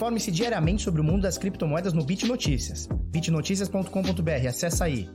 [0.00, 2.88] Informe-se diariamente sobre o mundo das criptomoedas no Bit Notícias.
[3.12, 5.06] bitnoticias.com.br, acessa aí.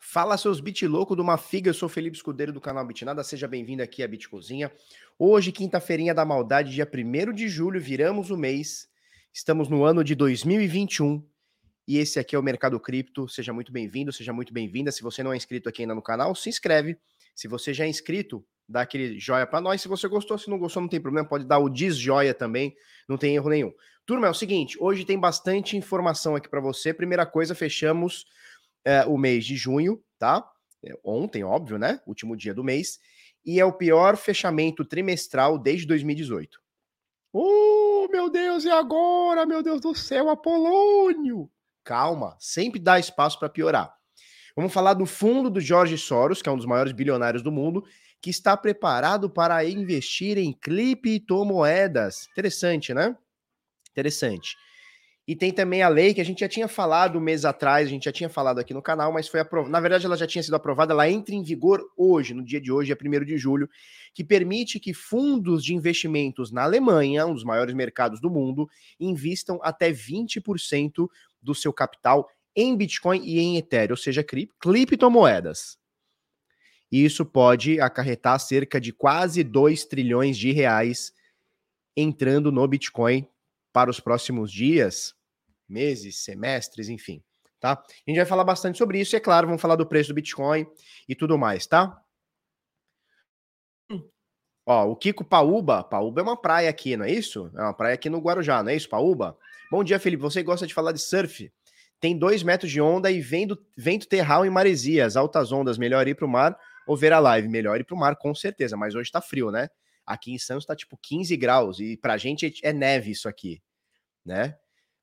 [0.00, 3.46] Fala seus bit louco de uma figa, eu sou Felipe Escudeiro do canal Bitnada, seja
[3.46, 4.72] bem-vindo aqui à Bit Cozinha.
[5.16, 8.88] Hoje, quinta-feirinha da maldade, dia 1 de julho, viramos o mês,
[9.32, 11.24] estamos no ano de 2021
[11.88, 13.26] e esse aqui é o Mercado Cripto.
[13.26, 14.92] Seja muito bem-vindo, seja muito bem-vinda.
[14.92, 16.98] Se você não é inscrito aqui ainda no canal, se inscreve.
[17.34, 19.80] Se você já é inscrito, dá aquele joia para nós.
[19.80, 22.76] Se você gostou, se não gostou, não tem problema, pode dar o desjoia também,
[23.08, 23.72] não tem erro nenhum.
[24.04, 26.92] Turma, é o seguinte, hoje tem bastante informação aqui para você.
[26.92, 28.26] Primeira coisa, fechamos
[28.84, 30.46] é, o mês de junho, tá?
[30.84, 32.02] É, ontem, óbvio, né?
[32.06, 32.98] Último dia do mês.
[33.46, 36.60] E é o pior fechamento trimestral desde 2018.
[37.32, 39.46] Oh, meu Deus, e agora?
[39.46, 41.50] Meu Deus do céu, Apolônio!
[41.88, 43.90] Calma, sempre dá espaço para piorar.
[44.54, 47.82] Vamos falar do fundo do Jorge Soros, que é um dos maiores bilionários do mundo,
[48.20, 52.28] que está preparado para investir em criptomoedas.
[52.32, 53.16] Interessante, né?
[53.90, 54.54] Interessante.
[55.28, 57.90] E tem também a lei que a gente já tinha falado um mês atrás, a
[57.90, 59.70] gente já tinha falado aqui no canal, mas foi aprovada.
[59.70, 62.72] Na verdade, ela já tinha sido aprovada, ela entra em vigor hoje, no dia de
[62.72, 63.68] hoje, é 1 de julho,
[64.14, 69.60] que permite que fundos de investimentos na Alemanha, um dos maiores mercados do mundo, invistam
[69.62, 71.08] até 20%
[71.40, 75.78] do seu capital em Bitcoin e em Ethereum, ou seja, criptomoedas.
[76.90, 81.12] E isso pode acarretar cerca de quase 2 trilhões de reais
[81.96, 83.28] entrando no Bitcoin
[83.72, 85.14] para os próximos dias,
[85.68, 87.22] meses, semestres, enfim,
[87.60, 87.72] tá?
[87.72, 90.14] A gente vai falar bastante sobre isso e, é claro, vamos falar do preço do
[90.14, 90.66] Bitcoin
[91.08, 92.02] e tudo mais, tá?
[94.66, 97.50] Ó, o Kiko Paúba, Paúba é uma praia aqui, não é isso?
[97.54, 99.38] É uma praia aqui no Guarujá, não é isso, Paúba?
[99.70, 101.52] Bom dia, Felipe, você gosta de falar de surf?
[102.00, 106.14] Tem dois metros de onda e vento, vento terral em maresias, altas ondas, melhor ir
[106.14, 107.48] para o mar ou ver a live?
[107.48, 109.68] Melhor ir para o mar, com certeza, mas hoje tá frio, né?
[110.06, 113.62] Aqui em Santos tá tipo 15 graus e pra gente é neve isso aqui,
[114.24, 114.56] né?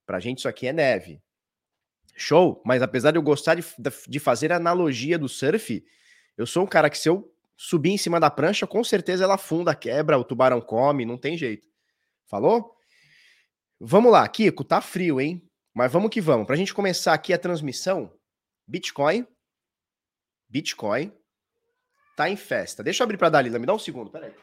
[0.03, 1.21] Pra gente isso aqui é neve.
[2.15, 3.63] Show, mas apesar de eu gostar de,
[4.07, 5.85] de fazer a analogia do surf,
[6.35, 9.35] eu sou um cara que se eu subir em cima da prancha, com certeza ela
[9.35, 11.67] afunda, quebra, o tubarão come, não tem jeito.
[12.25, 12.74] Falou?
[13.79, 15.41] Vamos lá, Kiko, tá frio, hein?
[15.73, 16.47] Mas vamos que vamos.
[16.47, 18.11] Pra gente começar aqui a transmissão,
[18.67, 19.27] Bitcoin,
[20.49, 21.11] Bitcoin,
[22.15, 22.81] tá em festa.
[22.81, 24.33] Deixa eu abrir pra Dalila, me dá um segundo, peraí.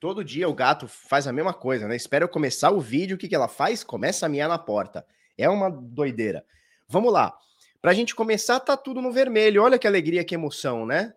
[0.00, 1.94] Todo dia o gato faz a mesma coisa, né?
[1.94, 3.84] Espera eu começar o vídeo, o que, que ela faz?
[3.84, 5.06] Começa a miar na porta.
[5.36, 6.42] É uma doideira.
[6.88, 7.36] Vamos lá.
[7.82, 9.62] Para a gente começar, tá tudo no vermelho.
[9.62, 11.12] Olha que alegria, que emoção, né?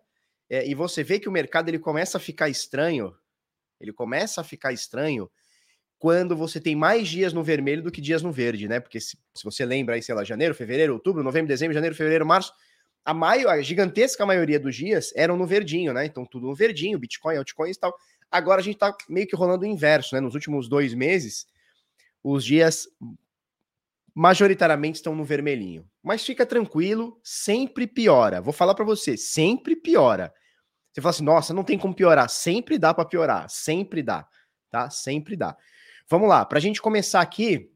[0.50, 3.16] É, e você vê que o mercado ele começa a ficar estranho.
[3.80, 5.30] Ele começa a ficar estranho
[5.98, 8.80] quando você tem mais dias no vermelho do que dias no verde, né?
[8.80, 12.26] Porque se, se você lembra aí, sei lá, janeiro, fevereiro, outubro, novembro, dezembro, janeiro, fevereiro,
[12.26, 12.52] março,
[13.04, 16.04] a, maio, a gigantesca maioria dos dias eram no verdinho, né?
[16.04, 17.94] Então tudo no verdinho, Bitcoin, altcoins e tal.
[18.34, 20.20] Agora a gente está meio que rolando o inverso, né?
[20.20, 21.46] Nos últimos dois meses,
[22.20, 22.88] os dias
[24.12, 25.88] majoritariamente estão no vermelhinho.
[26.02, 28.40] Mas fica tranquilo, sempre piora.
[28.40, 30.34] Vou falar para você, sempre piora.
[30.92, 32.28] Você fala assim, nossa, não tem como piorar.
[32.28, 34.26] Sempre dá para piorar, sempre dá,
[34.68, 34.90] tá?
[34.90, 35.56] Sempre dá.
[36.10, 37.70] Vamos lá, para a gente começar aqui,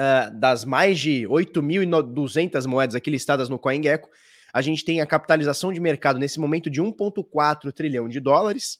[0.00, 4.08] uh, das mais de 8.200 moedas aqui listadas no CoinGecko,
[4.54, 8.78] a gente tem a capitalização de mercado nesse momento de 1,4 trilhão de dólares.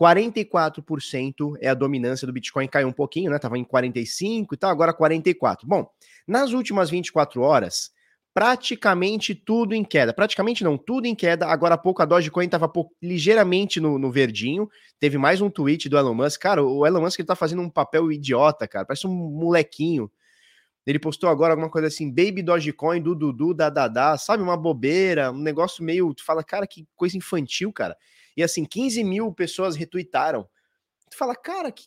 [0.00, 3.38] 44% é a dominância do Bitcoin, caiu um pouquinho, né?
[3.38, 5.66] Tava em 45 e tal, agora 44.
[5.66, 5.88] Bom,
[6.26, 7.90] nas últimas 24 horas,
[8.36, 10.12] praticamente tudo em queda.
[10.12, 11.46] Praticamente não, tudo em queda.
[11.46, 12.70] Agora há pouco a Dogecoin estava
[13.02, 14.68] ligeiramente no, no, verdinho.
[15.00, 16.42] Teve mais um tweet do Elon Musk.
[16.42, 18.84] Cara, o Elon Musk ele tá fazendo um papel idiota, cara.
[18.84, 20.10] Parece um molequinho.
[20.86, 24.42] Ele postou agora alguma coisa assim, Baby Dogecoin, do Dudu, da Dada, sabe?
[24.42, 26.12] Uma bobeira, um negócio meio.
[26.12, 27.96] Tu fala, cara, que coisa infantil, cara.
[28.36, 30.46] E assim, 15 mil pessoas retuitaram.
[31.10, 31.84] Tu fala, cara, que,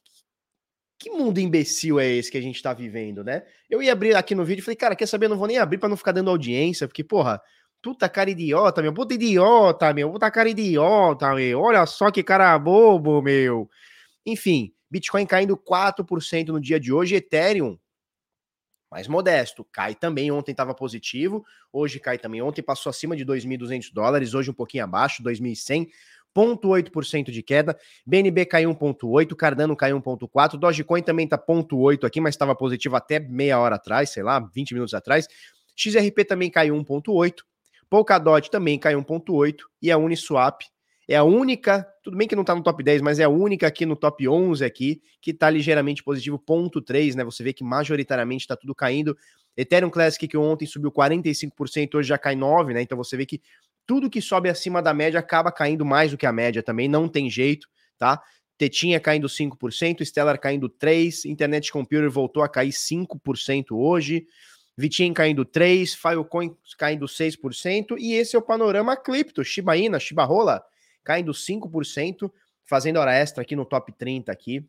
[0.98, 3.46] que mundo imbecil é esse que a gente tá vivendo, né?
[3.70, 5.26] Eu ia abrir aqui no vídeo e falei, cara, quer saber?
[5.26, 7.42] Eu não vou nem abrir para não ficar dando audiência, porque, porra,
[7.82, 12.58] puta cara idiota, meu, puta idiota, meu, puta cara idiota, meu, olha só que cara
[12.58, 13.70] bobo, meu.
[14.26, 17.78] Enfim, Bitcoin caindo 4% no dia de hoje, Ethereum
[18.90, 23.94] mais modesto, cai também, ontem estava positivo, hoje cai também, ontem passou acima de 2.200
[23.94, 25.90] dólares, hoje um pouquinho abaixo, 2.100,
[26.40, 27.78] 0,8% de queda.
[28.06, 33.20] BNB caiu 1,8%, Cardano caiu 1,4%, Dogecoin também está 0,8% aqui, mas estava positivo até
[33.20, 35.28] meia hora atrás, sei lá, 20 minutos atrás.
[35.76, 37.36] XRP também caiu 1,8%,
[37.90, 40.62] Polkadot também caiu 1,8% e a Uniswap
[41.10, 43.66] é a única, tudo bem que não está no top 10, mas é a única
[43.66, 47.24] aqui no top 11 aqui que está ligeiramente positivo, ponto 3, né?
[47.24, 49.18] Você vê que majoritariamente está tudo caindo.
[49.58, 52.84] Ethereum Classic que ontem subiu 45%, hoje já cai 9, né?
[52.84, 53.42] Então você vê que
[53.90, 57.10] tudo que sobe acima da média acaba caindo mais do que a média também, não
[57.10, 58.22] tem jeito, tá?
[58.56, 64.28] Tetinha caindo 5%, Stellar caindo 3%, Internet Computer voltou a cair 5% hoje,
[64.78, 70.24] Vitinho caindo 3%, Filecoin caindo 6%, e esse é o panorama cripto, Shiba Inu, Shiba
[70.24, 70.64] Rola,
[71.04, 72.32] caindo 5%,
[72.66, 74.64] fazendo hora extra aqui no top 30 aqui.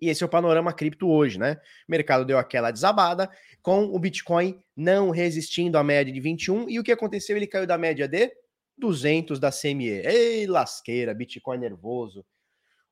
[0.00, 1.58] E esse é o panorama cripto hoje, né?
[1.88, 3.30] O mercado deu aquela desabada,
[3.62, 6.68] com o Bitcoin não resistindo à média de 21.
[6.68, 7.36] E o que aconteceu?
[7.36, 8.30] Ele caiu da média de
[8.76, 10.02] 200 da CME.
[10.04, 12.24] Ei, lasqueira, Bitcoin nervoso.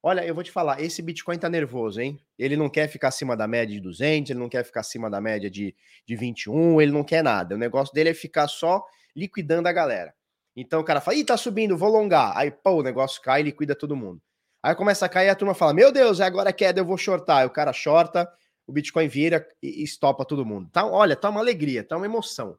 [0.04, 2.18] Olha, eu vou te falar, esse Bitcoin tá nervoso, hein?
[2.36, 5.20] Ele não quer ficar acima da média de 200, ele não quer ficar acima da
[5.20, 7.54] média de, de 21, ele não quer nada.
[7.54, 8.84] O negócio dele é ficar só
[9.14, 10.12] liquidando a galera.
[10.56, 12.36] Então o cara fala, ih, tá subindo, vou longar.
[12.36, 14.20] Aí, pô, o negócio cai e liquida todo mundo.
[14.62, 17.38] Aí começa a cair a turma fala, meu Deus, é agora queda, eu vou shortar.
[17.38, 18.30] Aí o cara shorta,
[18.66, 20.68] o Bitcoin vira e estopa todo mundo.
[20.70, 22.56] Tá, olha, tá uma alegria, tá uma emoção.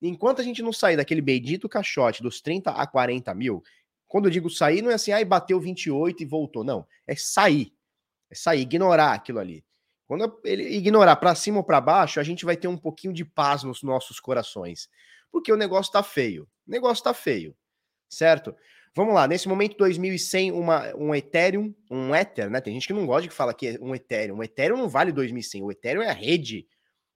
[0.00, 3.62] Enquanto a gente não sair daquele bendito caixote dos 30 a 40 mil,
[4.06, 6.62] quando eu digo sair, não é assim, aí bateu 28 e voltou.
[6.62, 7.72] Não, é sair.
[8.30, 9.64] É sair, ignorar aquilo ali.
[10.06, 13.24] Quando ele ignorar para cima ou para baixo, a gente vai ter um pouquinho de
[13.24, 14.88] paz nos nossos corações
[15.30, 16.44] porque o negócio tá feio.
[16.66, 17.56] O negócio tá feio,
[18.08, 18.54] certo?
[18.94, 22.60] Vamos lá, nesse momento 2100, uma, um Ethereum, um Ether, né?
[22.60, 24.38] Tem gente que não gosta de falar que é um Ethereum.
[24.38, 26.66] O Ethereum não vale 2100, o Ethereum é a rede.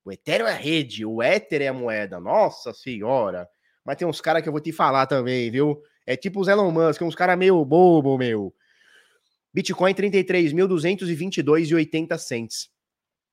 [0.04, 2.20] O Ethereum é a rede, o Ether é a moeda.
[2.20, 3.48] Nossa senhora.
[3.84, 5.82] Mas tem uns caras que eu vou te falar também, viu?
[6.06, 8.52] É tipo os Elon Musk, uns caras meio bobo, meu.
[9.54, 12.68] Bitcoin 33.222,80 cents.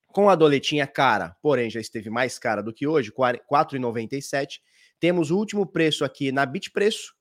[0.08, 4.60] Com a doletinha cara, porém já esteve mais cara do que hoje, 4,97.
[4.98, 7.14] Temos o último preço aqui na Bitpreço,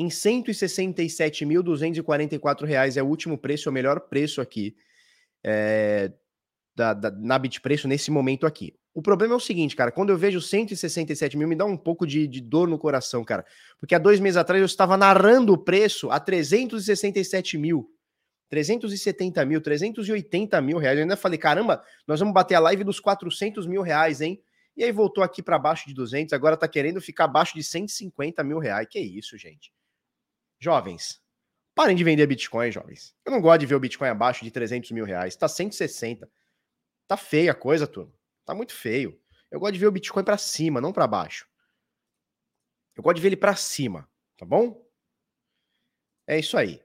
[0.00, 4.74] em R$ 167.244 é o último preço, é o melhor preço aqui
[5.44, 6.10] é,
[6.74, 8.72] da, da, na Bitpreço nesse momento aqui.
[8.94, 12.06] O problema é o seguinte, cara, quando eu vejo 167 mil, me dá um pouco
[12.06, 13.44] de, de, dor no coração, cara.
[13.78, 17.92] Porque há dois meses atrás eu estava narrando o preço a 367 mil.
[18.48, 20.96] 370 mil, 380 mil reais.
[20.96, 24.40] Eu ainda falei, caramba, nós vamos bater a live dos 400 mil reais, hein?
[24.74, 28.42] E aí voltou aqui para baixo de 200, agora tá querendo ficar abaixo de 150
[28.42, 28.88] mil reais.
[28.90, 29.70] Que isso, gente?
[30.60, 31.20] Jovens,
[31.74, 33.16] parem de vender Bitcoin, jovens.
[33.24, 35.34] Eu não gosto de ver o Bitcoin abaixo de 300 mil reais.
[35.34, 36.30] Tá 160.
[37.08, 38.12] Tá feia a coisa, turma.
[38.44, 39.18] Tá muito feio.
[39.50, 41.48] Eu gosto de ver o Bitcoin para cima, não para baixo.
[42.94, 44.86] Eu gosto de ver ele para cima, tá bom?
[46.26, 46.82] É isso aí.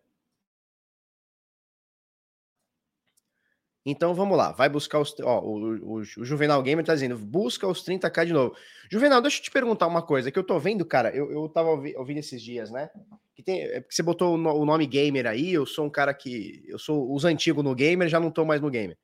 [3.85, 5.15] Então vamos lá, vai buscar os.
[5.21, 8.55] Ó, o, o, o Juvenal Gamer tá dizendo, busca os 30k de novo.
[8.91, 11.15] Juvenal, deixa eu te perguntar uma coisa que eu tô vendo, cara.
[11.15, 12.89] Eu, eu tava ouvi, ouvindo esses dias, né?
[13.35, 15.53] Que tem, é porque você botou o, nome gamer aí.
[15.53, 16.63] Eu sou um cara que.
[16.67, 18.97] Eu sou os antigos no gamer, já não tô mais no gamer.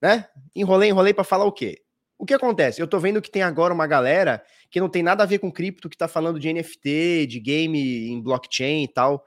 [0.00, 0.26] Né?
[0.56, 1.80] Enrolei, enrolei para falar o quê?
[2.18, 2.82] O que acontece?
[2.82, 5.50] Eu tô vendo que tem agora uma galera que não tem nada a ver com
[5.50, 9.24] cripto, que tá falando de NFT, de game em blockchain e tal.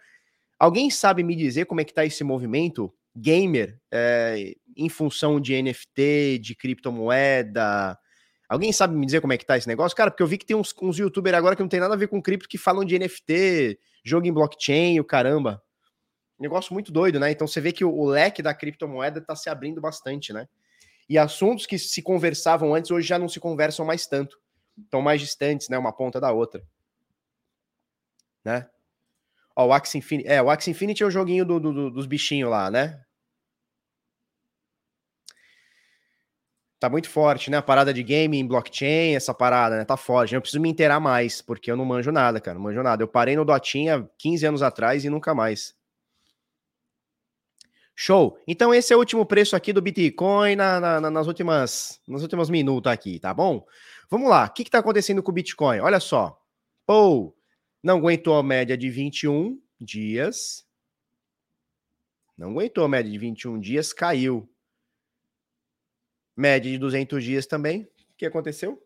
[0.59, 5.61] Alguém sabe me dizer como é que tá esse movimento gamer é, em função de
[5.61, 7.97] NFT, de criptomoeda?
[8.47, 9.97] Alguém sabe me dizer como é que tá esse negócio?
[9.97, 11.97] Cara, porque eu vi que tem uns, uns youtubers agora que não tem nada a
[11.97, 15.61] ver com cripto que falam de NFT, jogo em blockchain, o caramba.
[16.39, 17.31] Negócio muito doido, né?
[17.31, 20.47] Então você vê que o, o leque da criptomoeda tá se abrindo bastante, né?
[21.07, 24.37] E assuntos que se conversavam antes hoje já não se conversam mais tanto.
[24.77, 25.77] Estão mais distantes, né?
[25.77, 26.61] Uma ponta da outra.
[28.43, 28.67] Né?
[29.55, 30.27] Ó, o Axie Infinity.
[30.27, 33.04] É, o Axie Infinity é o joguinho do, do, dos bichinhos lá, né?
[36.85, 37.57] Tá muito forte, né?
[37.57, 39.85] A parada de game em blockchain, essa parada, né?
[39.85, 40.35] Tá forte.
[40.35, 42.59] Eu preciso me inteirar mais, porque eu não manjo nada, cara.
[42.59, 43.01] Não manjo nada.
[43.01, 45.73] Eu parei no Dotinha 15 anos atrás e nunca mais.
[47.95, 48.37] Show.
[48.47, 52.91] Então esse é o último preço aqui do Bitcoin na, na, nas últimas nos minutos
[52.91, 53.65] aqui, tá bom?
[54.07, 54.45] Vamos lá.
[54.45, 55.79] O que está acontecendo com o Bitcoin?
[55.79, 56.39] Olha só.
[56.85, 57.35] Pô,
[57.81, 60.63] não aguentou a média de 21 dias.
[62.37, 64.47] Não aguentou a média de 21 dias, caiu.
[66.35, 67.83] Média de 200 dias também.
[67.83, 68.81] O que aconteceu?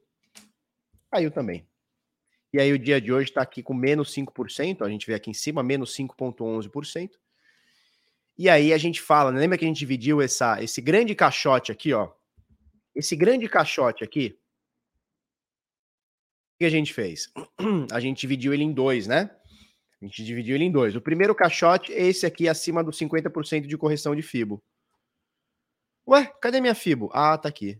[1.11, 1.67] Caiu também.
[2.51, 5.29] E aí o dia de hoje está aqui com menos 5%, a gente vê aqui
[5.29, 7.11] em cima, menos 5,11%.
[8.37, 9.39] E aí a gente fala, né?
[9.39, 12.11] lembra que a gente dividiu essa, esse grande caixote aqui, ó?
[12.95, 14.39] Esse grande caixote aqui,
[16.59, 17.31] que a gente fez?
[17.89, 19.31] A gente dividiu ele em dois, né?
[20.01, 20.93] A gente dividiu ele em dois.
[20.93, 24.61] O primeiro caixote é esse aqui acima do 50% de correção de FIBO.
[26.09, 27.11] Ué, cadê minha FIBO?
[27.13, 27.79] Ah, tá aqui.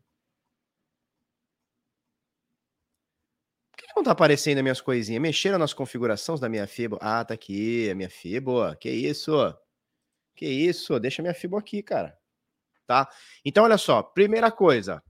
[3.71, 5.19] Por que não tá aparecendo as minhas coisinhas?
[5.19, 6.99] Mexeram nas configurações da minha FIBO?
[7.01, 8.75] Ah, tá aqui, a minha FIBO.
[8.75, 9.31] Que isso?
[10.35, 10.99] Que isso?
[10.99, 12.15] Deixa minha FIBO aqui, cara.
[12.85, 13.09] Tá?
[13.43, 14.03] Então, olha só.
[14.03, 15.01] Primeira coisa.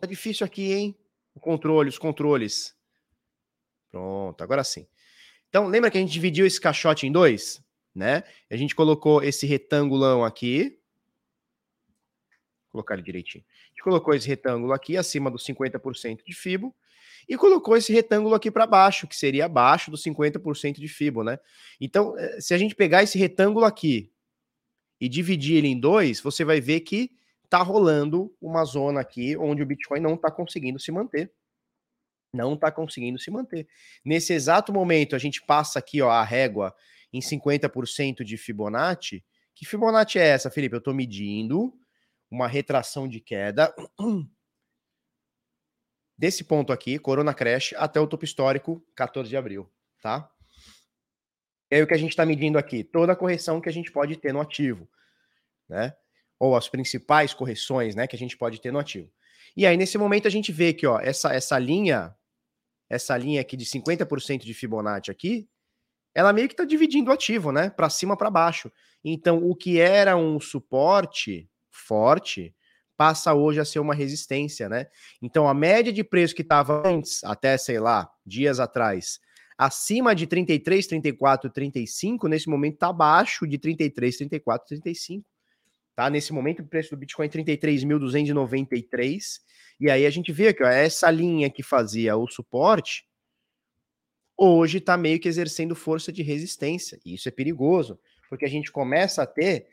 [0.00, 0.96] Tá difícil aqui, hein?
[1.34, 2.76] O controle, os controles.
[3.90, 4.86] Pronto, agora sim.
[5.48, 7.65] Então, lembra que a gente dividiu esse caixote em dois?
[7.96, 8.24] Né?
[8.50, 10.78] A gente colocou esse retângulão aqui.
[12.64, 13.42] Vou colocar ele direitinho.
[13.48, 16.76] A gente colocou esse retângulo aqui acima dos 50% de FIBO
[17.26, 21.38] e colocou esse retângulo aqui para baixo, que seria abaixo dos 50% de FIBO, né?
[21.80, 24.12] Então, eh, se a gente pegar esse retângulo aqui
[25.00, 27.10] e dividir ele em dois, você vai ver que
[27.48, 31.32] tá rolando uma zona aqui onde o Bitcoin não está conseguindo se manter.
[32.30, 33.66] Não está conseguindo se manter.
[34.04, 36.74] Nesse exato momento, a gente passa aqui ó, a régua
[37.12, 39.24] em 50% de Fibonacci.
[39.54, 40.74] Que Fibonacci é essa, Felipe?
[40.74, 41.72] Eu estou medindo
[42.30, 43.74] uma retração de queda
[46.18, 49.70] desse ponto aqui, Corona Crash, até o topo histórico, 14 de abril,
[50.02, 50.30] tá?
[51.70, 54.16] É o que a gente está medindo aqui, toda a correção que a gente pode
[54.16, 54.88] ter no ativo,
[55.68, 55.94] né?
[56.38, 59.10] Ou as principais correções, né, que a gente pode ter no ativo.
[59.56, 62.14] E aí, nesse momento, a gente vê que, ó, essa, essa linha,
[62.90, 65.48] essa linha aqui de 50% de Fibonacci aqui,
[66.16, 68.72] ela meio que está dividindo o ativo, né, para cima para baixo.
[69.04, 72.54] Então, o que era um suporte forte,
[72.96, 74.86] passa hoje a ser uma resistência, né?
[75.20, 79.20] Então a média de preço que estava antes, até sei lá, dias atrás,
[79.58, 85.22] acima de 33, 34, 35, nesse momento está abaixo de 33, 34, 35.
[85.94, 86.08] Tá?
[86.08, 89.20] Nesse momento o preço do Bitcoin é 33.293.
[89.78, 93.04] E aí a gente vê que ó, essa linha que fazia o suporte
[94.36, 97.00] hoje está meio que exercendo força de resistência.
[97.04, 99.68] E isso é perigoso, porque a gente começa a ter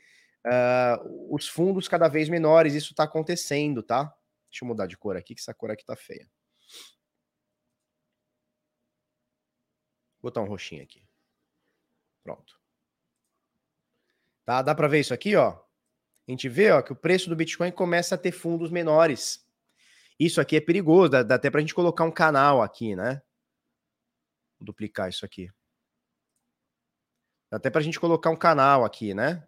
[0.46, 2.74] uh, os fundos cada vez menores.
[2.74, 4.06] Isso está acontecendo, tá?
[4.50, 6.30] Deixa eu mudar de cor aqui, que essa cor aqui tá feia.
[10.22, 11.04] Vou botar um roxinho aqui.
[12.24, 12.58] Pronto.
[14.46, 14.62] Tá?
[14.62, 15.60] Dá para ver isso aqui, ó?
[16.28, 19.46] A gente vê ó, que o preço do Bitcoin começa a ter fundos menores.
[20.18, 23.22] Isso aqui é perigoso, dá, dá até para a gente colocar um canal aqui, né?
[24.64, 25.50] Duplicar isso aqui.
[27.52, 29.48] Dá até para a gente colocar um canal aqui, né?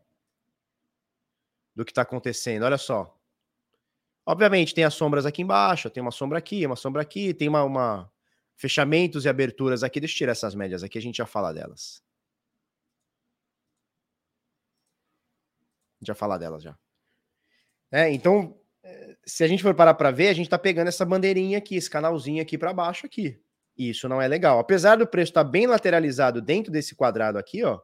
[1.76, 2.64] do que está acontecendo.
[2.64, 3.14] Olha só.
[4.26, 7.64] Obviamente, tem as sombras aqui embaixo, tem uma sombra aqui, uma sombra aqui, tem uma,
[7.64, 8.12] uma
[8.56, 10.00] fechamentos e aberturas aqui.
[10.00, 12.02] Deixa eu tirar essas médias aqui, a gente já fala delas.
[16.02, 16.78] Já falar delas já.
[17.92, 21.06] É, então, eh, se a gente for parar para ver, a gente está pegando essa
[21.06, 23.40] bandeirinha aqui, esse canalzinho aqui para baixo aqui.
[23.78, 24.60] E isso não é legal.
[24.60, 27.80] Apesar do preço estar tá bem lateralizado dentro desse quadrado aqui, ó,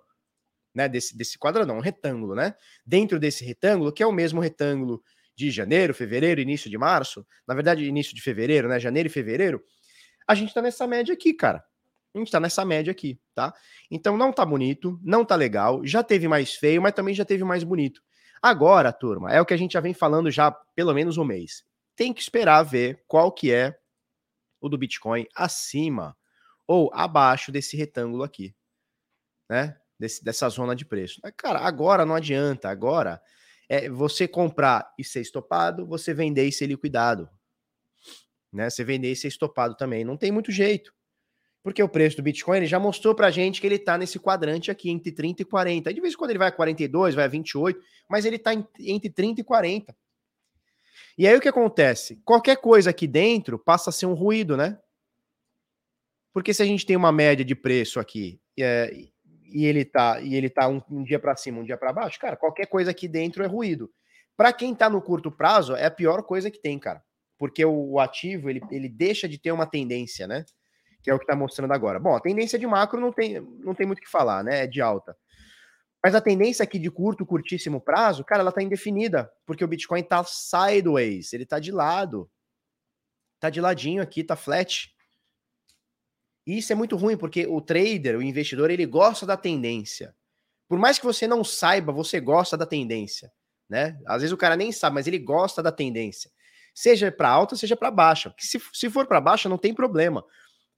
[0.73, 2.55] né, desse, desse quadradão, um retângulo, né?
[2.85, 5.03] Dentro desse retângulo, que é o mesmo retângulo
[5.35, 8.79] de janeiro, fevereiro, início de março, na verdade, início de fevereiro, né?
[8.79, 9.61] Janeiro e fevereiro,
[10.27, 11.63] a gente tá nessa média aqui, cara.
[12.13, 13.53] A gente tá nessa média aqui, tá?
[13.89, 17.43] Então não tá bonito, não tá legal, já teve mais feio, mas também já teve
[17.43, 18.01] mais bonito.
[18.41, 21.63] Agora, turma, é o que a gente já vem falando já pelo menos um mês.
[21.95, 23.75] Tem que esperar ver qual que é
[24.61, 26.15] o do Bitcoin acima
[26.65, 28.55] ou abaixo desse retângulo aqui,
[29.49, 29.81] né?
[30.01, 31.21] desse, dessa zona de preço.
[31.37, 32.69] Cara, agora não adianta.
[32.69, 33.21] Agora
[33.69, 37.29] é você comprar e ser estopado, você vender e ser liquidado.
[38.51, 38.69] Né?
[38.69, 40.03] Você vender e ser estopado também.
[40.03, 40.91] Não tem muito jeito.
[41.63, 44.71] Porque o preço do Bitcoin ele já mostrou pra gente que ele tá nesse quadrante
[44.71, 45.93] aqui, entre 30 e 40.
[45.93, 49.11] de vez em quando ele vai a 42, vai a 28, mas ele tá entre
[49.11, 49.95] 30 e 40.
[51.17, 52.21] E aí o que acontece?
[52.23, 54.79] Qualquer coisa aqui dentro passa a ser um ruído, né?
[56.33, 58.91] Porque se a gente tem uma média de preço aqui é,
[59.51, 62.19] e ele tá e ele tá um, um dia para cima, um dia para baixo,
[62.19, 63.91] cara, qualquer coisa aqui dentro é ruído.
[64.37, 67.03] Para quem tá no curto prazo, é a pior coisa que tem, cara.
[67.37, 70.45] Porque o, o, ativo, ele, ele deixa de ter uma tendência, né?
[71.03, 71.99] Que é o que tá mostrando agora.
[71.99, 74.63] Bom, a tendência de macro não tem, não tem muito o que falar, né?
[74.63, 75.15] É de alta.
[76.03, 80.01] Mas a tendência aqui de curto, curtíssimo prazo, cara, ela tá indefinida, porque o Bitcoin
[80.01, 82.29] tá sideways, ele tá de lado.
[83.39, 84.91] Tá de ladinho aqui, tá flat.
[86.45, 90.15] E isso é muito ruim, porque o trader, o investidor, ele gosta da tendência.
[90.67, 93.31] Por mais que você não saiba, você gosta da tendência,
[93.69, 93.99] né?
[94.07, 96.31] Às vezes o cara nem sabe, mas ele gosta da tendência.
[96.73, 98.33] Seja para alta, seja para baixa.
[98.39, 100.23] Se, se for para baixa, não tem problema.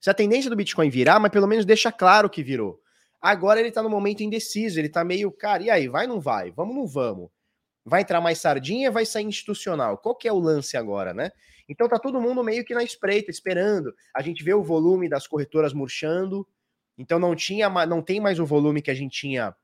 [0.01, 2.81] Se a tendência do Bitcoin virar, mas pelo menos deixa claro que virou.
[3.23, 6.21] Agora ele tá no momento indeciso, ele tá meio, cara, e aí, vai ou não
[6.21, 6.51] vai?
[6.51, 7.29] Vamos ou não vamos?
[7.85, 9.97] Vai entrar mais sardinha, vai sair institucional?
[9.97, 11.31] Qual que é o lance agora, né?
[11.69, 13.93] Então tá todo mundo meio que na espreita, esperando.
[14.15, 16.47] A gente vê o volume das corretoras murchando,
[16.97, 19.55] Então não tinha, não tem mais o volume que a gente tinha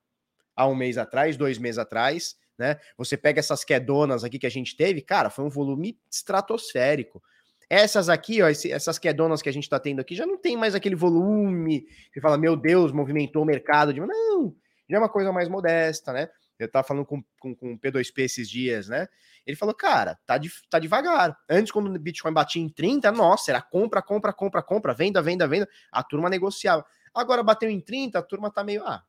[0.55, 2.79] há um mês atrás, dois meses atrás, né?
[2.97, 7.21] Você pega essas quedonas aqui que a gente teve, cara, foi um volume estratosférico.
[7.69, 10.73] Essas aqui, ó, essas quedonas que a gente está tendo aqui, já não tem mais
[10.73, 13.93] aquele volume que fala, meu Deus, movimentou o mercado.
[13.93, 13.99] De...
[13.99, 14.55] Não,
[14.89, 16.29] já é uma coisa mais modesta, né?
[16.57, 19.07] Eu tava falando com, com, com o P2P esses dias, né?
[19.45, 21.37] Ele falou, cara, tá, de, tá devagar.
[21.49, 25.47] Antes, quando o Bitcoin batia em 30, nossa, era compra, compra, compra, compra, venda, venda,
[25.47, 25.69] venda.
[25.91, 26.85] A turma negociava.
[27.13, 29.03] Agora bateu em 30, a turma tá meio, ah,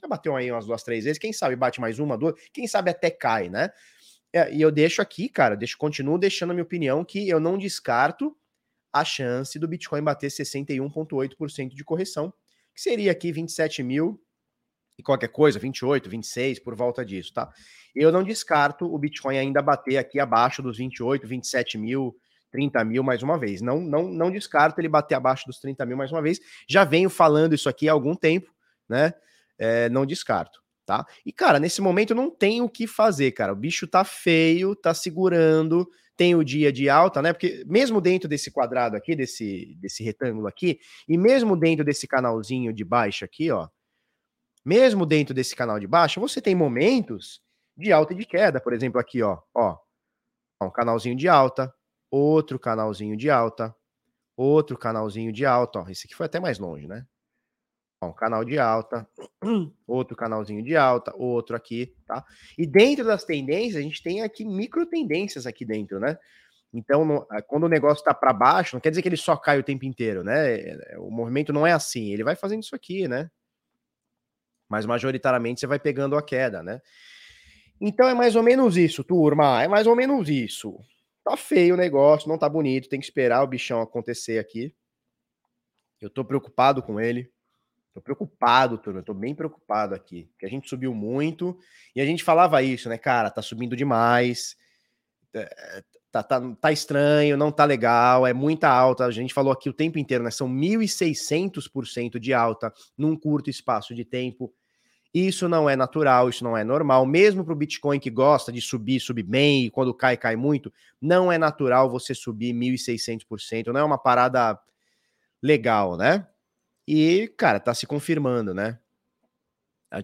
[0.00, 2.90] já bateu aí umas duas, três vezes, quem sabe bate mais uma, duas, quem sabe
[2.90, 3.70] até cai, né?
[4.32, 7.58] É, e eu deixo aqui, cara, deixo, continuo deixando a minha opinião que eu não
[7.58, 8.36] descarto
[8.92, 12.32] a chance do Bitcoin bater 61,8% de correção,
[12.74, 14.22] que seria aqui 27 mil
[14.98, 17.50] e qualquer coisa, 28, 26, por volta disso, tá?
[17.94, 22.16] Eu não descarto o Bitcoin ainda bater aqui abaixo dos 28, 27 mil,
[22.50, 23.60] 30 mil mais uma vez.
[23.60, 26.38] Não, não, não descarto ele bater abaixo dos 30 mil mais uma vez.
[26.68, 28.52] Já venho falando isso aqui há algum tempo,
[28.88, 29.14] né?
[29.58, 30.59] É, não descarto
[30.90, 31.06] tá?
[31.24, 33.52] E, cara, nesse momento não tem o que fazer, cara.
[33.52, 37.32] O bicho tá feio, tá segurando, tem o dia de alta, né?
[37.32, 42.72] Porque mesmo dentro desse quadrado aqui, desse, desse retângulo aqui, e mesmo dentro desse canalzinho
[42.72, 43.68] de baixo aqui, ó,
[44.64, 47.40] mesmo dentro desse canal de baixo, você tem momentos
[47.76, 49.78] de alta e de queda, por exemplo, aqui, ó, ó,
[50.60, 51.72] um canalzinho de alta,
[52.10, 53.72] outro canalzinho de alta,
[54.36, 57.06] outro canalzinho de alta, ó, esse aqui foi até mais longe, né?
[58.06, 59.06] Um canal de alta,
[59.86, 62.24] outro canalzinho de alta, outro aqui, tá?
[62.56, 66.18] E dentro das tendências, a gente tem aqui micro tendências aqui dentro, né?
[66.72, 69.58] Então, no, quando o negócio tá para baixo, não quer dizer que ele só cai
[69.58, 70.60] o tempo inteiro, né?
[70.60, 73.30] É, o movimento não é assim, ele vai fazendo isso aqui, né?
[74.68, 76.80] Mas majoritariamente você vai pegando a queda, né?
[77.80, 80.78] Então é mais ou menos isso, turma, é mais ou menos isso.
[81.24, 84.74] Tá feio o negócio, não tá bonito, tem que esperar o bichão acontecer aqui.
[86.00, 87.30] Eu tô preocupado com ele.
[88.00, 89.02] Tô preocupado, turma.
[89.02, 90.28] Tô bem preocupado aqui.
[90.38, 91.58] Que a gente subiu muito
[91.94, 93.30] e a gente falava isso, né, cara?
[93.30, 94.56] Tá subindo demais.
[95.34, 99.04] É, tá, tá, tá estranho, não tá legal, é muita alta.
[99.04, 100.30] A gente falou aqui o tempo inteiro, né?
[100.30, 104.52] São 1.600% de alta num curto espaço de tempo.
[105.12, 107.04] Isso não é natural, isso não é normal.
[107.04, 110.72] Mesmo para o Bitcoin que gosta de subir, subir bem, e quando cai, cai muito,
[111.00, 113.66] não é natural você subir 1.600%.
[113.66, 114.58] Não é uma parada
[115.42, 116.26] legal, né?
[116.86, 118.78] E, cara, tá se confirmando, né?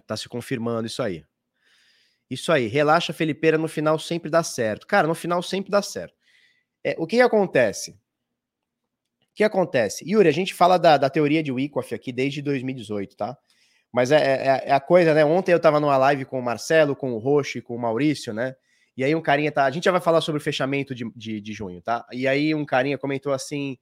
[0.07, 1.25] Tá se confirmando isso aí.
[2.29, 4.87] Isso aí, relaxa, Felipeira, no final sempre dá certo.
[4.87, 6.15] Cara, no final sempre dá certo.
[6.83, 7.93] É, o que, acontece?
[7.93, 10.05] O que acontece?
[10.09, 13.37] Yuri, a gente fala da, da teoria de Wyckoff aqui desde 2018, tá?
[13.93, 15.25] Mas é, é, é, a coisa, né?
[15.25, 18.55] Ontem eu tava numa live com o Marcelo, com o Roche, com o Maurício, né?
[18.97, 19.65] E aí um carinha tá.
[19.65, 22.05] A gente já vai falar sobre o fechamento de, de, de junho, tá?
[22.13, 23.79] E aí um carinha comentou assim.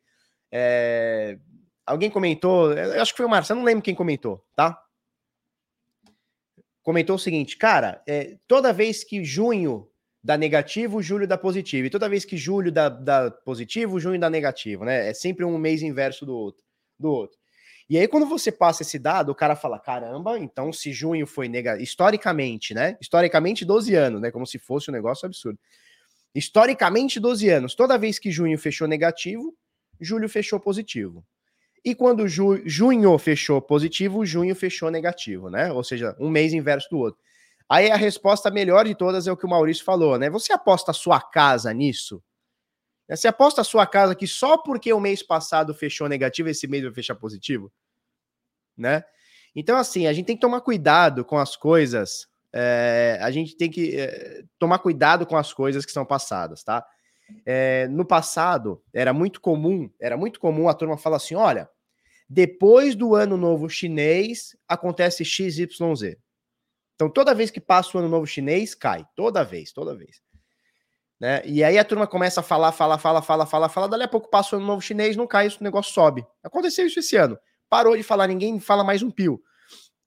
[0.53, 1.39] É,
[1.87, 4.81] Alguém comentou, eu acho que foi o Marcelo, não lembro quem comentou, tá?
[6.83, 9.89] Comentou o seguinte, cara, é, toda vez que junho
[10.25, 11.87] dá negativo, julho dá positivo.
[11.87, 15.11] E toda vez que julho dá, dá positivo, junho dá negativo, né?
[15.11, 16.65] É sempre um mês inverso do outro,
[16.99, 17.39] do outro.
[17.91, 21.49] E aí, quando você passa esse dado, o cara fala: caramba, então se junho foi
[21.49, 22.97] negativo, historicamente, né?
[22.99, 24.31] Historicamente, 12 anos, né?
[24.31, 25.59] Como se fosse um negócio absurdo.
[26.35, 27.75] Historicamente, 12 anos.
[27.75, 29.55] Toda vez que junho fechou negativo,
[30.01, 31.23] julho fechou positivo.
[31.85, 35.71] E quando ju junho fechou positivo, junho fechou negativo, né?
[35.71, 37.21] Ou seja, um mês inverso do outro.
[37.69, 40.31] Aí a resposta melhor de todas é o que o Maurício falou, né?
[40.31, 42.23] Você aposta a sua casa nisso?
[43.09, 46.83] Você aposta a sua casa que só porque o mês passado fechou negativo, esse mês
[46.83, 47.71] vai fechar positivo?
[48.77, 49.05] Né?
[49.55, 52.27] Então, assim, a gente tem que tomar cuidado com as coisas.
[52.53, 56.85] É, a gente tem que é, tomar cuidado com as coisas que são passadas, tá?
[57.45, 61.69] É, no passado, era muito comum, era muito comum a turma falar assim: olha,
[62.29, 66.17] depois do ano novo chinês, acontece XYZ.
[66.95, 69.07] Então, toda vez que passa o ano novo chinês, cai.
[69.17, 70.23] Toda vez, toda vez.
[71.21, 71.43] Né?
[71.45, 73.89] E aí a turma começa a falar, fala, fala, fala, fala, fala.
[73.89, 76.27] Dali a pouco passa o ano novo chinês, não cai, o negócio sobe.
[76.43, 77.39] Aconteceu isso esse ano.
[77.69, 79.43] Parou de falar, ninguém fala mais um pio.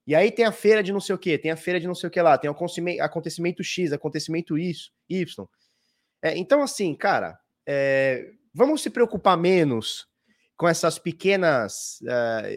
[0.06, 1.96] E aí tem a feira de não sei o que, tem a feira de não
[1.96, 2.56] sei o que lá, tem o
[3.02, 5.46] acontecimento X, acontecimento isso, Y.
[6.22, 10.08] É, então, assim, cara, é, vamos se preocupar menos
[10.58, 12.48] com essas pequenas uh,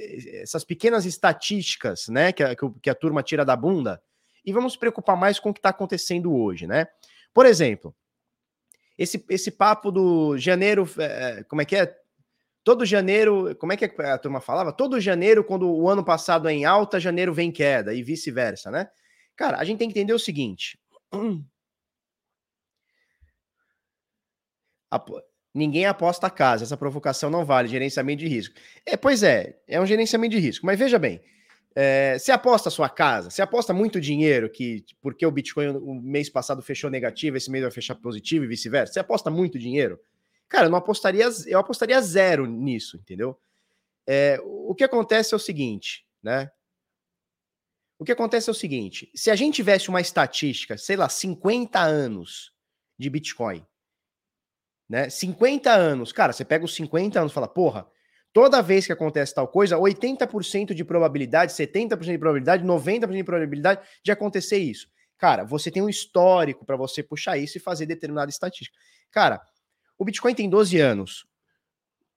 [0.43, 4.03] essas pequenas estatísticas, né, que a, que a turma tira da bunda,
[4.45, 6.87] e vamos se preocupar mais com o que está acontecendo hoje, né?
[7.33, 7.95] Por exemplo,
[8.97, 11.95] esse, esse papo do janeiro, uh, como é que é?
[12.65, 14.73] Todo janeiro, como é que a turma falava?
[14.73, 18.91] Todo janeiro, quando o ano passado é em alta, janeiro vem queda e vice-versa, né?
[19.37, 20.79] Cara, a gente tem que entender o seguinte.
[25.53, 28.55] Ninguém aposta a casa, essa provocação não vale, gerenciamento de risco.
[28.87, 30.65] É, pois é, é um gerenciamento de risco.
[30.65, 31.21] Mas veja bem,
[31.75, 35.95] é, você aposta a sua casa, você aposta muito dinheiro que porque o Bitcoin o
[35.95, 38.93] mês passado fechou negativo, esse mês vai fechar positivo e vice-versa.
[38.93, 39.99] Você aposta muito dinheiro?
[40.49, 43.39] Cara, eu não apostaria, eu apostaria zero nisso, entendeu?
[44.07, 46.51] É, o que acontece é o seguinte, né?
[47.99, 51.79] O que acontece é o seguinte: se a gente tivesse uma estatística, sei lá, 50
[51.81, 52.53] anos
[52.99, 53.65] de Bitcoin,
[54.91, 55.09] né?
[55.09, 56.11] 50 anos.
[56.13, 57.87] Cara, você pega os 50 anos e fala, porra,
[58.33, 63.81] toda vez que acontece tal coisa, 80% de probabilidade, 70% de probabilidade, 90% de probabilidade
[64.05, 64.89] de acontecer isso.
[65.17, 68.77] Cara, você tem um histórico para você puxar isso e fazer determinada estatística.
[69.13, 69.41] Cara,
[69.97, 71.25] o Bitcoin tem 12 anos.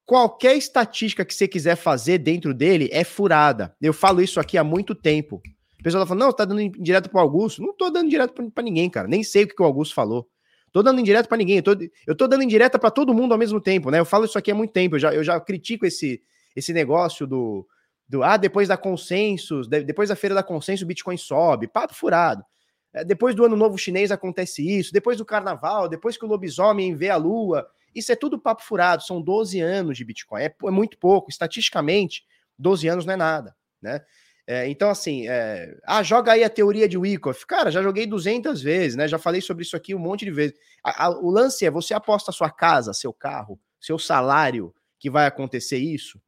[0.04, 3.76] Qualquer estatística que você quiser fazer dentro dele é furada.
[3.80, 5.42] Eu falo isso aqui há muito tempo.
[5.80, 7.62] O pessoal tá falando, não, tá dando direto pro Augusto.
[7.62, 9.08] Não tô dando direto para ninguém, cara.
[9.08, 10.28] Nem sei o que, que o Augusto falou.
[10.74, 13.38] Tô dando indireta para ninguém, eu tô, eu tô dando indireta para todo mundo ao
[13.38, 14.00] mesmo tempo, né?
[14.00, 16.20] Eu falo isso aqui há muito tempo, eu já, eu já critico esse,
[16.56, 17.68] esse negócio do,
[18.10, 22.44] do ah, depois da consensus, depois da feira da consensus, o Bitcoin sobe, papo furado.
[22.92, 26.96] É, depois do ano novo chinês acontece isso, depois do carnaval, depois que o lobisomem
[26.96, 30.72] vê a lua, isso é tudo papo furado, são 12 anos de Bitcoin, é, é
[30.72, 32.24] muito pouco, estatisticamente,
[32.58, 34.02] 12 anos não é nada, né?
[34.46, 35.78] É, então, assim, é...
[35.86, 37.46] ah, joga aí a teoria de Wyckoff.
[37.48, 39.08] Cara, já joguei 200 vezes, né?
[39.08, 40.58] Já falei sobre isso aqui um monte de vezes.
[40.84, 45.26] A, a, o lance é: você aposta sua casa, seu carro, seu salário, que vai
[45.26, 46.22] acontecer isso?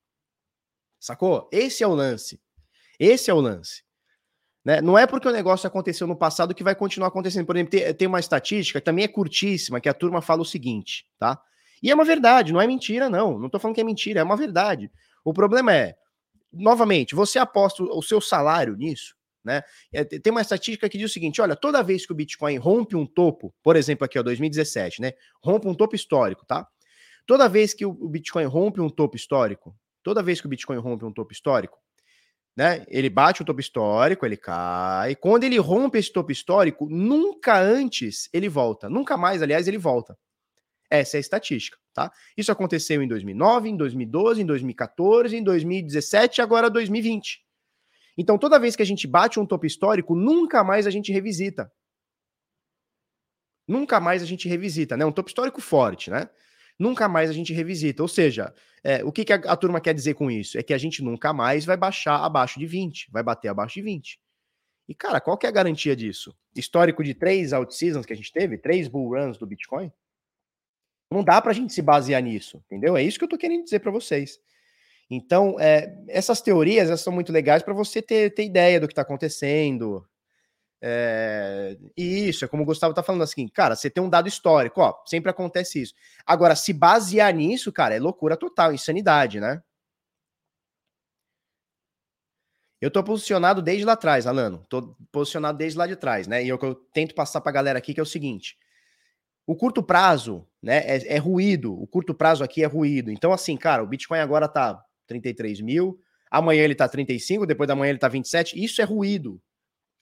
[0.99, 1.49] Sacou?
[1.51, 2.41] Esse é o lance.
[2.99, 3.84] Esse é o lance.
[4.63, 4.82] Né?
[4.82, 7.45] Não é porque o negócio aconteceu no passado que vai continuar acontecendo.
[7.45, 10.45] Por exemplo, tem, tem uma estatística que também é curtíssima, que a turma fala o
[10.45, 11.39] seguinte, tá?
[11.84, 13.38] E é uma verdade, não é mentira, não.
[13.38, 14.89] Não tô falando que é mentira, é uma verdade.
[15.23, 15.95] O problema é,
[16.56, 19.62] novamente, você aposta o seu salário nisso, né?
[19.94, 22.96] É, tem uma estatística que diz o seguinte: olha, toda vez que o Bitcoin rompe
[22.96, 25.13] um topo, por exemplo, aqui, ó, 2017, né?
[25.44, 26.68] Rompe um topo histórico, tá?
[27.28, 31.06] Toda vez que o Bitcoin rompe um topo histórico, toda vez que o Bitcoin rompe
[31.06, 31.78] um topo histórico,
[32.56, 32.86] né?
[32.88, 35.15] Ele bate o topo histórico, ele cai.
[35.15, 38.89] Quando ele rompe esse topo histórico, nunca antes ele volta.
[38.89, 40.18] Nunca mais, aliás, ele volta.
[40.95, 42.12] Essa é a estatística, tá?
[42.38, 47.43] Isso aconteceu em 2009, em 2012, em 2014, em 2017 e agora 2020.
[48.17, 51.71] Então, toda vez que a gente bate um topo histórico, nunca mais a gente revisita.
[53.67, 55.05] Nunca mais a gente revisita, né?
[55.05, 56.29] Um topo histórico forte, né?
[56.77, 58.01] Nunca mais a gente revisita.
[58.01, 58.53] Ou seja,
[58.84, 60.58] é, o que, que a, a, turma quer dizer com isso?
[60.58, 63.81] É que a gente nunca mais vai baixar abaixo de 20, vai bater abaixo de
[63.81, 64.19] 20.
[64.88, 66.36] E, cara, qual que é a garantia disso?
[66.55, 69.91] Histórico de três out-seasons que a gente teve, três bull runs do Bitcoin?
[71.12, 72.98] Não dá para a gente se basear nisso, entendeu?
[72.98, 74.39] É isso que eu estou querendo dizer para vocês.
[75.10, 78.94] Então, é, essas teorias elas são muito legais para você ter, ter ideia do que
[78.94, 80.06] está acontecendo.
[80.82, 84.28] É, e isso, é como o Gustavo está falando assim, cara, você tem um dado
[84.28, 85.94] histórico, ó, sempre acontece isso.
[86.26, 89.62] Agora, se basear nisso, cara, é loucura total, insanidade, né?
[92.82, 94.63] Eu tô posicionado desde lá atrás, Alano.
[94.70, 96.44] Tô posicionado desde lá de trás, né?
[96.44, 98.58] E o que eu tento passar pra galera aqui que é o seguinte:
[99.47, 101.73] o curto prazo, né, é, é, ruído.
[101.79, 103.12] O curto prazo aqui é ruído.
[103.12, 105.99] Então, assim, cara, o Bitcoin agora tá 33 mil,
[106.31, 108.62] amanhã ele tá 35, depois da manhã ele tá 27.
[108.62, 109.39] Isso é ruído.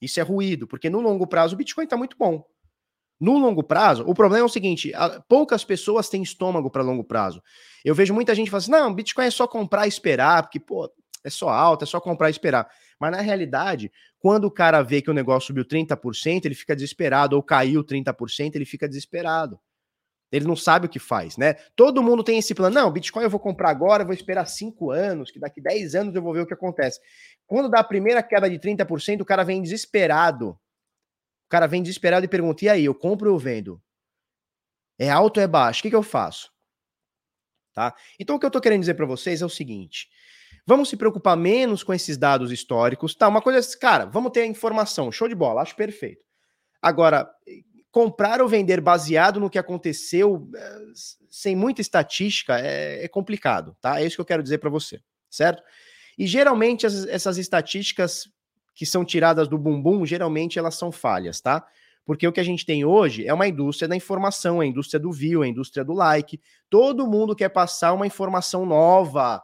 [0.02, 2.46] Isso é ruído, porque no longo prazo o Bitcoin tá muito bom.
[3.20, 4.92] No longo prazo, o problema é o seguinte:
[5.30, 7.42] poucas pessoas têm estômago para longo prazo.
[7.86, 10.92] Eu vejo muita gente falando assim: não, Bitcoin é só comprar e esperar, porque, pô,
[11.24, 12.70] é só alta, é só comprar e esperar.
[13.04, 17.36] Mas na realidade, quando o cara vê que o negócio subiu 30%, ele fica desesperado,
[17.36, 19.60] ou caiu 30%, ele fica desesperado.
[20.32, 21.56] Ele não sabe o que faz, né?
[21.76, 22.74] Todo mundo tem esse plano.
[22.74, 26.22] Não, Bitcoin eu vou comprar agora, vou esperar 5 anos, que daqui 10 anos eu
[26.22, 26.98] vou ver o que acontece.
[27.46, 30.52] Quando dá a primeira queda de 30%, o cara vem desesperado.
[30.52, 33.84] O cara vem desesperado e pergunta: e aí, eu compro ou vendo?
[34.98, 35.82] É alto ou é baixo?
[35.82, 36.50] O que, que eu faço?
[37.74, 37.94] Tá?
[38.18, 40.08] Então, o que eu tô querendo dizer para vocês é o seguinte:
[40.66, 43.14] Vamos se preocupar menos com esses dados históricos.
[43.14, 46.24] Tá, uma coisa, é cara, vamos ter a informação, show de bola, acho perfeito.
[46.82, 47.30] Agora,
[47.92, 50.82] comprar ou vender baseado no que aconteceu, eh,
[51.30, 54.02] sem muita estatística, é, é complicado, tá?
[54.02, 55.62] É isso que eu quero dizer para você, certo?
[56.18, 58.28] E geralmente as, essas estatísticas
[58.74, 61.66] que são tiradas do bumbum, geralmente elas são falhas, tá?
[62.06, 65.12] Porque o que a gente tem hoje é uma indústria da informação, a indústria do
[65.12, 66.40] view, a indústria do like.
[66.70, 69.42] Todo mundo quer passar uma informação nova,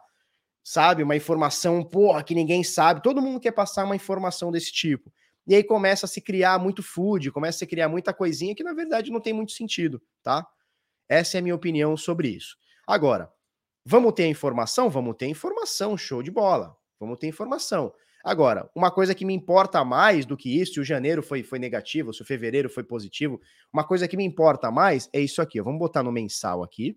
[0.70, 1.02] sabe?
[1.02, 3.02] Uma informação, porra, que ninguém sabe.
[3.02, 5.12] Todo mundo quer passar uma informação desse tipo.
[5.48, 8.64] E aí começa a se criar muito food, começa a se criar muita coisinha que
[8.64, 10.46] na verdade não tem muito sentido, tá?
[11.10, 12.56] Essa é a minha opinião sobre isso.
[12.86, 13.32] Agora,
[13.84, 14.92] vamos ter informação?
[14.92, 16.78] Vamos ter informação, show de bola.
[17.00, 17.92] Vamos ter informação.
[18.24, 21.58] Agora, uma coisa que me importa mais do que isso, se o janeiro foi, foi
[21.58, 23.42] negativo, se o fevereiro foi positivo,
[23.74, 25.60] uma coisa que me importa mais é isso aqui.
[25.60, 26.96] Vamos botar no mensal aqui.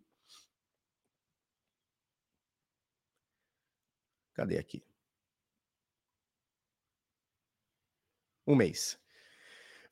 [4.34, 4.82] Cadê aqui?
[8.46, 8.98] Um mês.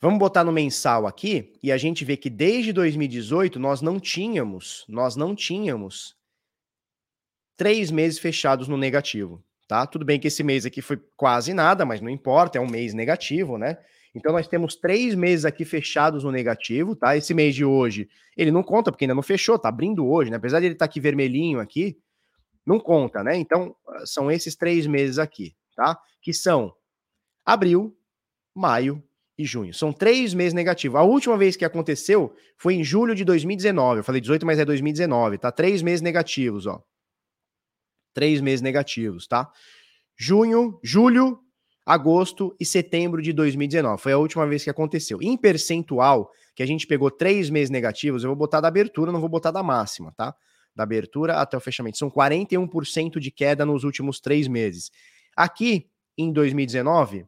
[0.00, 4.84] Vamos botar no mensal aqui e a gente vê que desde 2018 nós não tínhamos,
[4.88, 6.16] nós não tínhamos
[7.54, 9.86] três meses fechados no negativo, tá?
[9.86, 12.94] Tudo bem que esse mês aqui foi quase nada, mas não importa, é um mês
[12.94, 13.76] negativo, né?
[14.14, 17.14] Então nós temos três meses aqui fechados no negativo, tá?
[17.14, 20.38] Esse mês de hoje, ele não conta porque ainda não fechou, tá abrindo hoje, né?
[20.38, 21.98] Apesar de ele estar tá aqui vermelhinho aqui,
[22.66, 23.36] não conta, né?
[23.36, 25.98] Então são esses três meses aqui, tá?
[26.22, 26.74] Que são
[27.44, 27.96] abril,
[28.54, 29.02] maio
[29.36, 29.72] e junho.
[29.72, 30.98] São três meses negativos.
[30.98, 34.00] A última vez que aconteceu foi em julho de 2019.
[34.00, 35.50] Eu falei 18, mas é 2019, tá?
[35.50, 36.82] Três meses negativos, ó.
[38.12, 39.50] Três meses negativos, tá?
[40.16, 41.38] Junho, julho,
[41.86, 44.02] agosto e setembro de 2019.
[44.02, 45.22] Foi a última vez que aconteceu.
[45.22, 49.20] Em percentual, que a gente pegou três meses negativos, eu vou botar da abertura, não
[49.20, 50.34] vou botar da máxima, tá?
[50.74, 51.98] Da abertura até o fechamento.
[51.98, 54.90] São 41% de queda nos últimos três meses.
[55.36, 57.26] Aqui, em 2019,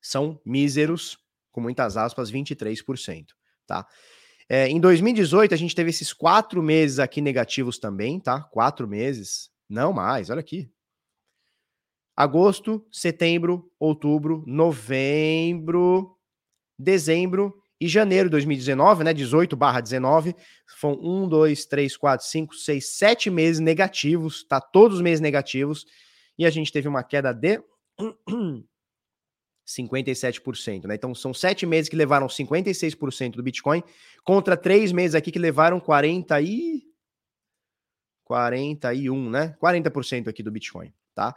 [0.00, 1.18] são míseros,
[1.50, 3.26] com muitas aspas, 23%,
[3.66, 3.86] tá?
[4.48, 8.42] É, em 2018, a gente teve esses quatro meses aqui negativos também, tá?
[8.42, 10.70] Quatro meses, não mais, olha aqui.
[12.14, 16.18] Agosto, setembro, outubro, novembro,
[16.78, 19.12] dezembro e janeiro de 2019, né?
[19.12, 20.36] 18 barra 19,
[20.78, 24.60] foram um, dois, três, quatro, cinco, seis, sete meses negativos, tá?
[24.60, 25.84] Todos os meses negativos.
[26.38, 27.60] E a gente teve uma queda de
[29.66, 30.94] 57%, né?
[30.94, 33.82] Então são sete meses que levaram 56% do Bitcoin
[34.22, 36.84] contra três meses aqui que levaram 40 e
[38.22, 39.56] 41, né?
[39.60, 41.34] 40% aqui do Bitcoin, tá?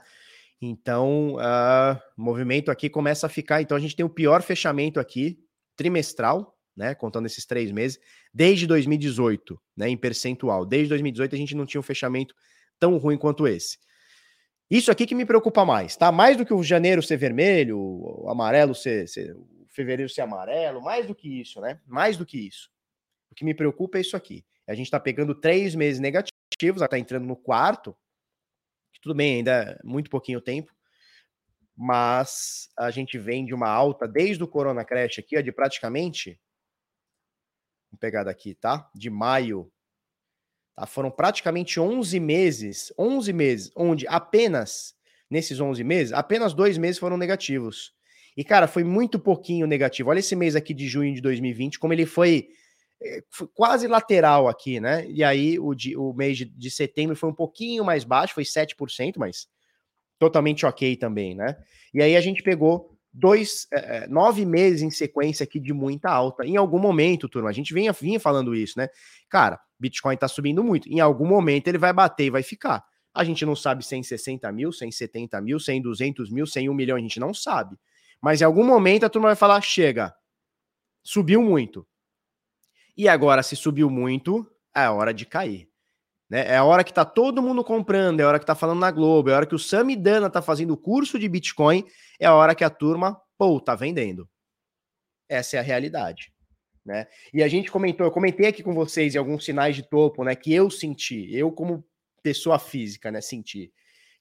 [0.61, 3.63] Então, uh, o movimento aqui começa a ficar.
[3.63, 5.44] Então, a gente tem o pior fechamento aqui,
[5.75, 6.93] trimestral, né?
[6.93, 7.99] Contando esses três meses,
[8.33, 9.89] desde 2018, né?
[9.89, 10.65] Em percentual.
[10.65, 12.35] Desde 2018 a gente não tinha um fechamento
[12.79, 13.77] tão ruim quanto esse.
[14.69, 16.11] Isso aqui que me preocupa mais, tá?
[16.11, 20.81] Mais do que o janeiro ser vermelho, o amarelo ser, ser, o fevereiro ser amarelo,
[20.81, 21.79] mais do que isso, né?
[21.85, 22.69] Mais do que isso.
[23.31, 24.43] O que me preocupa é isso aqui.
[24.67, 27.95] A gente tá pegando três meses negativos, tá entrando no quarto.
[29.01, 30.73] Tudo bem, ainda é muito pouquinho tempo,
[31.75, 36.39] mas a gente vem de uma alta desde o Corona Crash aqui, ó, de praticamente.
[37.91, 38.89] Vou pegar daqui, tá?
[38.93, 39.71] De maio
[40.75, 40.85] Tá?
[40.85, 44.93] Foram praticamente 11 meses, 11 meses, onde apenas,
[45.29, 47.93] nesses 11 meses, apenas dois meses foram negativos.
[48.35, 50.09] E, cara, foi muito pouquinho negativo.
[50.09, 52.49] Olha esse mês aqui de junho de 2020, como ele foi,
[53.01, 55.09] eh, foi quase lateral aqui, né?
[55.09, 58.43] E aí o, de, o mês de, de setembro foi um pouquinho mais baixo, foi
[58.43, 59.47] 7%, mas
[60.25, 61.55] totalmente ok também, né?
[61.93, 66.45] E aí a gente pegou dois, é, nove meses em sequência aqui de muita alta.
[66.45, 68.89] Em algum momento, turma, a gente vinha, vinha falando isso, né?
[69.29, 70.89] Cara, Bitcoin tá subindo muito.
[70.89, 72.83] Em algum momento ele vai bater e vai ficar.
[73.13, 76.99] A gente não sabe 160 mil, 170 mil, 100, 200 mil, 100, 1 milhão, a
[77.01, 77.77] gente não sabe.
[78.21, 80.13] Mas em algum momento a turma vai falar: chega,
[81.03, 81.87] subiu muito.
[82.97, 85.69] E agora, se subiu muito, é hora de cair.
[86.29, 86.47] Né?
[86.47, 88.91] É a hora que tá todo mundo comprando, é a hora que tá falando na
[88.91, 91.85] Globo, é a hora que o Samidana tá fazendo o curso de Bitcoin,
[92.19, 94.27] é a hora que a turma, pô, tá vendendo.
[95.29, 96.33] Essa é a realidade.
[96.85, 97.07] Né?
[97.33, 100.53] E a gente comentou, eu comentei aqui com vocês alguns sinais de topo, né, que
[100.53, 101.83] eu senti, eu como
[102.21, 103.71] pessoa física, né, senti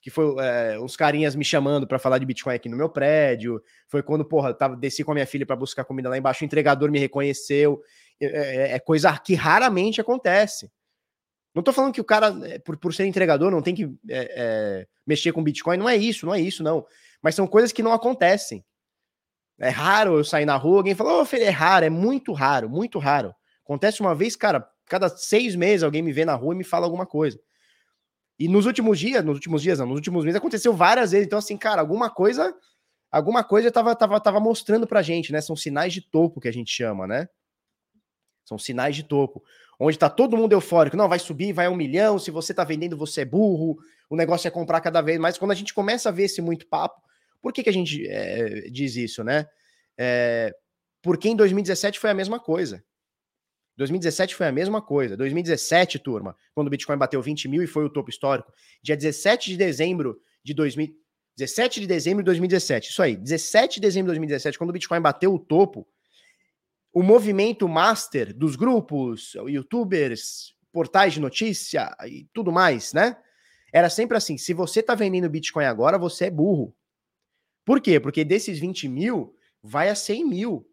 [0.04, 3.58] que foi é, uns carinhas me chamando para falar de Bitcoin aqui no meu prédio.
[3.88, 6.44] Foi quando, porra, tava, desci com a minha filha para buscar comida lá embaixo, o
[6.44, 7.80] entregador me reconheceu.
[8.20, 10.70] É, é, é, coisa que raramente acontece.
[11.54, 14.34] Não tô falando que o cara, é, por, por ser entregador, não tem que é,
[14.36, 15.76] é, mexer com Bitcoin.
[15.76, 16.84] Não é isso, não é isso, não.
[17.22, 18.64] Mas são coisas que não acontecem.
[19.58, 22.68] É raro eu sair na rua, alguém fala, ô, oh, é raro, é muito raro,
[22.68, 23.32] muito raro.
[23.62, 26.86] Acontece uma vez, cara, cada seis meses alguém me vê na rua e me fala
[26.86, 27.38] alguma coisa.
[28.36, 31.26] E nos últimos dias, nos últimos dias, não, nos últimos meses aconteceu várias vezes.
[31.26, 32.52] Então, assim, cara, alguma coisa,
[33.12, 35.40] alguma coisa tava, tava, tava mostrando pra gente, né?
[35.40, 37.28] São sinais de topo que a gente chama, né?
[38.44, 39.42] São sinais de topo
[39.78, 42.64] onde está todo mundo eufórico, não, vai subir, vai a um milhão, se você está
[42.64, 45.38] vendendo, você é burro, o negócio é comprar cada vez mais.
[45.38, 47.00] Quando a gente começa a ver esse muito papo,
[47.40, 49.46] por que, que a gente é, diz isso, né?
[49.98, 50.54] É,
[51.02, 52.82] porque em 2017 foi a mesma coisa.
[53.76, 55.16] 2017 foi a mesma coisa.
[55.16, 59.50] 2017, turma, quando o Bitcoin bateu 20 mil e foi o topo histórico, dia 17
[59.50, 60.94] de dezembro de 2000,
[61.36, 65.00] 17 de dezembro de 2017, isso aí, 17 de dezembro de 2017, quando o Bitcoin
[65.00, 65.86] bateu o topo,
[66.94, 73.16] o movimento master dos grupos, youtubers, portais de notícia e tudo mais, né?
[73.72, 76.74] Era sempre assim: se você tá vendendo Bitcoin agora, você é burro.
[77.64, 77.98] Por quê?
[77.98, 80.70] Porque desses 20 mil, vai a 100 mil.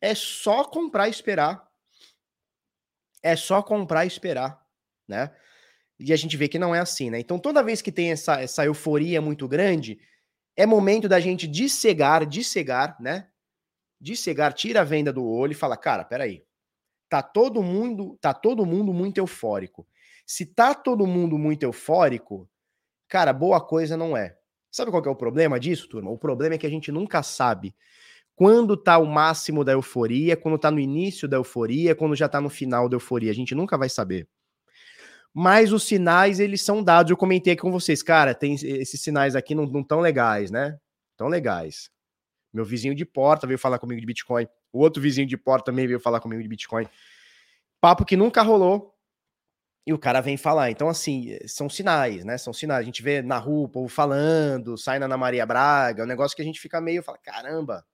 [0.00, 1.66] É só comprar e esperar.
[3.22, 4.62] É só comprar e esperar,
[5.08, 5.34] né?
[5.98, 7.18] E a gente vê que não é assim, né?
[7.18, 9.98] Então, toda vez que tem essa, essa euforia muito grande,
[10.54, 13.28] é momento da gente dissegar, dissegar, né?
[14.00, 16.42] Dissegar, tira a venda do olho e fala, cara, peraí.
[17.08, 19.86] Tá todo mundo, tá todo mundo muito eufórico.
[20.26, 22.48] Se tá todo mundo muito eufórico,
[23.08, 24.36] cara, boa coisa não é.
[24.70, 26.10] Sabe qual é o problema disso, turma?
[26.10, 27.74] O problema é que a gente nunca sabe
[28.34, 32.40] quando tá o máximo da euforia, quando tá no início da euforia, quando já tá
[32.40, 33.30] no final da euforia.
[33.30, 34.28] A gente nunca vai saber.
[35.32, 37.10] Mas os sinais, eles são dados.
[37.10, 40.78] Eu comentei aqui com vocês, cara, tem esses sinais aqui não, não tão legais, né?
[41.16, 41.90] Tão legais.
[42.54, 44.46] Meu vizinho de porta veio falar comigo de Bitcoin.
[44.72, 46.86] O outro vizinho de porta também veio falar comigo de Bitcoin.
[47.80, 48.94] Papo que nunca rolou.
[49.86, 50.70] E o cara vem falar.
[50.70, 52.38] Então, assim, são sinais, né?
[52.38, 52.80] São sinais.
[52.80, 56.08] A gente vê na rua o povo falando, sai na Ana Maria Braga, é um
[56.08, 57.84] negócio que a gente fica meio, fala, caramba,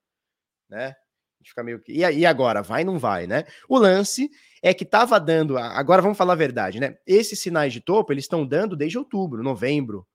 [0.68, 0.88] né?
[0.88, 1.92] A gente fica meio que.
[1.92, 2.62] E agora?
[2.62, 3.44] Vai não vai, né?
[3.66, 4.30] O lance
[4.62, 5.56] é que tava dando.
[5.56, 6.98] Agora vamos falar a verdade, né?
[7.06, 10.06] Esses sinais de topo, eles estão dando desde outubro, novembro.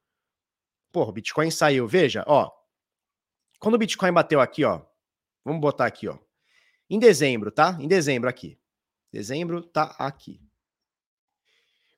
[0.94, 1.88] Porra, o Bitcoin saiu.
[1.88, 2.52] Veja, ó.
[3.60, 4.82] Quando o Bitcoin bateu aqui, ó.
[5.44, 6.18] Vamos botar aqui, ó.
[6.90, 7.78] Em dezembro, tá?
[7.80, 8.58] Em dezembro aqui.
[9.12, 10.42] Dezembro tá aqui.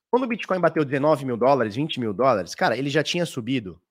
[0.09, 3.81] Quando o Bitcoin bateu 19 mil dólares, 20 mil dólares, cara, ele já tinha subido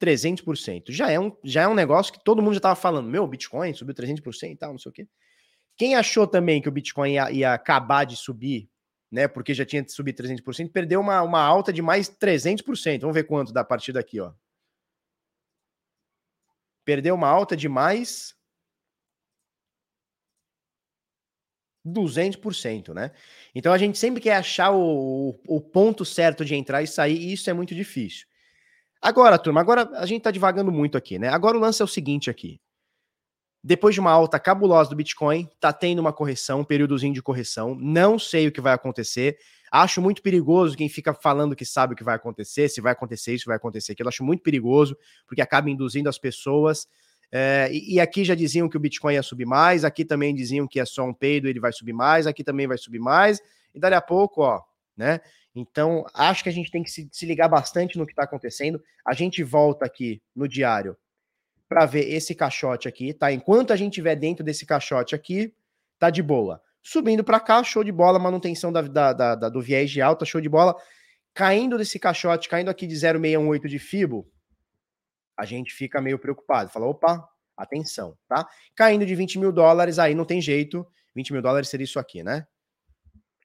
[0.00, 0.90] 300%.
[0.90, 3.08] Já é um, já é um negócio que todo mundo já estava falando.
[3.08, 5.08] Meu, Bitcoin subiu 300% e tal, não sei o quê.
[5.76, 8.68] Quem achou também que o Bitcoin ia, ia acabar de subir,
[9.10, 13.00] né, porque já tinha subido 300%, perdeu uma, uma alta de mais 300%.
[13.00, 14.32] Vamos ver quanto da partir daqui, ó.
[16.86, 18.34] Perdeu uma alta de mais
[21.84, 23.10] 200%, né?
[23.54, 27.32] Então a gente sempre quer achar o, o ponto certo de entrar e sair, e
[27.32, 28.26] isso é muito difícil.
[29.02, 31.28] Agora, turma, agora a gente tá divagando muito aqui, né?
[31.28, 32.60] Agora o lance é o seguinte aqui.
[33.62, 37.74] Depois de uma alta cabulosa do Bitcoin, tá tendo uma correção, um períodozinho de correção.
[37.74, 39.38] Não sei o que vai acontecer.
[39.70, 43.34] Acho muito perigoso quem fica falando que sabe o que vai acontecer, se vai acontecer
[43.34, 44.08] isso, vai acontecer aquilo.
[44.08, 46.86] Acho muito perigoso, porque acaba induzindo as pessoas.
[47.32, 50.66] É, e, e, aqui já diziam que o Bitcoin ia subir mais, aqui também diziam
[50.66, 53.40] que é só um peido, ele vai subir mais, aqui também vai subir mais,
[53.74, 54.62] e dali a pouco, ó,
[54.96, 55.20] né?
[55.54, 58.80] Então, acho que a gente tem que se, se ligar bastante no que está acontecendo.
[59.04, 60.96] A gente volta aqui no diário
[61.68, 63.32] para ver esse caixote aqui, tá?
[63.32, 65.52] Enquanto a gente estiver dentro desse caixote aqui,
[65.98, 66.62] tá de boa.
[66.88, 70.40] Subindo para cá, show de bola, manutenção da, da, da, do viés de alta, show
[70.40, 70.72] de bola.
[71.34, 74.24] Caindo desse caixote, caindo aqui de 0,618 de FIBO,
[75.36, 76.70] a gente fica meio preocupado.
[76.70, 78.46] Fala, opa, atenção, tá?
[78.76, 80.86] Caindo de 20 mil dólares, aí não tem jeito.
[81.16, 82.46] 20 mil dólares seria isso aqui, né?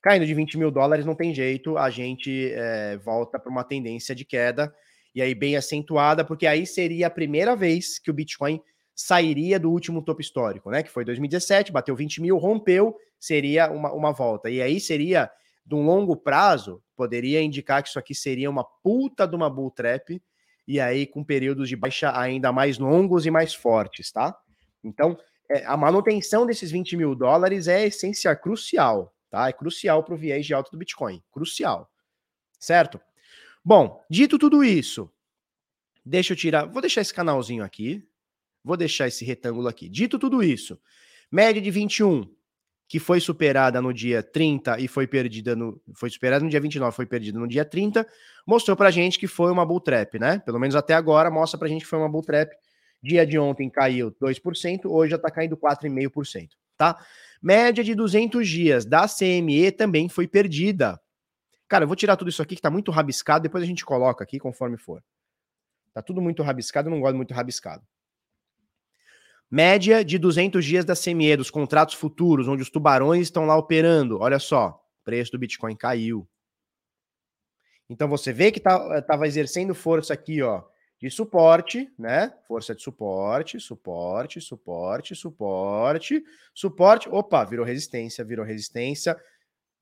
[0.03, 4.13] Caindo de 20 mil dólares, não tem jeito, a gente é, volta para uma tendência
[4.13, 4.71] de queda,
[5.15, 8.61] e aí bem acentuada, porque aí seria a primeira vez que o Bitcoin
[8.95, 10.83] sairia do último topo histórico, né?
[10.83, 14.49] Que foi 2017, bateu 20 mil, rompeu, seria uma, uma volta.
[14.49, 15.31] E aí seria,
[15.65, 19.71] de um longo prazo, poderia indicar que isso aqui seria uma puta de uma bull
[19.71, 20.21] trap,
[20.67, 24.37] e aí com períodos de baixa ainda mais longos e mais fortes, tá?
[24.83, 25.17] Então,
[25.49, 29.49] é, a manutenção desses 20 mil dólares é essência crucial, tá?
[29.49, 31.89] É crucial para o viés de alta do Bitcoin, crucial,
[32.59, 32.99] certo?
[33.63, 35.11] Bom, dito tudo isso,
[36.05, 38.07] deixa eu tirar, vou deixar esse canalzinho aqui,
[38.63, 39.89] vou deixar esse retângulo aqui.
[39.89, 40.79] Dito tudo isso,
[41.31, 42.27] média de 21,
[42.87, 46.93] que foi superada no dia 30 e foi perdida no foi superada no dia 29,
[46.93, 48.05] foi perdida no dia 30,
[48.45, 50.39] mostrou pra gente que foi uma bull trap, né?
[50.39, 52.53] Pelo menos até agora mostra pra gente que foi uma bull trap.
[53.01, 57.03] Dia de ontem caiu 2%, hoje já tá caindo 4,5%, tá?
[57.41, 60.99] Média de 200 dias da CME também foi perdida.
[61.67, 64.21] Cara, eu vou tirar tudo isso aqui que tá muito rabiscado, depois a gente coloca
[64.21, 65.01] aqui conforme for.
[65.93, 67.81] Tá tudo muito rabiscado, eu não gosto muito rabiscado.
[69.51, 74.17] Média de 200 dias da CME, dos contratos futuros, onde os tubarões estão lá operando.
[74.21, 76.25] Olha só, preço do Bitcoin caiu.
[77.89, 80.63] Então você vê que tá, tava exercendo força aqui, ó,
[80.97, 82.33] de suporte, né?
[82.47, 87.09] Força de suporte, suporte, suporte, suporte, suporte.
[87.09, 89.19] Opa, virou resistência, virou resistência,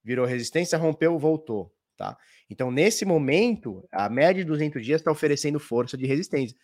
[0.03, 2.17] virou resistência, rompeu, voltou, tá?
[2.49, 6.57] Então, nesse momento, a média de 200 dias está oferecendo força de resistência.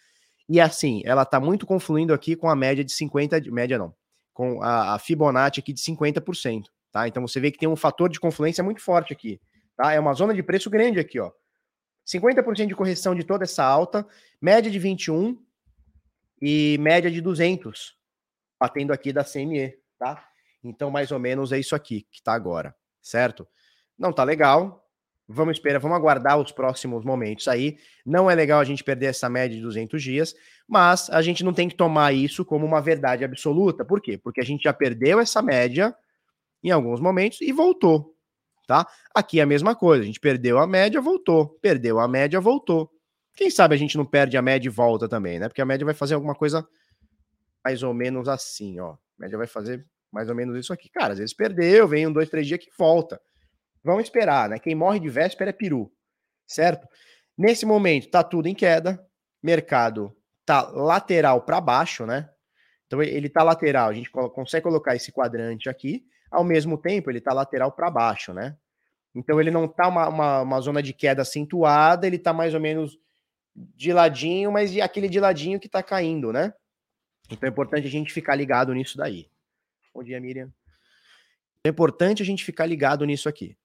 [0.47, 3.93] E assim, ela está muito confluindo aqui com a média de 50, média não,
[4.33, 7.07] com a, a Fibonacci aqui de 50%, tá?
[7.07, 9.41] Então você vê que tem um fator de confluência muito forte aqui,
[9.75, 9.93] tá?
[9.93, 11.31] É uma zona de preço grande aqui, ó.
[12.05, 14.05] 50% de correção de toda essa alta,
[14.39, 15.43] média de 21
[16.39, 17.97] e média de 200,
[18.59, 20.27] batendo aqui da CME, tá?
[20.63, 23.47] Então, mais ou menos é isso aqui que tá agora, certo?
[23.97, 24.84] Não tá legal.
[25.27, 27.77] Vamos esperar, vamos aguardar os próximos momentos aí.
[28.05, 30.35] Não é legal a gente perder essa média de 200 dias,
[30.67, 33.83] mas a gente não tem que tomar isso como uma verdade absoluta.
[33.83, 34.17] Por quê?
[34.17, 35.95] Porque a gente já perdeu essa média
[36.63, 38.15] em alguns momentos e voltou,
[38.67, 38.87] tá?
[39.15, 42.91] Aqui é a mesma coisa, a gente perdeu a média, voltou, perdeu a média, voltou.
[43.35, 45.47] Quem sabe a gente não perde a média e volta também, né?
[45.47, 46.67] Porque a média vai fazer alguma coisa
[47.63, 48.91] mais ou menos assim, ó.
[48.91, 50.87] A média vai fazer mais ou menos isso aqui.
[50.89, 53.19] Cara, às vezes perdeu, vem um, dois, três dias que volta.
[53.85, 54.57] Vamos esperar, né?
[54.57, 55.93] Quem morre de véspera é peru,
[56.47, 56.87] certo?
[57.37, 58.99] Nesse momento tá tudo em queda,
[59.43, 60.11] mercado
[60.43, 62.27] tá lateral para baixo, né?
[62.87, 67.21] Então ele tá lateral, a gente consegue colocar esse quadrante aqui, ao mesmo tempo ele
[67.21, 68.57] tá lateral para baixo, né?
[69.13, 72.59] Então ele não tá uma, uma, uma, zona de queda acentuada, ele tá mais ou
[72.59, 72.97] menos
[73.55, 76.51] de ladinho, mas aquele de ladinho que tá caindo, né?
[77.29, 79.29] Então é importante a gente ficar ligado nisso daí.
[79.93, 80.51] Bom dia, Miriam.
[81.63, 83.55] É importante a gente ficar ligado nisso aqui,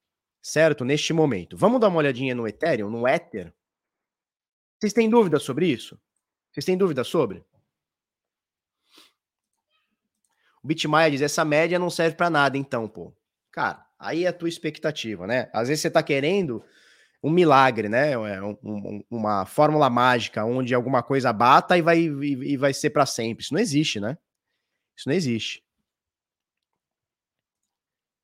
[0.42, 0.84] certo?
[0.84, 1.56] Neste momento.
[1.56, 3.52] Vamos dar uma olhadinha no Ethereum, no Ether.
[4.78, 6.00] Vocês têm dúvidas sobre isso?
[6.50, 7.44] Vocês têm dúvida sobre?
[10.62, 13.14] O Bitmaia diz: essa média não serve para nada, então, pô.
[13.50, 15.50] Cara, aí é a tua expectativa, né?
[15.52, 16.64] Às vezes você tá querendo
[17.22, 18.12] um milagre, né?
[18.12, 22.72] É um, um, uma fórmula mágica onde alguma coisa bata e vai, e, e vai
[22.72, 23.44] ser para sempre.
[23.44, 24.16] Isso não existe, né?
[24.96, 25.64] Isso não existe.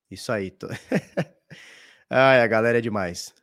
[0.09, 0.51] Isso aí.
[0.51, 0.67] Tô...
[2.09, 3.33] Ai, a galera é demais.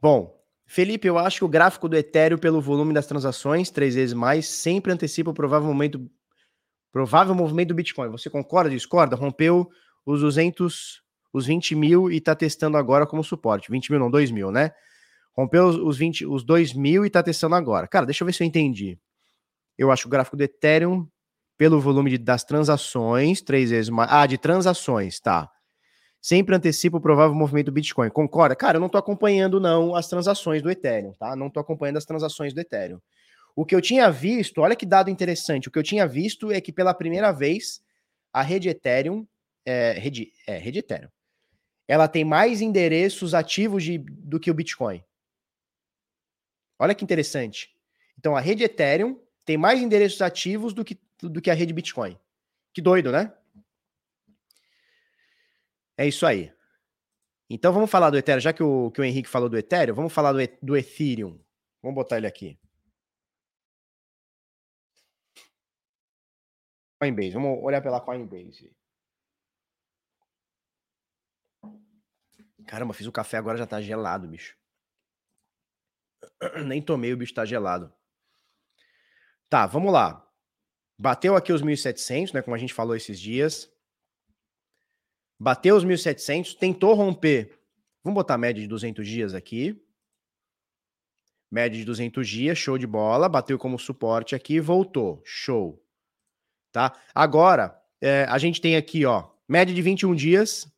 [0.00, 4.14] Bom, Felipe, eu acho que o gráfico do Ethereum pelo volume das transações, três vezes
[4.14, 6.10] mais, sempre antecipa o provável momento,
[6.92, 8.10] provável movimento do Bitcoin.
[8.10, 9.14] Você concorda, discorda?
[9.14, 9.68] Rompeu
[10.06, 11.02] os 200,
[11.32, 13.70] os 20 mil e está testando agora como suporte.
[13.70, 14.72] 20 mil não, 2 mil, né?
[15.36, 17.86] Rompeu os, 20, os 2 mil e está testando agora.
[17.86, 18.98] Cara, deixa eu ver se eu entendi.
[19.76, 21.06] Eu acho o gráfico do Ethereum
[21.60, 24.10] pelo volume de, das transações, três vezes mais.
[24.10, 25.46] Ah, de transações, tá
[26.18, 28.08] sempre antecipa o provável movimento do Bitcoin.
[28.08, 28.56] Concorda?
[28.56, 31.36] Cara, eu não estou acompanhando não as transações do Ethereum, tá?
[31.36, 32.98] Não estou acompanhando as transações do Ethereum.
[33.54, 36.62] O que eu tinha visto, olha que dado interessante, o que eu tinha visto é
[36.62, 37.82] que pela primeira vez
[38.32, 39.26] a rede Ethereum,
[39.62, 41.10] é, rede, é, rede Ethereum,
[41.86, 45.04] ela tem mais endereços ativos de, do que o Bitcoin.
[46.78, 47.68] Olha que interessante.
[48.18, 52.18] Então a rede Ethereum tem mais endereços ativos do que, do que a rede Bitcoin.
[52.72, 53.32] Que doido, né?
[55.96, 56.52] É isso aí.
[57.48, 60.12] Então vamos falar do Ethereum, já que o, que o Henrique falou do Ethereum, vamos
[60.12, 61.38] falar do, do Ethereum.
[61.82, 62.58] Vamos botar ele aqui.
[67.00, 68.76] Coinbase, vamos olhar pela Coinbase.
[72.66, 74.56] Caramba, fiz o café agora já tá gelado, bicho.
[76.64, 77.92] Nem tomei, o bicho tá gelado.
[79.48, 80.29] Tá, vamos lá.
[81.00, 83.70] Bateu aqui os 1.700, né, como a gente falou esses dias
[85.40, 87.58] bateu os 1.700, tentou romper.
[88.04, 89.82] Vamos botar a média de 200 dias aqui.
[91.50, 93.28] Média de 200 dias, show de bola.
[93.28, 95.22] Bateu como suporte aqui, voltou.
[95.24, 95.82] Show.
[96.70, 96.94] Tá?
[97.14, 100.70] Agora, é, a gente tem aqui, ó, média de 21 dias,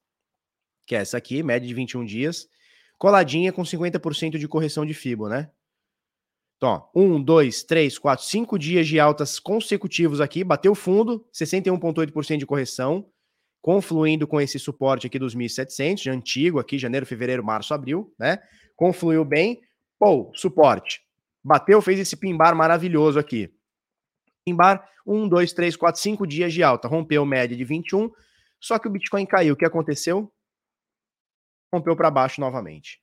[0.86, 2.48] que é essa aqui, média de 21 dias,
[2.96, 5.50] coladinha com 50% de correção de FIBO, né?
[6.62, 12.38] Então, ó, 1, 2, 3, 4, 5 dias de altas consecutivos aqui, bateu fundo, 61,8%
[12.38, 13.10] de correção,
[13.60, 18.38] confluindo com esse suporte aqui dos 1.700, de antigo aqui, janeiro, fevereiro, março, abril, né?
[18.76, 19.60] Confluiu bem,
[19.98, 21.00] pô, suporte.
[21.42, 23.52] Bateu, fez esse pimbar maravilhoso aqui.
[24.46, 28.08] Pimbar, 1, 2, 3, 4, 5 dias de alta, rompeu média de 21,
[28.60, 29.54] só que o Bitcoin caiu.
[29.54, 30.32] O que aconteceu?
[31.74, 33.01] Rompeu para baixo novamente.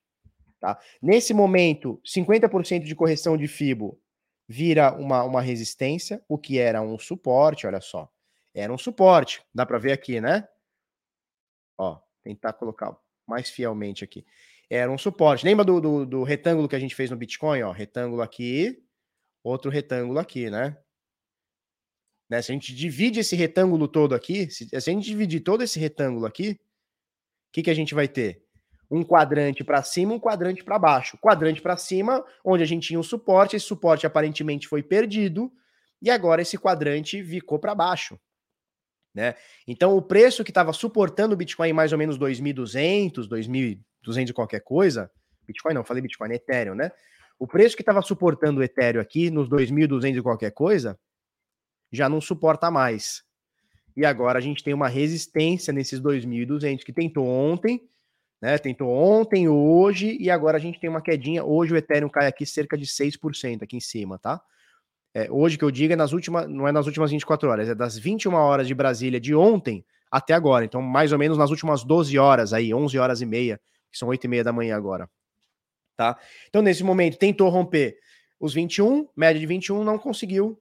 [0.60, 0.78] Tá?
[1.00, 3.98] Nesse momento, 50% de correção de FIBO
[4.46, 8.12] vira uma, uma resistência, o que era um suporte, olha só.
[8.54, 10.46] Era um suporte, dá para ver aqui, né?
[11.78, 12.94] Ó, tentar colocar
[13.26, 14.26] mais fielmente aqui.
[14.68, 15.46] Era um suporte.
[15.46, 17.62] Lembra do, do, do retângulo que a gente fez no Bitcoin?
[17.62, 18.84] Ó, retângulo aqui,
[19.42, 20.76] outro retângulo aqui, né?
[22.28, 22.42] né?
[22.42, 25.78] Se a gente divide esse retângulo todo aqui, se, se a gente dividir todo esse
[25.78, 28.44] retângulo aqui, o que, que a gente vai ter?
[28.90, 31.16] Um quadrante para cima, um quadrante para baixo.
[31.18, 35.52] Quadrante para cima, onde a gente tinha um suporte, esse suporte aparentemente foi perdido,
[36.02, 38.18] e agora esse quadrante ficou para baixo.
[39.14, 39.34] Né?
[39.66, 44.60] Então, o preço que estava suportando o Bitcoin mais ou menos 2.200, 2.200 e qualquer
[44.60, 45.10] coisa,
[45.46, 46.90] Bitcoin não, falei Bitcoin, Ethereum, né?
[47.38, 50.98] O preço que estava suportando o Ethereum aqui nos 2.200 e qualquer coisa,
[51.90, 53.22] já não suporta mais.
[53.96, 57.82] E agora a gente tem uma resistência nesses 2.200 que tentou ontem,
[58.40, 58.56] né?
[58.58, 61.44] Tentou ontem, hoje, e agora a gente tem uma quedinha.
[61.44, 64.40] Hoje o Ethereum cai aqui cerca de 6% aqui em cima, tá?
[65.12, 67.74] É, hoje que eu digo é nas últimas, não é nas últimas 24 horas, é
[67.74, 70.64] das 21 horas de Brasília de ontem até agora.
[70.64, 73.60] Então, mais ou menos nas últimas 12 horas aí, 11 horas e meia,
[73.90, 75.10] que são 8 e meia da manhã agora.
[75.96, 76.16] Tá?
[76.48, 77.98] Então, nesse momento, tentou romper
[78.38, 80.58] os 21, média de 21, não conseguiu.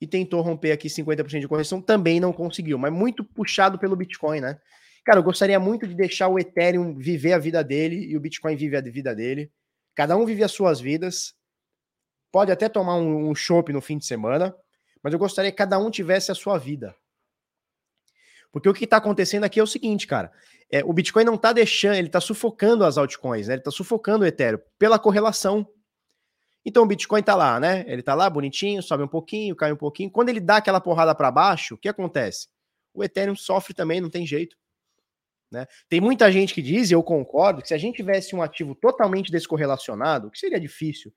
[0.00, 4.40] e tentou romper aqui 50% de correção, também não conseguiu, mas muito puxado pelo Bitcoin,
[4.40, 4.58] né?
[5.04, 8.54] Cara, eu gostaria muito de deixar o Ethereum viver a vida dele e o Bitcoin
[8.54, 9.50] viver a vida dele.
[9.94, 11.34] Cada um vive as suas vidas.
[12.30, 14.54] Pode até tomar um, um chopp no fim de semana,
[15.02, 16.94] mas eu gostaria que cada um tivesse a sua vida.
[18.52, 20.30] Porque o que está acontecendo aqui é o seguinte, cara.
[20.70, 23.54] É, o Bitcoin não está deixando, ele está sufocando as altcoins, né?
[23.54, 25.66] Ele está sufocando o Ethereum pela correlação.
[26.64, 27.84] Então o Bitcoin está lá, né?
[27.88, 30.10] Ele está lá bonitinho, sobe um pouquinho, cai um pouquinho.
[30.10, 32.48] Quando ele dá aquela porrada para baixo, o que acontece?
[32.94, 34.56] O Ethereum sofre também, não tem jeito.
[35.52, 35.66] Né?
[35.88, 38.74] Tem muita gente que diz, e eu concordo, que se a gente tivesse um ativo
[38.74, 41.12] totalmente descorrelacionado, que seria difícil,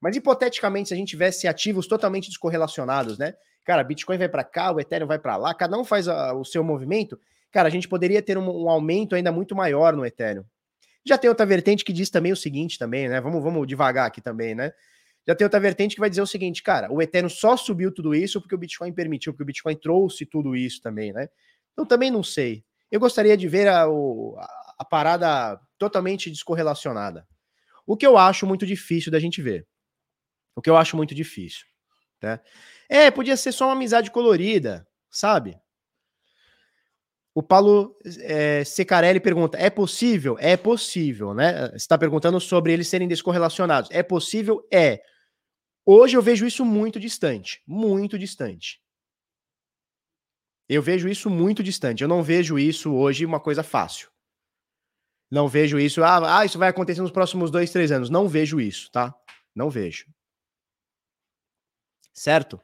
[0.00, 3.34] mas hipoteticamente, se a gente tivesse ativos totalmente descorrelacionados, né?
[3.64, 6.44] Cara, Bitcoin vai para cá, o Ethereum vai para lá, cada um faz a, o
[6.44, 7.18] seu movimento.
[7.50, 10.44] Cara, a gente poderia ter um, um, aumento ainda muito maior no Ethereum.
[11.04, 13.20] Já tem outra vertente que diz também o seguinte, também, né?
[13.20, 14.72] Vamos, vamos devagar aqui também, né?
[15.26, 18.14] Já tem outra vertente que vai dizer o seguinte, cara, o Ethereum só subiu tudo
[18.14, 21.28] isso porque o Bitcoin permitiu, porque o Bitcoin trouxe tudo isso também, né?
[21.72, 22.64] Então também não sei.
[22.90, 23.84] Eu gostaria de ver a,
[24.78, 27.26] a, parada totalmente descorrelacionada.
[27.86, 29.66] O que eu acho muito difícil da gente ver.
[30.54, 31.66] O que eu acho muito difícil.
[32.22, 32.40] Né?
[32.88, 35.58] É, podia ser só uma amizade colorida, sabe?
[37.34, 40.38] O Paulo é, Secarelli pergunta: é possível?
[40.40, 41.68] É possível, né?
[41.68, 43.90] Você está perguntando sobre eles serem descorrelacionados.
[43.92, 44.66] É possível?
[44.72, 45.02] É.
[45.84, 47.62] Hoje eu vejo isso muito distante.
[47.66, 48.80] Muito distante.
[50.68, 52.02] Eu vejo isso muito distante.
[52.02, 54.10] Eu não vejo isso hoje uma coisa fácil.
[55.30, 56.02] Não vejo isso.
[56.02, 58.10] Ah, ah, isso vai acontecer nos próximos dois, três anos.
[58.10, 59.14] Não vejo isso, tá?
[59.54, 60.06] Não vejo.
[62.12, 62.60] Certo?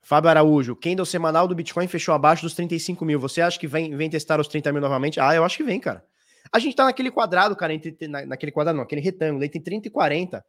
[0.00, 3.18] Fábio Araújo, candle semanal do Bitcoin fechou abaixo dos 35 mil.
[3.20, 5.20] Você acha que vem, vem testar os 30 mil novamente?
[5.20, 6.04] Ah, eu acho que vem, cara.
[6.52, 9.88] A gente tá naquele quadrado, cara, entre, na, naquele quadrado não, aquele retângulo, entre 30
[9.88, 10.44] e 40.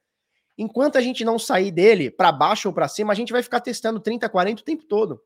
[0.58, 3.62] Enquanto a gente não sair dele para baixo ou para cima, a gente vai ficar
[3.62, 5.22] testando 30, 40 o tempo todo.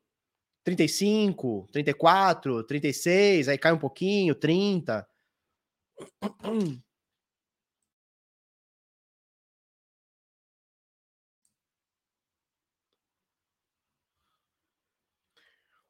[0.63, 5.07] 35, 34, 36, aí cai um pouquinho, 30.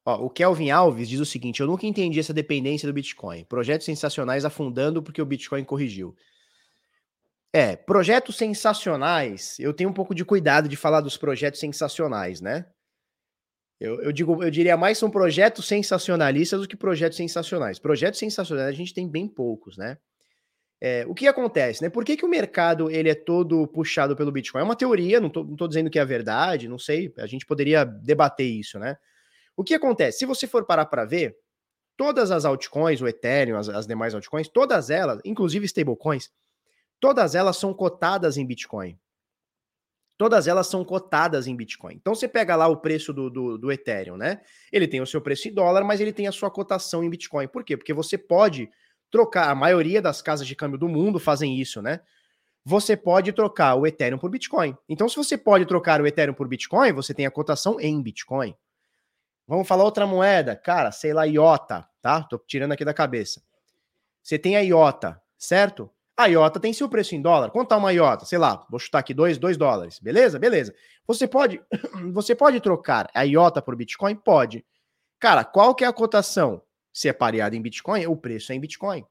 [0.04, 3.44] Ó, o Kelvin Alves diz o seguinte: Eu nunca entendi essa dependência do Bitcoin.
[3.44, 6.16] Projetos sensacionais afundando porque o Bitcoin corrigiu.
[7.52, 9.58] É, projetos sensacionais.
[9.58, 12.66] Eu tenho um pouco de cuidado de falar dos projetos sensacionais, né?
[13.80, 17.78] Eu, eu, digo, eu diria mais são projetos sensacionalistas do que projetos sensacionais.
[17.78, 19.96] Projetos sensacionais a gente tem bem poucos, né?
[20.80, 21.88] É, o que acontece, né?
[21.88, 24.60] Por que, que o mercado ele é todo puxado pelo Bitcoin?
[24.60, 27.12] É uma teoria, não tô dizendo que é a verdade, não sei.
[27.18, 28.96] A gente poderia debater isso, né?
[29.56, 30.18] O que acontece?
[30.18, 31.36] Se você for parar para ver,
[31.96, 36.30] todas as altcoins, o Ethereum, as, as demais altcoins, todas elas, inclusive stablecoins,
[37.00, 38.98] todas elas são cotadas em Bitcoin.
[40.16, 41.94] Todas elas são cotadas em Bitcoin.
[41.94, 44.40] Então você pega lá o preço do, do, do, Ethereum, né?
[44.72, 47.46] Ele tem o seu preço em dólar, mas ele tem a sua cotação em Bitcoin.
[47.46, 47.76] Por quê?
[47.76, 48.68] Porque você pode
[49.10, 52.00] trocar, a maioria das casas de câmbio do mundo fazem isso, né?
[52.64, 54.76] Você pode trocar o Ethereum por Bitcoin.
[54.88, 58.54] Então, se você pode trocar o Ethereum por Bitcoin, você tem a cotação em Bitcoin.
[59.46, 62.22] Vamos falar outra moeda, cara, sei lá, IOTA, tá?
[62.24, 63.40] Tô tirando aqui da cabeça.
[64.22, 65.90] Você tem a IOTA, certo?
[66.18, 67.52] A IOTA tem seu preço em dólar.
[67.52, 68.24] Quanto tá uma IOTA?
[68.24, 70.00] Sei lá, vou chutar aqui 2 dólares.
[70.00, 70.36] Beleza?
[70.36, 70.74] Beleza.
[71.06, 71.62] Você pode
[72.12, 74.16] você pode trocar a IOTA por Bitcoin?
[74.16, 74.66] Pode.
[75.20, 76.60] Cara, qual que é a cotação?
[76.92, 79.04] Se é pareada em Bitcoin, o preço é em Bitcoin.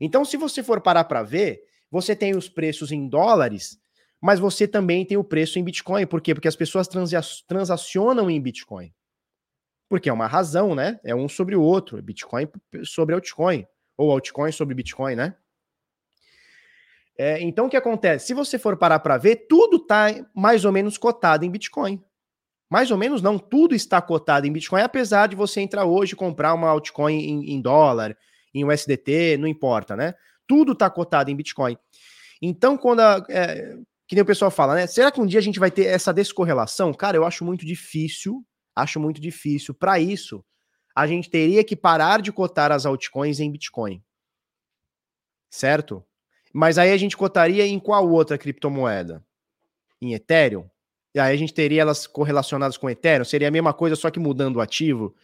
[0.00, 1.60] Então, se você for parar para ver,
[1.90, 3.78] você tem os preços em dólares,
[4.18, 6.06] mas você também tem o preço em Bitcoin.
[6.06, 6.34] Por quê?
[6.34, 6.88] Porque as pessoas
[7.46, 8.90] transacionam em Bitcoin.
[9.90, 10.98] Porque é uma razão, né?
[11.04, 12.00] É um sobre o outro.
[12.00, 12.48] Bitcoin
[12.82, 13.66] sobre altcoin.
[13.98, 15.36] Ou altcoin sobre Bitcoin, né?
[17.20, 18.28] É, então, o que acontece?
[18.28, 22.02] Se você for parar para ver, tudo está mais ou menos cotado em Bitcoin.
[22.70, 26.16] Mais ou menos não, tudo está cotado em Bitcoin, apesar de você entrar hoje e
[26.16, 28.16] comprar uma altcoin em, em dólar,
[28.54, 30.14] em USDT, não importa, né?
[30.46, 31.76] Tudo está cotado em Bitcoin.
[32.40, 33.76] Então, quando a, é,
[34.08, 34.86] que nem o pessoal fala, né?
[34.86, 36.94] Será que um dia a gente vai ter essa descorrelação?
[36.94, 38.44] Cara, eu acho muito difícil
[38.74, 39.74] Acho muito difícil.
[39.74, 40.44] Para isso,
[40.94, 44.02] a gente teria que parar de cotar as altcoins em Bitcoin.
[45.50, 46.04] Certo?
[46.52, 49.24] Mas aí a gente cotaria em qual outra criptomoeda?
[50.00, 50.68] Em Ethereum?
[51.14, 53.24] E aí a gente teria elas correlacionadas com Ethereum?
[53.24, 55.14] Seria a mesma coisa, só que mudando o ativo?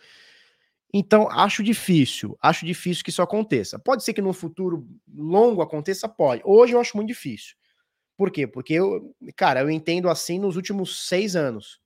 [0.93, 2.37] Então, acho difícil.
[2.41, 3.79] Acho difícil que isso aconteça.
[3.79, 6.09] Pode ser que no futuro longo aconteça?
[6.09, 6.43] Pode.
[6.45, 7.55] Hoje eu acho muito difícil.
[8.17, 8.47] Por quê?
[8.47, 11.81] Porque eu, cara, eu entendo assim nos últimos seis anos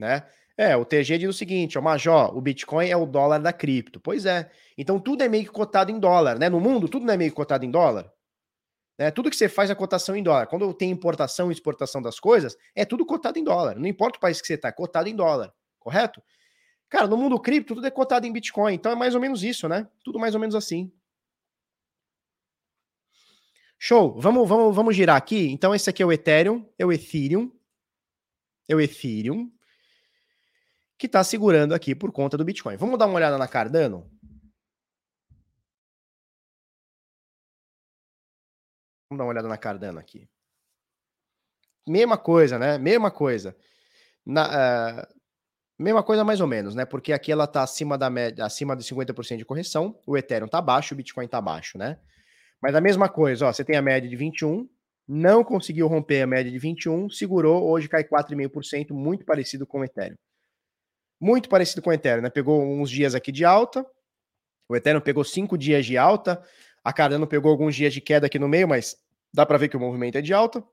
[0.00, 0.26] né?
[0.60, 3.98] É, o TG diz o seguinte, ó, Major, o Bitcoin é o dólar da cripto.
[3.98, 4.50] Pois é.
[4.76, 6.50] Então tudo é meio que cotado em dólar, né?
[6.50, 8.12] No mundo, tudo não é meio que cotado em dólar.
[8.98, 9.10] Né?
[9.10, 10.48] Tudo que você faz é cotação em dólar.
[10.48, 13.76] Quando tem importação e exportação das coisas, é tudo cotado em dólar.
[13.76, 16.22] Não importa o país que você está, é cotado em dólar, correto?
[16.90, 18.74] Cara, no mundo cripto, tudo é cotado em Bitcoin.
[18.74, 19.88] Então é mais ou menos isso, né?
[20.04, 20.92] Tudo mais ou menos assim.
[23.78, 24.20] Show.
[24.20, 25.48] Vamos, vamos, vamos girar aqui.
[25.52, 27.50] Então, esse aqui é o Ethereum, é o Ethereum,
[28.68, 29.50] é o Ethereum,
[31.00, 32.76] que está segurando aqui por conta do Bitcoin.
[32.76, 34.06] Vamos dar uma olhada na Cardano?
[39.08, 40.28] Vamos dar uma olhada na Cardano aqui.
[41.88, 42.76] Mesma coisa, né?
[42.76, 43.56] Mesma coisa.
[44.26, 45.06] Na, uh,
[45.78, 46.84] mesma coisa mais ou menos, né?
[46.84, 50.60] Porque aqui ela está acima da média, acima de 50% de correção, o Ethereum está
[50.60, 51.98] baixo, o Bitcoin está baixo, né?
[52.60, 54.68] Mas a mesma coisa, ó, você tem a média de 21,
[55.08, 59.84] não conseguiu romper a média de 21, segurou, hoje cai 4,5%, muito parecido com o
[59.84, 60.18] Ethereum.
[61.20, 62.30] Muito parecido com o Ethereum, né?
[62.30, 63.86] Pegou uns dias aqui de alta,
[64.68, 66.42] o Ethereum pegou cinco dias de alta,
[66.82, 68.96] a Cardano pegou alguns dias de queda aqui no meio, mas
[69.32, 70.64] dá para ver que o movimento é de alta.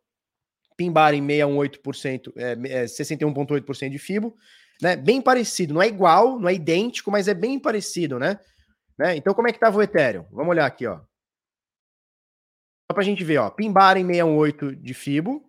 [0.77, 4.35] Pimbar em 618%, é, é 61,8% de FIBO,
[4.81, 4.95] né?
[4.95, 8.39] Bem parecido, não é igual, não é idêntico, mas é bem parecido, né?
[8.97, 9.15] né?
[9.15, 10.25] Então, como é que estava o Ethereum?
[10.31, 10.99] Vamos olhar aqui, ó.
[12.89, 13.49] Só para a gente ver, ó.
[13.49, 15.43] Pimbar em 618 de FIBO,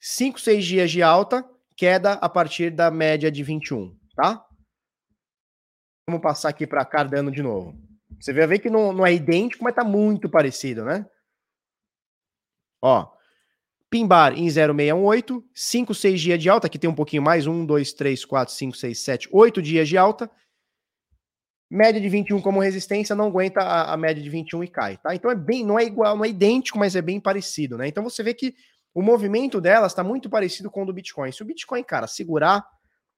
[0.00, 4.44] 5, 6 dias de alta, queda a partir da média de 21, tá?
[6.06, 7.74] Vamos passar aqui para Cardano de novo.
[8.20, 11.06] Você vai ver que não, não é idêntico, mas tá muito parecido, né?
[12.82, 13.10] Ó,
[13.88, 17.92] Pimbar em 0,618, 5, 6 dias de alta, aqui tem um pouquinho mais, 1, 2,
[17.92, 20.30] 3, 4, 5, 6, 7, 8 dias de alta,
[21.72, 25.14] Média de 21 como resistência não aguenta a, a, média de 21 e cai, tá?
[25.14, 27.86] Então é bem, não é igual, não é idêntico, mas é bem parecido, né?
[27.86, 28.56] Então você vê que
[28.92, 31.30] o movimento delas está muito parecido com o do Bitcoin.
[31.30, 32.66] Se o Bitcoin, cara, segurar,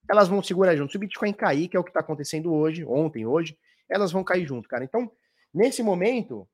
[0.08, 0.90] elas vão segurar junto.
[0.90, 3.56] Se o Bitcoin cair, que é o que está acontecendo hoje, ontem, hoje,
[3.88, 4.84] elas vão cair junto, cara.
[4.84, 5.10] Então,
[5.52, 6.48] nesse momento,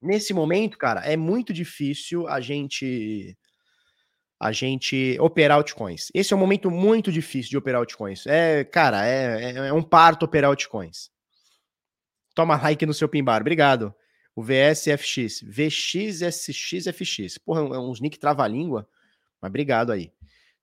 [0.00, 3.36] nesse momento, cara, é muito difícil a gente
[4.42, 6.08] a gente operar altcoins.
[6.14, 8.26] Esse é um momento muito difícil de operar altcoins.
[8.26, 11.10] É, cara, é, é, é um parto operar altcoins.
[12.34, 13.42] Toma like no seu pimbar.
[13.42, 13.94] Obrigado.
[14.34, 15.42] O VSFX.
[15.42, 17.36] VXSXFX.
[17.36, 18.88] Porra, é uns nick trava-língua.
[19.42, 20.10] Mas obrigado aí.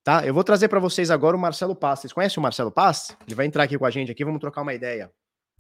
[0.08, 0.26] Tá?
[0.26, 1.99] Eu vou trazer para vocês agora o Marcelo Paz.
[1.99, 3.10] Vocês conhecem o Marcelo Paz?
[3.28, 5.12] Ele vai entrar aqui com a gente aqui, vamos trocar uma ideia.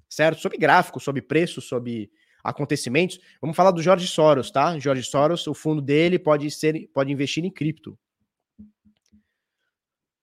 [0.09, 0.39] Certo?
[0.39, 2.09] Sobre gráfico, sobre preço, sobre
[2.41, 3.19] acontecimentos.
[3.41, 4.79] Vamos falar do Jorge Soros, tá?
[4.79, 7.99] Jorge Soros, o fundo dele pode ser pode investir em cripto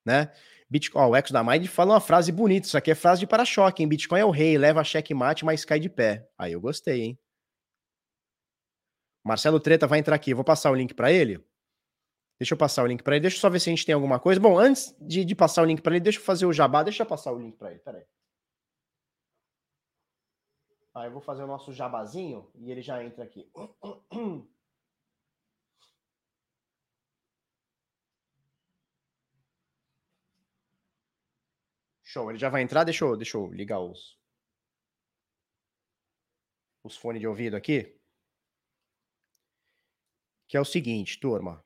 [0.06, 0.32] né?
[0.70, 3.26] Bitcoin, ó, o Exo da Mind fala uma frase bonita, isso aqui é frase de
[3.26, 3.88] para-choque, hein?
[3.88, 6.26] Bitcoin é o rei, leva checkmate, mas cai de pé.
[6.38, 7.18] Aí eu gostei, hein?
[9.22, 11.44] Marcelo Treta vai entrar aqui, vou passar o link para ele.
[12.38, 13.94] Deixa eu passar o link para ele, deixa eu só ver se a gente tem
[13.94, 14.40] alguma coisa.
[14.40, 17.02] Bom, antes de, de passar o link para ele, deixa eu fazer o jabá, deixa
[17.02, 18.04] eu passar o link para ele, peraí.
[20.94, 23.50] Aí eu vou fazer o nosso jabazinho e ele já entra aqui.
[32.02, 34.16] Show, ele já vai entrar, deixa eu, deixa eu ligar os,
[36.84, 37.98] os fones de ouvido aqui.
[40.46, 41.63] Que é o seguinte, turma.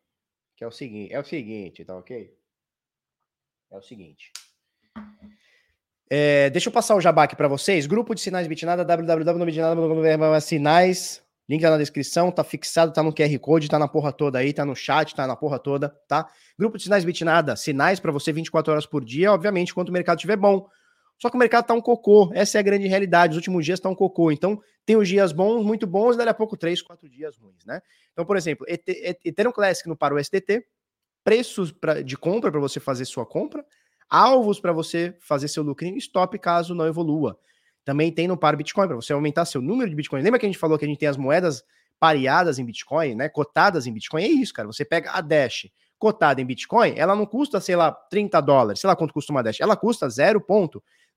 [0.58, 2.36] Que é o seguinte, é o seguinte, tá ok?
[3.70, 4.32] É o seguinte.
[6.10, 7.86] É, deixa eu passar o jabá aqui para vocês.
[7.86, 13.38] Grupo de sinais Bitnada, www.bitnada.com.br sinais Link tá na descrição, tá fixado, tá no QR
[13.38, 16.28] Code, tá na porra toda aí, tá no chat, tá na porra toda, tá?
[16.58, 20.18] Grupo de sinais Bitnada, sinais para você 24 horas por dia, obviamente, quando o mercado
[20.18, 20.68] estiver bom.
[21.18, 23.32] Só que o mercado tá um cocô, essa é a grande realidade.
[23.32, 24.30] Os últimos dias tá um cocô.
[24.30, 27.64] Então, tem os dias bons, muito bons, e dali a pouco, três, quatro dias ruins,
[27.66, 27.82] né?
[28.12, 30.64] Então, por exemplo, Ethereum Classic no para o STT,
[31.24, 33.64] preços pra, de compra para você fazer sua compra,
[34.08, 37.38] alvos para você fazer seu lucrinho, stop caso não evolua.
[37.84, 40.22] Também tem no par Bitcoin, para você aumentar seu número de Bitcoin.
[40.22, 41.64] Lembra que a gente falou que a gente tem as moedas
[41.98, 43.28] pareadas em Bitcoin, né?
[43.28, 44.22] Cotadas em Bitcoin?
[44.22, 44.68] É isso, cara.
[44.68, 45.66] Você pega a Dash
[45.98, 48.80] cotada em Bitcoin, ela não custa, sei lá, 30 dólares.
[48.80, 49.60] Sei lá quanto custa uma Dash.
[49.60, 50.08] Ela custa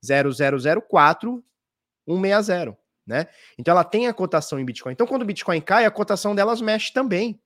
[0.04, 2.76] 0.0004160,
[3.06, 3.28] né?
[3.58, 4.92] Então ela tem a cotação em Bitcoin.
[4.92, 7.40] Então quando o Bitcoin cai, a cotação delas mexe também.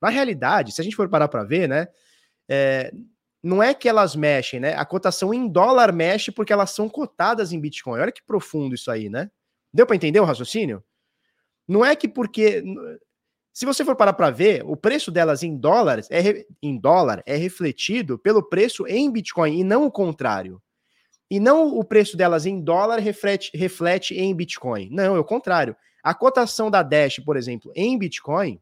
[0.00, 1.86] Na realidade, se a gente for parar para ver, né?
[2.48, 2.92] É,
[3.42, 4.74] não é que elas mexem, né?
[4.74, 8.00] A cotação em dólar mexe porque elas são cotadas em Bitcoin.
[8.00, 9.30] Olha que profundo isso aí, né?
[9.72, 10.84] Deu para entender o raciocínio?
[11.66, 12.62] Não é que porque
[13.52, 17.36] se você for parar para ver, o preço delas em dólares é em dólar é
[17.36, 20.60] refletido pelo preço em Bitcoin e não o contrário.
[21.32, 24.90] E não o preço delas em dólar reflete, reflete em Bitcoin.
[24.90, 25.74] Não, é o contrário.
[26.02, 28.60] A cotação da Dash, por exemplo, em Bitcoin,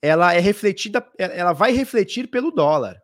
[0.00, 2.98] ela é refletida, ela vai refletir pelo dólar.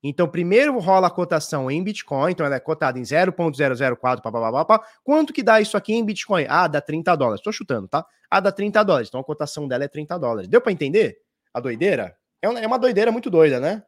[0.00, 4.80] Então, primeiro rola a cotação em Bitcoin, então ela é cotada em 0.004, papapá.
[5.02, 6.46] Quanto que dá isso aqui em Bitcoin?
[6.48, 7.40] Ah, dá 30 dólares.
[7.40, 8.06] Estou chutando, tá?
[8.30, 9.08] Ah, dá 30 dólares.
[9.08, 10.48] Então a cotação dela é 30 dólares.
[10.48, 11.18] Deu para entender
[11.52, 12.16] a doideira?
[12.40, 13.82] É, é uma doideira muito doida, né?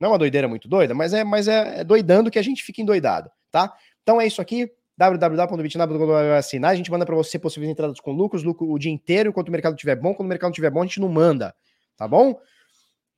[0.00, 2.62] Não é uma doideira muito doida, mas é, mas é, é doidando que a gente
[2.62, 3.72] fica endoidado, tá?
[4.02, 8.70] Então é isso aqui www.bitnab.com.br a gente manda para você possíveis entradas com lucros, lucro
[8.70, 11.00] o dia inteiro, enquanto o mercado estiver bom, quando o mercado estiver bom, a gente
[11.00, 11.54] não manda,
[11.96, 12.38] tá bom?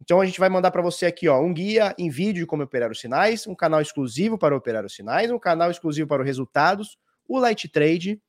[0.01, 2.63] Então a gente vai mandar para você aqui, ó, um guia em vídeo de como
[2.63, 6.27] operar os sinais, um canal exclusivo para operar os sinais, um canal exclusivo para os
[6.27, 6.99] resultados,
[7.29, 8.21] o Light Trade,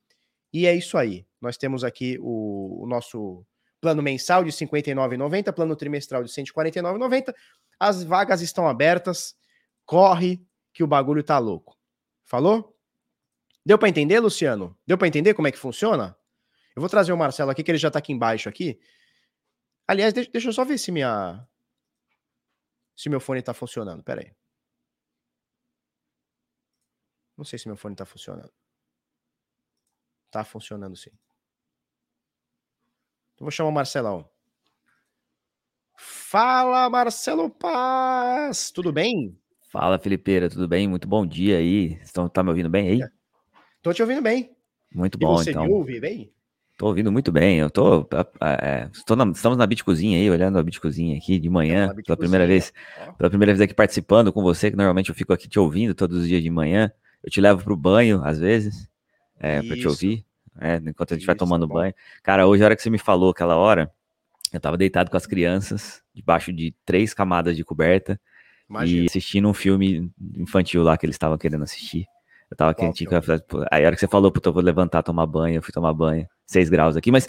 [0.51, 1.25] e é isso aí.
[1.41, 3.45] Nós temos aqui o, o nosso
[3.79, 7.33] plano mensal de R$ 59,90, plano trimestral de R$ 149,90.
[7.79, 9.35] As vagas estão abertas.
[9.85, 11.77] Corre que o bagulho tá louco.
[12.23, 12.77] Falou?
[13.65, 14.77] Deu para entender, Luciano?
[14.85, 16.17] Deu para entender como é que funciona?
[16.75, 18.79] Eu vou trazer o Marcelo aqui, que ele já tá aqui embaixo aqui.
[19.87, 21.47] Aliás, deixa, eu só ver se minha
[22.95, 24.03] se meu fone tá funcionando.
[24.03, 24.35] Pera aí.
[27.37, 28.53] Não sei se meu fone tá funcionando.
[30.29, 31.11] Tá funcionando sim.
[33.33, 34.29] Então vou chamar o Marcelão.
[36.29, 38.69] Fala, Marcelo Paz!
[38.69, 39.33] Tudo bem?
[39.71, 40.85] Fala, Felipeira, tudo bem?
[40.85, 41.97] Muito bom dia aí.
[42.03, 42.99] Estão, tá me ouvindo bem aí?
[43.81, 44.51] Tô te ouvindo bem.
[44.93, 45.65] Muito bom, e você então.
[45.65, 46.29] me ouve bem?
[46.77, 47.59] Tô ouvindo muito bem.
[47.59, 48.05] Eu tô,
[48.41, 52.17] é, na, estamos na Bit Cozinha aí, olhando a Bit Cozinha aqui de manhã, pela
[52.17, 52.73] primeira vez,
[53.17, 56.23] pela primeira vez aqui participando com você, que normalmente eu fico aqui te ouvindo todos
[56.23, 56.91] os dias de manhã.
[57.23, 58.89] Eu te levo pro banho às vezes,
[59.39, 60.25] é, para te ouvir,
[60.59, 61.93] é, enquanto a gente Isso, vai tomando tá banho.
[62.21, 63.89] Cara, hoje a hora que você me falou aquela hora,
[64.51, 68.19] eu tava deitado com as crianças, debaixo de três camadas de coberta,
[68.67, 69.03] Imagina.
[69.03, 72.05] e assistindo um filme infantil lá que eles estavam querendo assistir.
[72.49, 73.05] Eu tava quente.
[73.71, 75.93] Aí a hora que você falou, puta, eu vou levantar, tomar banho, eu fui tomar
[75.93, 76.27] banho.
[76.47, 77.27] 6 graus aqui, mas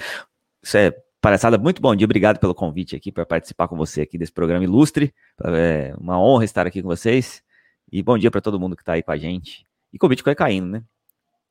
[0.62, 1.58] isso é palhaçada.
[1.58, 5.12] Muito bom dia, obrigado pelo convite aqui para participar com você aqui desse programa ilustre.
[5.44, 7.42] É uma honra estar aqui com vocês.
[7.90, 9.66] E bom dia para todo mundo que tá aí com a gente.
[9.92, 10.82] E com o Bitcoin caindo, né?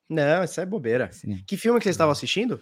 [0.10, 1.12] Não, isso é bobeira.
[1.12, 1.44] Sim.
[1.46, 2.62] Que filme que vocês estavam assistindo?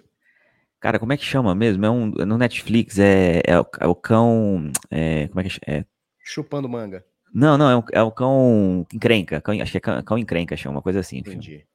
[0.86, 1.84] Cara, como é que chama mesmo?
[1.84, 4.72] É um é no Netflix, é, é, o, é o cão.
[4.92, 5.84] É, como é que é?
[6.24, 7.04] Chupando manga.
[7.34, 9.42] Não, não, é, um, é o cão encrenca.
[9.42, 11.18] Cão, acho que é cão, cão encrenca, chama uma coisa assim.
[11.18, 11.66] Entendi.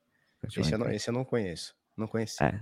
[0.44, 1.74] Esse eu, não, esse eu, não, conheço.
[1.96, 2.40] Não conheci.
[2.40, 2.54] É.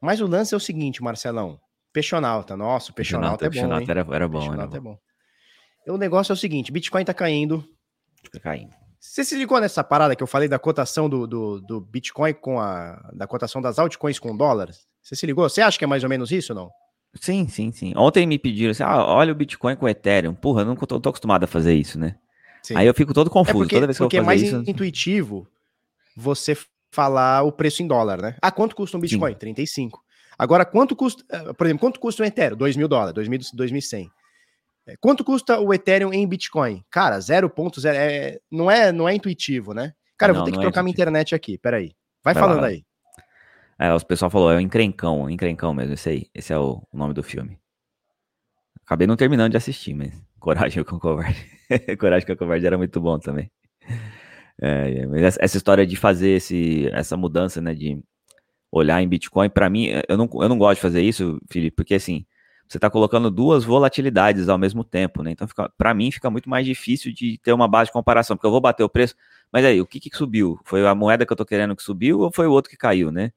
[0.00, 1.60] Mas o lance é o seguinte, Marcelão.
[1.92, 3.74] Peixonalta, nossa, o Peixonalta, é bom.
[3.86, 4.98] Era, era bom, Peixonalta era bom.
[5.86, 5.94] é bom.
[5.94, 7.62] O negócio é o seguinte: Bitcoin tá caindo.
[8.32, 8.72] Tá caindo.
[8.98, 12.58] Você se ligou nessa parada que eu falei da cotação do, do, do Bitcoin com
[12.58, 13.10] a.
[13.12, 14.86] da cotação das altcoins com dólares?
[15.06, 15.48] Você se ligou?
[15.48, 16.70] Você acha que é mais ou menos isso ou não?
[17.14, 17.92] Sim, sim, sim.
[17.96, 20.34] Ontem me pediram assim: ah, olha o Bitcoin com o Ethereum.
[20.34, 22.16] Porra, eu não tô, tô acostumado a fazer isso, né?
[22.60, 22.76] Sim.
[22.76, 23.56] Aí eu fico todo confuso.
[23.56, 24.64] É porque, Toda vez que eu é mais isso...
[24.66, 25.46] intuitivo
[26.16, 26.58] você
[26.90, 28.36] falar o preço em dólar, né?
[28.42, 29.32] Ah, quanto custa um Bitcoin?
[29.32, 29.38] Sim.
[29.38, 30.02] 35.
[30.36, 32.56] Agora, quanto custa, eh, por exemplo, quanto custa um Ethereum?
[32.56, 34.10] 2 mil dólares, 2.100.
[34.88, 36.84] É, quanto custa o Ethereum em Bitcoin?
[36.90, 39.92] Cara, 0.0, é, não, é, não é intuitivo, né?
[40.18, 41.92] Cara, não, eu vou ter que é trocar é minha internet aqui, peraí.
[42.24, 42.68] Vai, Vai falando lá.
[42.68, 42.84] aí.
[43.78, 46.26] É, o pessoal falou, é o encrencão, encrencão mesmo, esse aí.
[46.34, 47.58] Esse é o, o nome do filme.
[48.84, 51.44] Acabei não terminando de assistir, mas Coragem com Covarde.
[51.98, 53.50] Coragem com Covarde era muito bom também.
[54.60, 58.00] É, mas essa história de fazer esse, essa mudança, né, de
[58.72, 61.94] olhar em Bitcoin, para mim, eu não, eu não gosto de fazer isso, Felipe, porque
[61.94, 62.24] assim,
[62.68, 65.30] você está colocando duas volatilidades ao mesmo tempo, né?
[65.32, 65.46] Então,
[65.78, 68.60] para mim, fica muito mais difícil de ter uma base de comparação, porque eu vou
[68.60, 69.14] bater o preço,
[69.52, 70.58] mas aí, o que, que subiu?
[70.64, 73.12] Foi a moeda que eu estou querendo que subiu ou foi o outro que caiu,
[73.12, 73.32] né?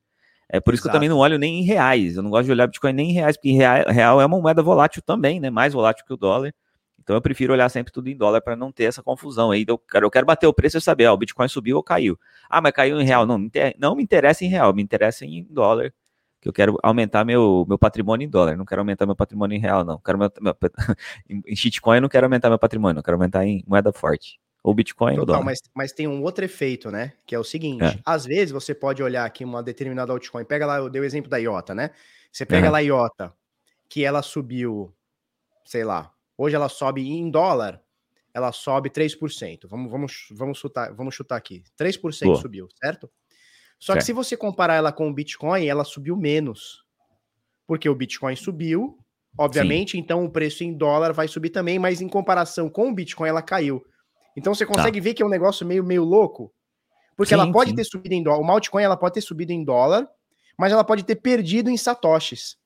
[0.50, 0.90] É por isso Exato.
[0.90, 2.16] que eu também não olho nem em reais.
[2.16, 4.64] Eu não gosto de olhar Bitcoin nem em reais, porque real, real é uma moeda
[4.64, 5.52] volátil também, né?
[5.52, 6.54] Mais volátil que o dólar.
[7.00, 9.64] Então eu prefiro olhar sempre tudo em dólar para não ter essa confusão aí.
[9.68, 12.20] Eu quero, eu quero bater o preço e saber, ó, o Bitcoin subiu ou caiu.
[12.50, 13.26] Ah, mas caiu em real.
[13.28, 15.94] Não, não me interessa em real, me interessa em dólar.
[16.42, 18.58] Que eu quero aumentar meu, meu patrimônio em dólar.
[18.58, 20.00] Não quero aumentar meu patrimônio em real, não.
[20.00, 20.56] Quero meu, meu,
[21.48, 24.40] em shitcoin eu não quero aumentar meu patrimônio, eu quero aumentar em moeda forte.
[24.70, 25.44] Ou Bitcoin Total, ou dólar.
[25.44, 27.14] Mas, mas tem um outro efeito, né?
[27.26, 28.00] Que é o seguinte: é.
[28.06, 30.46] às vezes você pode olhar aqui uma determinada altcoin.
[30.46, 31.92] Pega lá, eu dei o exemplo da IOTA, né?
[32.32, 33.34] Você pega lá a IOTA,
[33.90, 34.94] que ela subiu,
[35.66, 37.82] sei lá, Hoje ela sobe em dólar,
[38.34, 39.68] ela sobe 3%.
[39.68, 41.66] Vamos, vamos, vamos, chutar, vamos chutar aqui.
[41.78, 42.36] 3% Boa.
[42.38, 43.12] subiu, certo?
[43.78, 44.00] Só certo.
[44.00, 46.86] que se você comparar ela com o Bitcoin, ela subiu menos.
[47.68, 48.98] Porque o Bitcoin subiu,
[49.38, 49.98] obviamente, Sim.
[49.98, 53.42] então o preço em dólar vai subir também, mas em comparação com o Bitcoin, ela
[53.42, 53.86] caiu.
[54.40, 55.04] Então você consegue tá.
[55.04, 56.52] ver que é um negócio meio, meio louco.
[57.16, 57.76] Porque sim, ela pode sim.
[57.76, 58.40] ter subido em dólar.
[58.40, 60.08] O altcoin ela pode ter subido em dólar,
[60.58, 62.58] mas ela pode ter perdido em satoshis.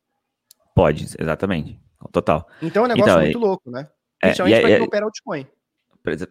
[0.75, 1.79] Pode, exatamente.
[2.11, 2.47] Total.
[2.61, 3.87] Então é um negócio então, muito louco, né?
[4.21, 5.47] É, Principalmente é, para quem é, opera altcoin.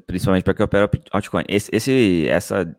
[0.06, 1.44] Principalmente para quem opera altcoin.
[1.48, 2.76] Esse, esse, essa,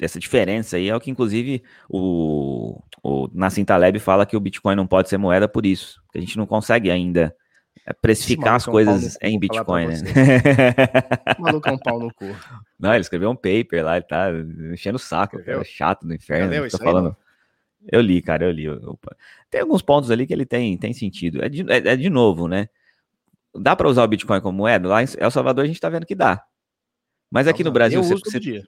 [0.00, 4.74] essa diferença aí é o que, inclusive, o, o Nassim Taleb fala que o Bitcoin
[4.74, 6.02] não pode ser moeda por isso.
[6.14, 7.34] A gente não consegue ainda
[7.86, 9.94] É precificar as é coisas em Bitcoin, né?
[11.38, 12.26] Maluco é um pau no cu.
[12.78, 14.30] Não, ele escreveu um paper lá, ele tá
[14.72, 16.52] enchendo o saco, cara, chato do inferno.
[16.70, 17.16] Tô aí, falando.
[17.90, 18.68] Eu li, cara, eu li.
[18.68, 19.16] Opa.
[19.50, 21.42] Tem alguns pontos ali que ele tem, tem sentido.
[21.42, 22.68] É de, é, é de novo, né?
[23.54, 24.88] Dá para usar o Bitcoin como moeda?
[24.88, 26.44] Lá em El Salvador a gente tá vendo que dá.
[27.30, 28.64] Mas aqui no Brasil você, todo você- dia.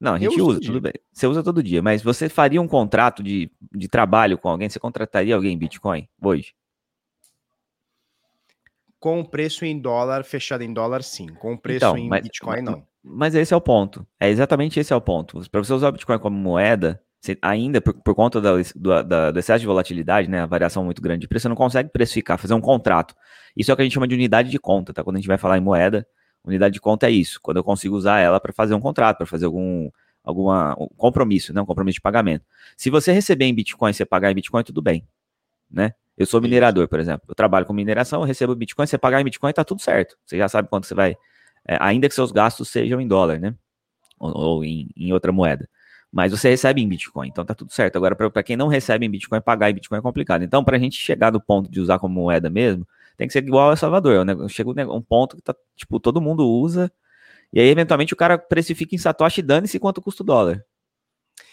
[0.00, 0.92] Não, a gente usa, tudo bem.
[1.12, 4.68] Você usa todo dia, mas você faria um contrato de, de trabalho com alguém?
[4.68, 6.54] Você contrataria alguém em Bitcoin hoje?
[8.98, 11.26] Com o preço em dólar, fechado em dólar, sim.
[11.28, 12.82] Com o preço Então, em mas- Bitcoin, não.
[13.02, 14.06] Mas esse é o ponto.
[14.18, 15.40] É exatamente esse é o ponto.
[15.50, 19.30] Para você usar o Bitcoin como moeda, você- ainda por, por conta da- do, da-
[19.30, 22.36] do excesso de volatilidade, né, a variação muito grande de preço, você não consegue precificar,
[22.38, 23.14] fazer um contrato.
[23.56, 25.02] Isso é o que a gente chama de unidade de conta, tá?
[25.04, 26.06] Quando a gente vai falar em moeda,
[26.44, 27.38] unidade de conta é isso.
[27.40, 29.88] Quando eu consigo usar ela para fazer um contrato, para fazer algum
[30.24, 32.44] alguma um compromisso, né, um compromisso de pagamento.
[32.76, 35.06] Se você receber em Bitcoin, você pagar em Bitcoin, tudo bem,
[35.70, 35.92] né?
[36.16, 37.26] Eu sou minerador, por exemplo.
[37.28, 40.16] Eu trabalho com mineração, eu recebo Bitcoin, você pagar em Bitcoin, tá tudo certo.
[40.24, 41.16] Você já sabe quanto você vai
[41.66, 43.54] é, ainda que seus gastos sejam em dólar, né?
[44.18, 45.68] Ou, ou em, em outra moeda.
[46.10, 47.96] Mas você recebe em Bitcoin, então tá tudo certo.
[47.96, 50.42] Agora, para quem não recebe em Bitcoin, pagar em Bitcoin é complicado.
[50.42, 53.44] Então, para a gente chegar no ponto de usar como moeda mesmo, tem que ser
[53.44, 54.24] igual a El Salvador.
[54.24, 54.34] né?
[54.48, 56.90] Chega um ponto que tá, tipo, todo mundo usa,
[57.52, 60.64] e aí, eventualmente, o cara precifica em Satoshi, dane-se quanto custa o dólar.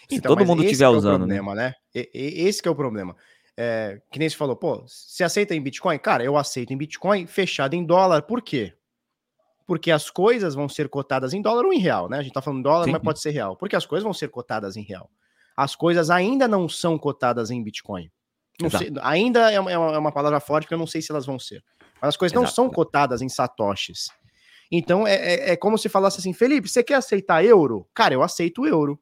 [0.08, 1.36] Se todo mas mundo estiver é o usando, né?
[1.36, 1.74] problema, né?
[1.94, 2.10] E-
[2.46, 3.16] Esse que é o problema.
[3.58, 5.98] É, que nem você falou, pô, você aceita em Bitcoin?
[5.98, 8.22] Cara, eu aceito em Bitcoin fechado em dólar.
[8.22, 8.74] Por quê?
[9.66, 12.18] Porque as coisas vão ser cotadas em dólar ou em real, né?
[12.18, 12.92] A gente tá falando dólar, Sim.
[12.92, 13.56] mas pode ser real.
[13.56, 15.10] Porque as coisas vão ser cotadas em real.
[15.56, 18.10] As coisas ainda não são cotadas em Bitcoin.
[18.60, 21.00] Não sei- ainda é uma, é uma- é uma palavra forte, porque eu não sei
[21.02, 21.64] se elas vão ser.
[22.00, 22.74] Mas as coisas não Exato, são exato.
[22.76, 24.08] cotadas em satoshis.
[24.70, 27.88] Então é, é, é como se falasse assim, Felipe, você quer aceitar euro?
[27.94, 28.98] Cara, eu aceito o euro.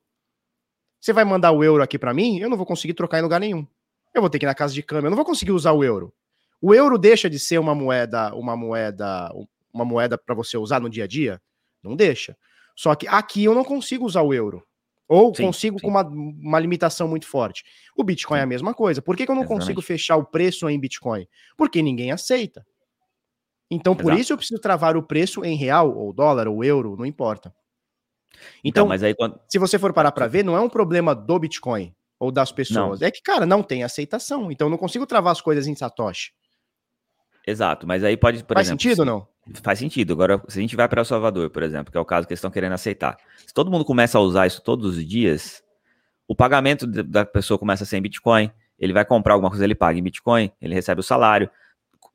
[1.00, 2.38] Você vai mandar o euro aqui pra mim?
[2.38, 3.66] Eu não vou conseguir trocar em lugar nenhum.
[4.15, 5.83] Eu vou ter que ir na casa de câmbio, eu não vou conseguir usar o
[5.83, 6.15] euro.
[6.61, 9.31] O euro deixa de ser uma moeda, uma moeda,
[9.73, 11.43] uma moeda para você usar no dia a dia?
[11.83, 12.37] Não deixa.
[12.77, 14.65] Só que aqui eu não consigo usar o euro.
[15.07, 15.85] Ou Sim, consigo sim.
[15.85, 17.62] com uma, uma limitação muito forte.
[17.95, 19.03] O Bitcoin é a mesma coisa.
[19.03, 19.87] Por que, que eu não consigo Exatamente.
[19.87, 21.29] fechar o preço em Bitcoin?
[21.59, 22.67] Porque ninguém aceita.
[23.71, 24.21] Então, por Exato.
[24.21, 27.55] isso eu preciso travar o preço em real, ou dólar, ou euro, não importa.
[28.33, 29.39] Então, Então, mas aí quando.
[29.49, 31.95] se você for parar para ver, não é um problema do Bitcoin
[32.25, 33.03] ou das pessoas.
[33.03, 34.51] É que, cara, não tem aceitação.
[34.51, 36.33] Então, eu não consigo travar as coisas em Satoshi.
[37.47, 38.43] Exato, mas aí pode.
[38.43, 39.29] Por Faz exemplo, sentido ou não?
[39.62, 40.14] Faz sentido.
[40.14, 42.33] Agora, se a gente vai para El Salvador, por exemplo, que é o caso que
[42.33, 43.18] eles estão querendo aceitar.
[43.47, 45.62] Se todo mundo começa a usar isso todos os dias,
[46.27, 49.75] o pagamento da pessoa começa a ser em Bitcoin, ele vai comprar alguma coisa, ele
[49.75, 51.51] paga em Bitcoin, ele recebe o salário.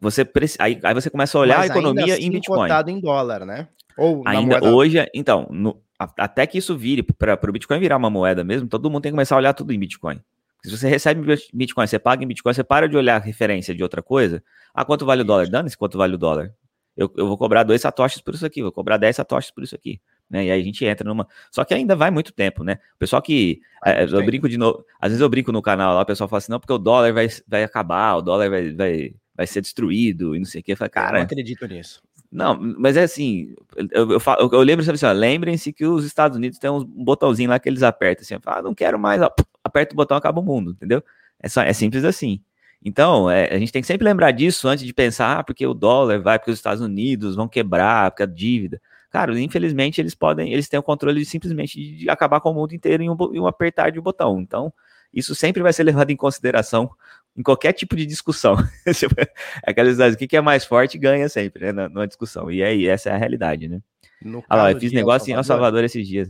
[0.01, 2.61] Você aí, aí você começa a olhar Mas a economia ainda em assim Bitcoin.
[2.61, 3.67] cotado em dólar, né?
[3.99, 5.81] Ou Ainda moeda- hoje, então, no-
[6.17, 9.15] até que isso vire para o Bitcoin virar uma moeda mesmo, todo mundo tem que
[9.15, 10.19] começar a olhar tudo em Bitcoin.
[10.63, 13.73] Se você recebe bit- Bitcoin, você paga em Bitcoin, você para de olhar a referência
[13.73, 14.43] de outra coisa.
[14.73, 15.47] Ah, quanto vale o dólar?
[15.49, 16.53] Dane-se quanto vale o dólar.
[16.97, 19.73] Eu, eu vou cobrar dois satoshis por isso aqui, vou cobrar 10 satoshis por isso
[19.73, 20.01] aqui.
[20.29, 20.45] Né?
[20.47, 21.25] E aí a gente entra numa.
[21.49, 22.77] Só que ainda vai muito tempo, né?
[22.95, 23.61] O pessoal que.
[23.85, 24.83] É, eu brinco de novo.
[24.99, 27.13] Às vezes eu brinco no canal lá, o pessoal fala assim, não, porque o dólar
[27.13, 30.73] vai, vai acabar, o dólar vai, vai, vai ser destruído e não sei o quê.
[30.73, 32.01] Eu falo, Eu não cara, acredito nisso.
[32.31, 33.55] Não, mas é assim,
[33.91, 37.59] eu, eu, falo- eu lembro assim, lembrem-se que os Estados Unidos têm um botãozinho lá
[37.59, 39.19] que eles apertam, assim, ah, não quero mais,
[39.63, 41.03] aperta o botão, acaba o mundo, entendeu?
[41.41, 42.41] É, só, é simples assim.
[42.83, 45.73] Então, é, a gente tem que sempre lembrar disso antes de pensar, ah, porque o
[45.73, 48.81] dólar vai, porque os Estados Unidos vão quebrar, porque a dívida.
[49.09, 52.73] Cara, infelizmente eles podem, eles têm o controle de, simplesmente de, acabar com o mundo
[52.73, 54.39] inteiro em um, em um apertar de botão.
[54.39, 54.71] Então,
[55.13, 56.89] isso sempre vai ser levado em consideração
[57.37, 58.55] em qualquer tipo de discussão.
[59.65, 62.51] Aquelas o que que é mais forte ganha sempre, né, na- numa discussão.
[62.51, 63.81] E aí, essa é a realidade, né?
[64.21, 66.29] No Ah lá, eu fiz El negócio em El Salvador esses dias.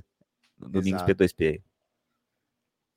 [0.60, 1.16] no Domingos Exato.
[1.16, 1.62] P2P.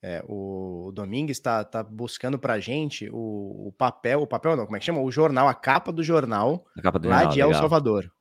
[0.05, 4.75] É, o, Domingues está tá buscando pra gente o, o papel, o papel não, como
[4.75, 4.99] é que chama?
[5.01, 7.61] O jornal, a capa do jornal Na capa do lá jornal, de El legal.
[7.61, 8.11] Salvador.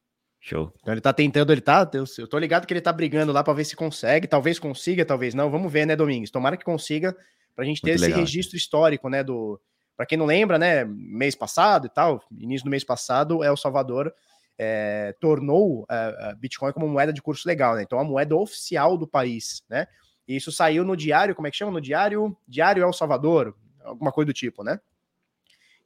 [0.40, 0.72] Show.
[0.80, 1.88] Então ele tá tentando, ele tá.
[1.92, 4.26] Eu, eu tô ligado que ele tá brigando lá pra ver se consegue.
[4.26, 5.50] Talvez consiga, talvez não.
[5.50, 6.30] Vamos ver, né, Domingues?
[6.32, 7.16] Tomara que consiga,
[7.54, 8.20] pra gente ter Muito esse legal.
[8.20, 9.22] registro histórico, né?
[9.22, 9.60] Do.
[9.96, 10.84] Pra quem não lembra, né?
[10.84, 14.12] Mês passado e tal, início do mês passado, El Salvador
[14.58, 17.82] é, tornou é, Bitcoin como moeda de curso legal, né?
[17.82, 19.86] Então a moeda oficial do país, né?
[20.26, 21.72] E isso saiu no diário, como é que chama?
[21.72, 24.80] No diário, Diário El Salvador, alguma coisa do tipo, né?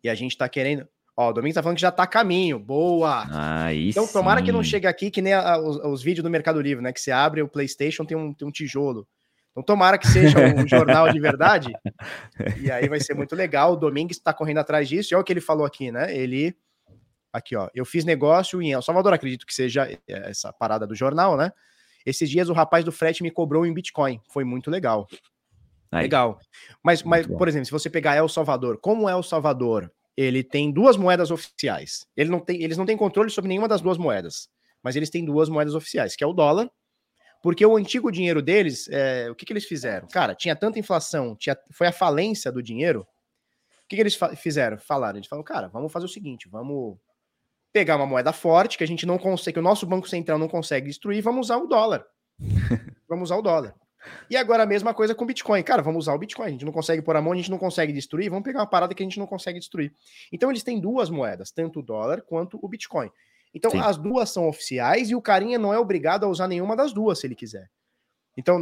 [0.04, 0.86] E a gente tá querendo.
[1.16, 2.58] Ó, o Domingos tá falando que já tá a caminho.
[2.58, 3.26] Boa!
[3.30, 4.70] Aí Então, tomara que não sim.
[4.70, 6.92] chegue aqui que nem a- a- os, os vídeos do Mercado Livre, né?
[6.92, 9.08] Que você abre o PlayStation, tem um, tem um tijolo.
[9.56, 11.72] Então, tomara que seja um jornal de verdade.
[12.60, 13.72] E aí vai ser muito legal.
[13.72, 15.12] O Domingues está correndo atrás disso.
[15.12, 16.14] E olha o que ele falou aqui, né?
[16.14, 16.54] Ele.
[17.32, 17.68] Aqui, ó.
[17.74, 21.50] Eu fiz negócio em El Salvador, acredito que seja essa parada do jornal, né?
[22.04, 24.20] Esses dias o rapaz do frete me cobrou em Bitcoin.
[24.28, 25.08] Foi muito legal.
[25.90, 26.02] Aí.
[26.02, 26.38] Legal.
[26.82, 27.36] Mas, mas bom.
[27.36, 32.06] por exemplo, se você pegar El Salvador, como El Salvador ele tem duas moedas oficiais.
[32.16, 34.48] Ele não tem, eles não têm controle sobre nenhuma das duas moedas,
[34.82, 36.70] mas eles têm duas moedas oficiais, que é o dólar,
[37.46, 40.08] porque o antigo dinheiro deles, é, o que, que eles fizeram?
[40.08, 43.02] Cara, tinha tanta inflação, tinha, foi a falência do dinheiro.
[43.02, 44.76] O que, que eles fizeram?
[44.76, 46.98] Falaram, eles falaram, cara, vamos fazer o seguinte, vamos
[47.72, 50.48] pegar uma moeda forte que a gente não consegue, que o nosso Banco Central não
[50.48, 52.04] consegue destruir, vamos usar o dólar.
[53.08, 53.76] vamos usar o dólar.
[54.28, 55.62] E agora a mesma coisa com Bitcoin.
[55.62, 56.48] Cara, vamos usar o Bitcoin.
[56.48, 58.28] A gente não consegue pôr a mão, a gente não consegue destruir.
[58.28, 59.94] Vamos pegar uma parada que a gente não consegue destruir.
[60.32, 63.08] Então eles têm duas moedas, tanto o dólar quanto o Bitcoin.
[63.56, 63.78] Então Sim.
[63.78, 67.18] as duas são oficiais e o carinha não é obrigado a usar nenhuma das duas
[67.18, 67.70] se ele quiser.
[68.36, 68.58] Então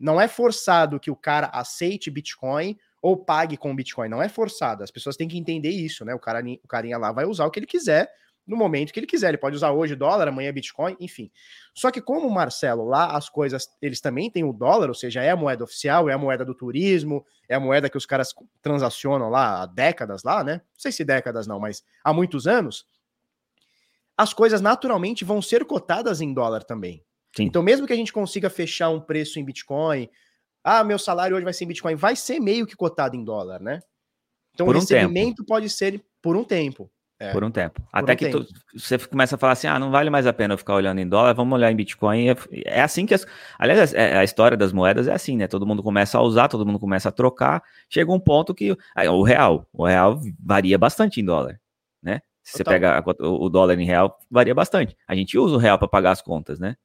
[0.00, 4.08] não é forçado que o cara aceite Bitcoin ou pague com Bitcoin.
[4.08, 4.82] Não é forçado.
[4.82, 6.12] As pessoas têm que entender isso, né?
[6.12, 8.10] O, cara, o carinha lá vai usar o que ele quiser
[8.44, 9.28] no momento que ele quiser.
[9.28, 11.30] Ele pode usar hoje dólar, amanhã Bitcoin, enfim.
[11.72, 15.22] Só que como o Marcelo lá, as coisas, eles também têm o dólar, ou seja,
[15.22, 18.34] é a moeda oficial, é a moeda do turismo, é a moeda que os caras
[18.60, 20.54] transacionam lá há décadas lá, né?
[20.54, 22.84] Não sei se décadas não, mas há muitos anos.
[24.16, 27.02] As coisas naturalmente vão ser cotadas em dólar também.
[27.34, 27.44] Sim.
[27.44, 30.08] Então, mesmo que a gente consiga fechar um preço em Bitcoin,
[30.62, 33.60] ah, meu salário hoje vai ser em Bitcoin, vai ser meio que cotado em dólar,
[33.60, 33.80] né?
[34.54, 35.46] Então, por o recebimento tempo.
[35.46, 36.90] pode ser por um tempo.
[37.18, 37.80] É, por um tempo.
[37.92, 38.44] Até um que tempo.
[38.44, 41.00] Tu, você começa a falar assim: ah, não vale mais a pena eu ficar olhando
[41.00, 42.28] em dólar, vamos olhar em Bitcoin.
[42.28, 43.14] É, é assim que.
[43.14, 43.24] As,
[43.58, 45.46] aliás, é, a história das moedas é assim, né?
[45.46, 47.62] Todo mundo começa a usar, todo mundo começa a trocar.
[47.88, 48.76] Chega um ponto que.
[48.94, 49.66] Aí, o real.
[49.72, 51.61] O real varia bastante em dólar?
[52.42, 54.96] Se você pega a, o dólar em real, varia bastante.
[55.06, 56.76] A gente usa o real para pagar as contas, né?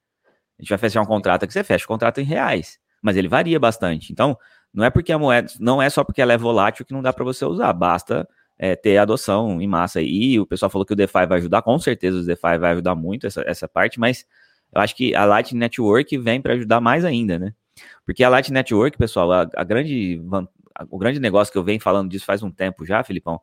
[0.58, 3.28] A gente vai fechar um contrato aqui, você fecha o contrato em reais, mas ele
[3.28, 4.12] varia bastante.
[4.12, 4.36] Então,
[4.72, 7.12] não é porque a moeda, não é só porque ela é volátil que não dá
[7.12, 8.28] para você usar, basta
[8.58, 10.00] é, ter adoção em massa.
[10.00, 12.94] E o pessoal falou que o DeFi vai ajudar, com certeza o DeFi vai ajudar
[12.94, 14.26] muito essa, essa parte, mas
[14.72, 17.54] eu acho que a Lightning Network vem para ajudar mais ainda, né?
[18.04, 20.20] Porque a Lightning Network, pessoal, a, a grande,
[20.74, 23.40] a, o grande negócio que eu venho falando disso faz um tempo já, Filipão,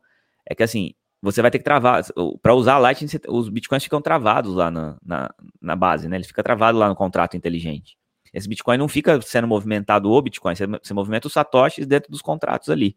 [0.48, 2.04] é que assim, você vai ter que travar,
[2.42, 6.16] para usar a Lightning, os bitcoins ficam travados lá na, na, na base, né?
[6.16, 7.96] Ele fica travado lá no contrato inteligente.
[8.36, 12.20] Esse Bitcoin não fica sendo movimentado o Bitcoin, você, você movimenta os satoshis dentro dos
[12.20, 12.94] contratos ali.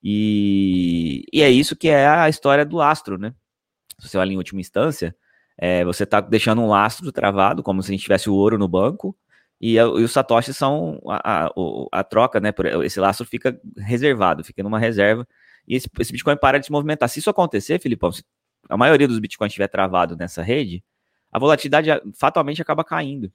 [0.00, 3.34] E, e é isso que é a história do lastro, né?
[3.98, 5.16] Se você olha em última instância,
[5.56, 8.68] é, você está deixando um lastro travado, como se a gente tivesse o ouro no
[8.68, 9.16] banco,
[9.60, 11.50] e, e os satoshis são a, a,
[11.92, 12.54] a, troca, né?
[12.84, 15.26] Esse lastro fica reservado, fica numa reserva,
[15.68, 17.08] e esse, esse Bitcoin para de se movimentar.
[17.08, 18.24] Se isso acontecer, Filipão, se
[18.68, 20.82] a maioria dos Bitcoins estiver travado nessa rede,
[21.30, 23.30] a volatilidade fatalmente acaba caindo.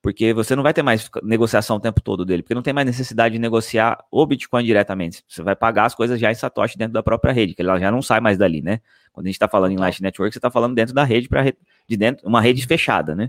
[0.00, 2.86] Porque você não vai ter mais negociação o tempo todo dele, porque não tem mais
[2.86, 5.24] necessidade de negociar o Bitcoin diretamente.
[5.26, 7.90] Você vai pagar as coisas já em Satoshi dentro da própria rede, que ela já
[7.90, 8.80] não sai mais dali, né?
[9.12, 11.52] Quando a gente está falando em Light Network, você está falando dentro da rede para
[11.88, 13.28] de dentro, uma rede fechada, né?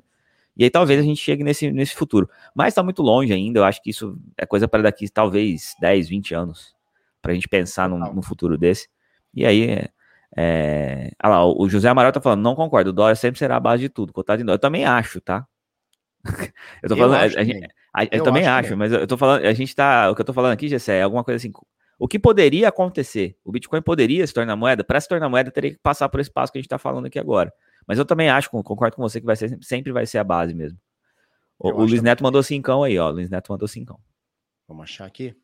[0.56, 2.30] E aí talvez a gente chegue nesse, nesse futuro.
[2.54, 6.08] Mas está muito longe ainda, eu acho que isso é coisa para daqui talvez 10,
[6.08, 6.76] 20 anos,
[7.22, 8.88] para a gente pensar num, num, futuro desse.
[9.34, 9.89] E aí, é,
[10.38, 11.11] é...
[11.20, 13.82] Ah lá, o José Amaral tá falando, não concordo, o dólar sempre será a base
[13.82, 14.55] de tudo, cotado em dólar.
[14.55, 15.45] Eu também acho, tá?
[16.84, 19.53] eu tô falando, a, a, a, eu, eu, também acho, mas eu tô falando, a
[19.53, 21.51] gente tá, o que eu tô falando aqui, Gessé, é alguma coisa assim,
[21.99, 23.38] o que poderia acontecer?
[23.43, 24.86] O Bitcoin poderia se tornar moeda?
[24.86, 27.07] Para se tornar moeda, teria que passar por esse passo que a gente está falando
[27.07, 27.51] aqui agora.
[27.86, 30.53] Mas eu também acho, concordo com você, que vai ser, sempre vai ser a base
[30.53, 30.80] mesmo.
[31.59, 33.09] O, o Luiz Neto mandou cincão aí, ó.
[33.09, 33.99] O Luiz Neto mandou cincão.
[34.65, 35.36] Vamos achar aqui.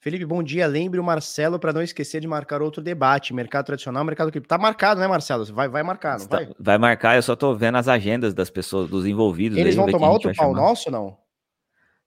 [0.00, 0.66] Felipe, bom dia.
[0.66, 3.34] Lembre o Marcelo para não esquecer de marcar outro debate.
[3.34, 4.48] Mercado tradicional, mercado cripto.
[4.48, 5.44] Tá marcado, né, Marcelo?
[5.46, 6.48] Vai, vai marcar, não vai?
[6.58, 9.58] Vai marcar, eu só tô vendo as agendas das pessoas, dos envolvidos.
[9.58, 11.16] Eles aí, vão tomar outro pau nosso não?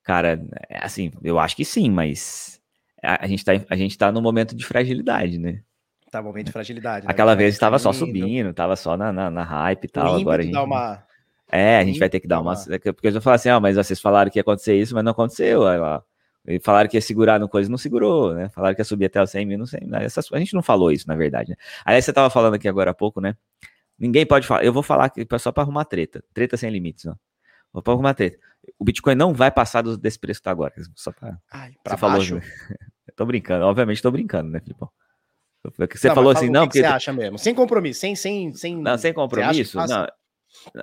[0.03, 2.61] Cara, é assim, eu acho que sim, mas
[3.03, 5.61] a, a, gente tá, a gente tá no momento de fragilidade, né?
[6.09, 7.05] Tá, momento de fragilidade.
[7.05, 7.11] Né?
[7.11, 10.15] Aquela vez estava só subindo, tava só na, na, na hype e tal.
[10.15, 10.57] Agora a gente.
[10.57, 11.03] Uma...
[11.51, 12.55] É, a gente vai ter que dar uma.
[12.55, 15.11] Porque eu vou falar assim, ó, mas vocês falaram que ia acontecer isso, mas não
[15.11, 15.67] aconteceu.
[15.67, 16.01] Aí lá
[16.45, 18.49] e falaram que ia segurar no coisa, não segurou, né?
[18.49, 19.81] Falaram que ia subir até os 100 mil, não sei.
[19.81, 20.03] Né?
[20.03, 21.51] Essas, a gente não falou isso, na verdade.
[21.51, 21.55] Né?
[21.85, 23.35] Aliás, você tava falando aqui agora há pouco, né?
[23.97, 24.65] Ninguém pode falar.
[24.65, 26.23] Eu vou falar aqui só para arrumar treta.
[26.33, 27.15] Treta sem limites, ó.
[27.71, 28.39] Vou para arrumar treta.
[28.79, 30.73] O Bitcoin não vai passar desse preço que tá agora.
[30.95, 31.37] Só para.
[31.83, 32.41] Pra você baixo.
[32.41, 32.41] falou.
[33.15, 34.89] tô brincando, obviamente tô brincando, né, Filipão?
[35.77, 36.63] Você não, falou assim, não.
[36.63, 37.37] O que, que você acha mesmo?
[37.37, 38.15] Sem compromisso, sem.
[38.15, 38.75] sem, sem...
[38.81, 39.77] Não, sem compromisso?
[39.77, 40.07] Não,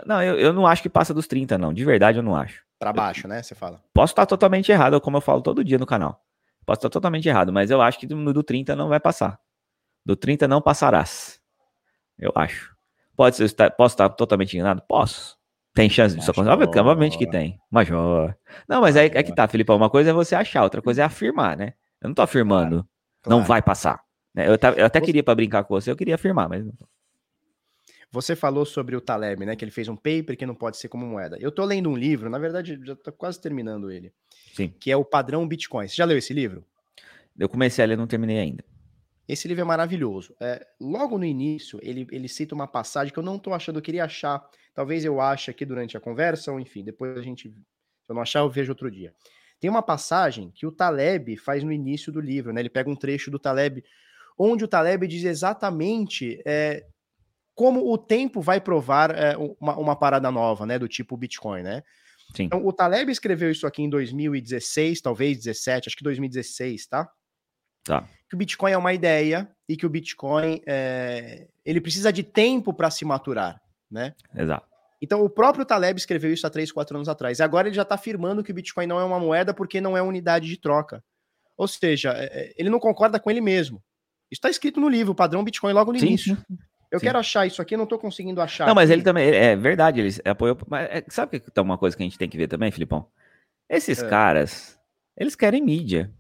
[0.06, 1.74] não eu, eu não acho que passa dos 30, não.
[1.74, 2.62] De verdade, eu não acho.
[2.78, 3.42] Para baixo, né?
[3.42, 3.82] Você fala.
[3.92, 6.22] Posso estar totalmente errado, como eu falo todo dia no canal.
[6.64, 9.40] Posso estar totalmente errado, mas eu acho que do, do 30 não vai passar.
[10.04, 11.40] Do 30 não passarás.
[12.18, 12.74] Eu acho.
[13.16, 14.82] Pode ser, posso estar totalmente enganado?
[14.86, 15.36] Posso.
[15.74, 16.80] Tem chance disso acontecer?
[16.80, 17.58] Obviamente que tem.
[17.70, 18.34] Major.
[18.68, 19.70] Não, mas aí é, é que tá, Felipe.
[19.72, 21.74] Uma coisa é você achar, outra coisa é afirmar, né?
[22.00, 22.76] Eu não tô afirmando.
[22.76, 22.88] Claro,
[23.22, 23.38] claro.
[23.38, 24.00] Não vai passar.
[24.34, 24.46] Né?
[24.48, 26.72] Eu, até queria para brincar com você, eu queria afirmar, mas não.
[28.10, 29.54] Você falou sobre o Taleb, né?
[29.54, 31.36] Que ele fez um paper que não pode ser como moeda.
[31.40, 34.12] Eu tô lendo um livro, na verdade, já tô quase terminando ele.
[34.54, 34.72] Sim.
[34.80, 35.86] Que é o Padrão Bitcoin.
[35.86, 36.64] Você já leu esse livro?
[37.38, 38.64] Eu comecei a ler, não terminei ainda.
[39.28, 40.34] Esse livro é maravilhoso.
[40.40, 43.82] É, logo no início, ele, ele cita uma passagem que eu não estou achando, eu
[43.82, 44.42] queria achar.
[44.74, 47.50] Talvez eu ache aqui durante a conversa, ou enfim, depois a gente.
[47.50, 49.12] Se eu não achar, eu vejo outro dia.
[49.60, 52.62] Tem uma passagem que o Taleb faz no início do livro, né?
[52.62, 53.84] Ele pega um trecho do Taleb,
[54.38, 56.86] onde o Taleb diz exatamente é,
[57.58, 60.78] como o tempo vai provar é, uma, uma, parada nova, né?
[60.78, 61.82] Do tipo Bitcoin, né?
[62.36, 62.44] Sim.
[62.44, 67.10] Então, o Taleb escreveu isso aqui em 2016, talvez 17, acho que 2016, tá?
[67.82, 68.08] Tá.
[68.28, 72.72] Que o Bitcoin é uma ideia e que o Bitcoin é, ele precisa de tempo
[72.72, 74.14] para se maturar, né?
[74.36, 74.68] Exato.
[75.02, 77.40] Então, o próprio Taleb escreveu isso há 3, 4 anos atrás.
[77.40, 79.96] E agora ele já está afirmando que o Bitcoin não é uma moeda porque não
[79.96, 81.02] é unidade de troca.
[81.56, 83.82] Ou seja, é, ele não concorda com ele mesmo.
[84.30, 86.36] Isso está escrito no livro, o padrão Bitcoin, logo no sim, início.
[86.36, 86.58] Sim.
[86.90, 87.06] Eu sim.
[87.06, 88.66] quero achar isso aqui, eu não estou conseguindo achar.
[88.66, 88.98] Não, mas aqui.
[88.98, 90.56] ele também, é verdade, ele apoiou.
[90.66, 93.06] Mas é, sabe que tá uma coisa que a gente tem que ver também, Filipão?
[93.68, 94.08] Esses é.
[94.08, 94.78] caras,
[95.16, 96.10] eles querem mídia.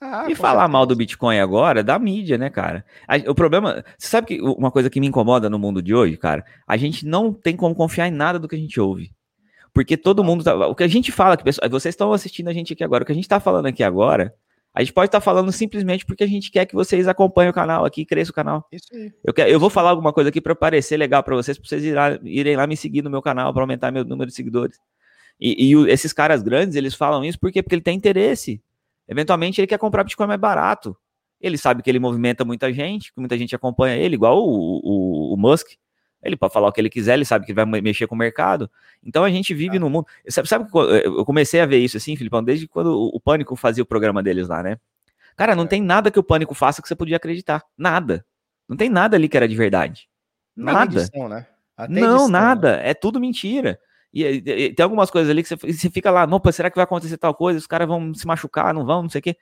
[0.00, 0.68] Ah, e falar certeza.
[0.72, 2.84] mal do Bitcoin agora, da mídia, né, cara?
[3.28, 3.84] O problema.
[3.96, 6.44] Você sabe que uma coisa que me incomoda no mundo de hoje, cara?
[6.66, 9.12] A gente não tem como confiar em nada do que a gente ouve.
[9.72, 10.42] Porque todo mundo.
[10.42, 13.06] Tá, o que a gente fala, que vocês estão assistindo a gente aqui agora, o
[13.06, 14.34] que a gente tá falando aqui agora,
[14.74, 17.54] a gente pode estar tá falando simplesmente porque a gente quer que vocês acompanhem o
[17.54, 18.66] canal aqui, cresçam o canal.
[18.72, 19.12] Isso aí.
[19.22, 21.84] Eu, quero, eu vou falar alguma coisa aqui para parecer legal para vocês, para vocês
[21.84, 24.78] irem, irem lá me seguir no meu canal, para aumentar meu número de seguidores.
[25.38, 28.62] E, e esses caras grandes, eles falam isso porque, porque ele tem interesse.
[29.06, 30.96] Eventualmente ele quer comprar Bitcoin mais barato.
[31.38, 35.34] Ele sabe que ele movimenta muita gente, que muita gente acompanha ele, igual o, o,
[35.34, 35.72] o Musk.
[36.22, 38.70] Ele pode falar o que ele quiser, ele sabe que vai mexer com o mercado.
[39.02, 39.80] Então a gente vive ah.
[39.80, 40.06] no mundo.
[40.28, 43.82] Sabe, sabe que eu comecei a ver isso assim, Filipão, desde quando o Pânico fazia
[43.82, 44.78] o programa deles lá, né?
[45.36, 45.66] Cara, não é.
[45.66, 47.64] tem nada que o Pânico faça que você podia acreditar.
[47.76, 48.24] Nada.
[48.68, 50.08] Não tem nada ali que era de verdade.
[50.56, 51.00] Nada.
[51.00, 51.46] Edição, né?
[51.88, 52.32] não, edição, né?
[52.32, 52.76] nada.
[52.76, 52.90] Né?
[52.90, 53.78] É tudo mentira.
[54.12, 56.76] E, e, e, tem algumas coisas ali que você, você fica lá, não, será que
[56.76, 57.58] vai acontecer tal coisa?
[57.58, 59.36] Os caras vão se machucar, não vão, não sei o quê.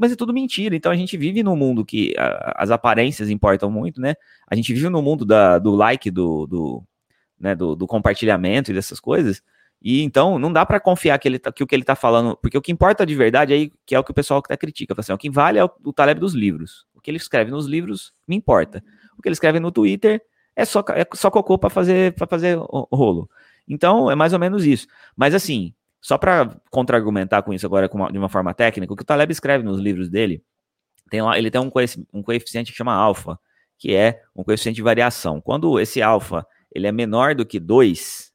[0.00, 0.74] Mas é tudo mentira.
[0.74, 4.14] Então a gente vive num mundo que a, as aparências importam muito, né?
[4.50, 6.82] A gente vive no mundo da, do like, do, do,
[7.38, 9.42] né, do, do compartilhamento e dessas coisas.
[9.82, 12.34] E então não dá para confiar que, ele tá, que o que ele tá falando,
[12.38, 14.56] porque o que importa de verdade aí, que é o que o pessoal que tá
[14.56, 16.86] critica, assim, o que vale é o, o Taleb dos livros.
[16.94, 18.82] O que ele escreve nos livros me importa.
[19.18, 20.22] O que ele escreve no Twitter
[20.56, 22.56] é só, é só cocô para fazer para fazer
[22.90, 23.28] rolo.
[23.68, 24.86] Então, é mais ou menos isso.
[25.14, 29.06] Mas assim, só para contra-argumentar com isso agora de uma forma técnica, o que o
[29.06, 30.42] Taleb escreve nos livros dele,
[31.10, 31.70] tem lá, ele tem um,
[32.12, 33.38] um coeficiente que chama alfa,
[33.78, 35.40] que é um coeficiente de variação.
[35.40, 38.32] Quando esse alfa ele é menor do que 2,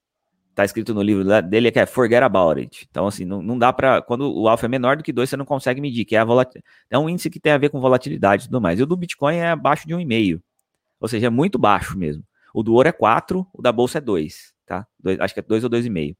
[0.54, 2.88] tá escrito no livro dele que é forget about it.
[2.90, 4.02] Então, assim, não, não dá para.
[4.02, 6.26] Quando o alfa é menor do que 2, você não consegue medir, que é a
[6.26, 6.66] volatilidade.
[6.90, 8.80] É um índice que tem a ver com volatilidade e tudo mais.
[8.80, 10.42] E o do Bitcoin é abaixo de 1,5.
[11.00, 12.24] Ou seja, é muito baixo mesmo.
[12.54, 14.86] O do ouro é 4, o da bolsa é 2 tá?
[15.00, 16.16] Dois, acho que é 2 ou 2,5.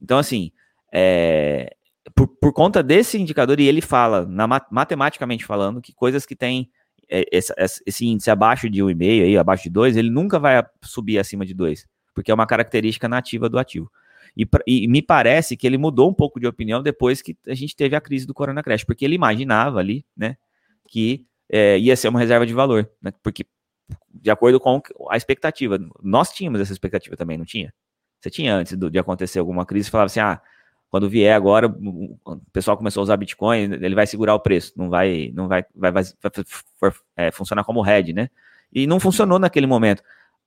[0.00, 0.52] Então, assim,
[0.92, 1.74] é,
[2.14, 6.70] por, por, conta desse indicador, e ele fala, na, matematicamente falando, que coisas que têm
[7.08, 7.52] é, esse,
[7.86, 11.54] esse, índice abaixo de 1,5, aí, abaixo de 2, ele nunca vai subir acima de
[11.54, 13.90] 2, porque é uma característica nativa do ativo.
[14.36, 17.74] E, e, me parece que ele mudou um pouco de opinião depois que a gente
[17.74, 20.36] teve a crise do Corona Crash, porque ele imaginava ali, né,
[20.88, 23.44] que é, ia ser uma reserva de valor, né, porque
[24.08, 25.78] de acordo com a expectativa.
[26.02, 27.72] Nós tínhamos essa expectativa também, não tinha?
[28.20, 30.40] Você tinha antes do, de acontecer alguma crise, falava assim, ah,
[30.90, 34.88] quando vier agora, o pessoal começou a usar Bitcoin, ele vai segurar o preço, não
[34.88, 38.30] vai, não vai, vai, vai, vai é, funcionar como head, né?
[38.72, 40.02] E não funcionou naquele momento.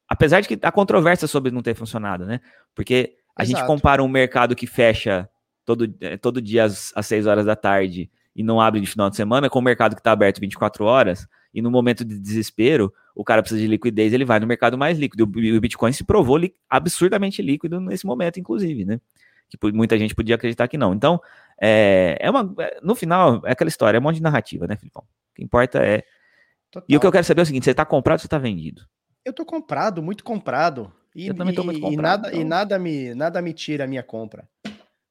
[0.07, 2.41] Apesar de que há controvérsia sobre não ter funcionado, né?
[2.73, 3.59] Porque a Exato.
[3.59, 5.29] gente compara um mercado que fecha
[5.65, 9.09] todo, é, todo dia às, às 6 horas da tarde e não abre de final
[9.09, 12.93] de semana com o mercado que está aberto 24 horas, e no momento de desespero,
[13.13, 15.29] o cara precisa de liquidez, ele vai no mercado mais líquido.
[15.39, 19.01] E o Bitcoin se provou li absurdamente líquido nesse momento, inclusive, né?
[19.51, 20.93] Que muita gente podia acreditar que não.
[20.93, 21.21] Então,
[21.61, 22.53] é, é uma.
[22.59, 25.03] É, no final, é aquela história, é um monte de narrativa, né, Filipão?
[25.03, 26.03] O que importa é.
[26.71, 26.87] Total.
[26.87, 28.37] E o que eu quero saber é o seguinte: você está comprado ou você está
[28.37, 28.82] vendido?
[29.25, 30.91] Eu estou comprado, muito comprado.
[31.13, 31.99] E, eu também tô muito comprado.
[31.99, 32.41] E nada, então...
[32.41, 34.47] e nada, me, nada me tira a minha compra.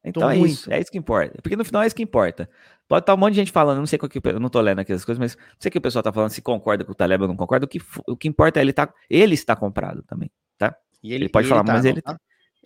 [0.03, 0.53] Então tô é muito.
[0.53, 1.41] isso, é isso que importa.
[1.43, 2.49] Porque no final é isso que importa.
[2.89, 4.81] Pode estar um monte de gente falando, não sei o que, eu não tô lendo
[4.81, 6.93] aqui as coisas, mas não sei o que o pessoal tá falando, se concorda com
[6.93, 7.67] o Taleb ou não concorda.
[7.67, 10.75] O que, o que importa é ele tá, ele está comprado também, tá?
[11.03, 12.19] E ele, ele pode falar, tá, mas ele tá,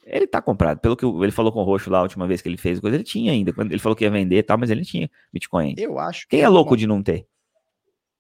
[0.06, 0.78] ele tá comprado.
[0.81, 2.97] Pelo que ele falou com o Roxo lá a última vez que ele fez coisa,
[2.97, 3.52] ele tinha ainda.
[3.52, 5.74] Quando ele falou que ia vender e tal, mas ele tinha Bitcoin.
[5.78, 6.26] Eu acho.
[6.28, 7.26] Quem é louco de não ter?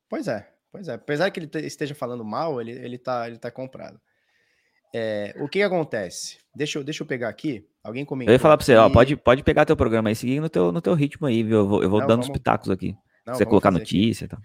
[0.08, 0.94] Pois é, pois é.
[0.94, 4.00] Apesar que ele esteja falando mal, ele, ele, tá, ele tá comprado.
[4.94, 6.38] É, o que, que acontece?
[6.54, 7.66] Deixa eu, deixa eu pegar aqui.
[7.82, 8.30] Alguém comentou.
[8.30, 10.70] Eu ia falar para você, ó, pode, pode pegar teu programa aí, seguir no teu,
[10.70, 11.58] no teu ritmo aí, viu?
[11.58, 12.28] Eu vou, eu vou não, dando vamos...
[12.28, 12.94] os pitacos aqui.
[13.26, 14.40] Não, você colocar notícia e tal.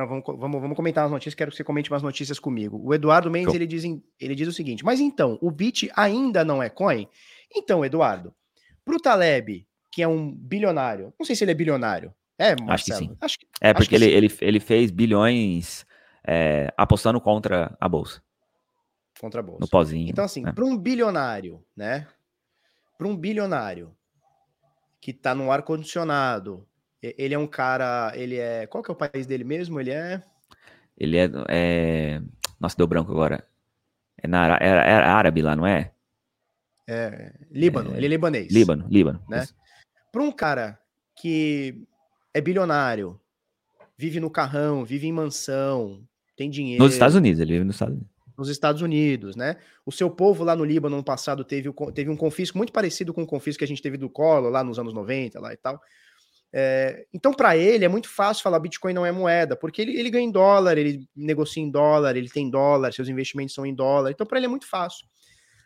[0.00, 2.80] Não, vamos, vamos, vamos comentar as notícias, quero que você comente umas notícias comigo.
[2.82, 3.84] O Eduardo Mendes, ele diz,
[4.18, 7.06] ele diz o seguinte, mas então, o Bit ainda não é coin?
[7.54, 8.34] Então, Eduardo,
[8.82, 12.70] para o Taleb, que é um bilionário, não sei se ele é bilionário, É, Marcelo,
[12.70, 13.16] acho que sim.
[13.20, 15.84] Acho que, é, porque ele, ele, ele fez bilhões
[16.26, 18.22] é, apostando contra a bolsa.
[19.20, 19.60] Contra a bolsa.
[19.60, 20.08] No pozinho.
[20.08, 20.52] Então, assim, né?
[20.52, 22.06] para um bilionário, né?
[22.96, 23.94] Para um bilionário
[24.98, 26.66] que tá no ar-condicionado,
[27.02, 28.12] ele é um cara.
[28.14, 28.66] Ele é.
[28.66, 29.80] Qual que é o país dele mesmo?
[29.80, 30.22] Ele é.
[30.96, 31.30] Ele é.
[31.48, 32.22] é...
[32.58, 33.44] Nossa, deu branco agora.
[34.22, 35.92] É, na, é, é árabe lá, não é?
[36.86, 37.32] É.
[37.50, 37.96] Líbano, é...
[37.96, 38.52] ele é libanês.
[38.52, 39.22] Líbano, Líbano.
[39.28, 39.46] Né?
[40.12, 40.78] Para um cara
[41.16, 41.86] que
[42.34, 43.18] é bilionário,
[43.96, 46.02] vive no carrão, vive em mansão,
[46.36, 46.82] tem dinheiro.
[46.82, 48.10] Nos Estados Unidos, ele vive nos Estados Unidos.
[48.36, 49.56] Nos Estados Unidos, né?
[49.84, 53.22] O seu povo lá no Líbano no passado teve, teve um confisco muito parecido com
[53.22, 55.80] o confisco que a gente teve do Collor lá nos anos 90 lá e tal.
[56.52, 60.10] É, então, para ele, é muito fácil falar Bitcoin não é moeda, porque ele, ele
[60.10, 64.10] ganha em dólar, ele negocia em dólar, ele tem dólar, seus investimentos são em dólar.
[64.10, 65.06] Então, para ele é muito fácil.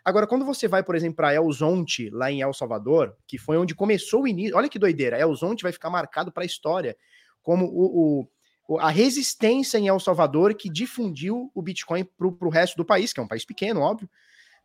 [0.05, 3.57] Agora, quando você vai, por exemplo, para El Zonte, lá em El Salvador, que foi
[3.57, 6.95] onde começou o início, olha que doideira, El Zonte vai ficar marcado para a história
[7.43, 8.29] como o,
[8.69, 13.15] o, a resistência em El Salvador que difundiu o Bitcoin para o resto do país,
[13.15, 14.09] que é um país pequeno, óbvio.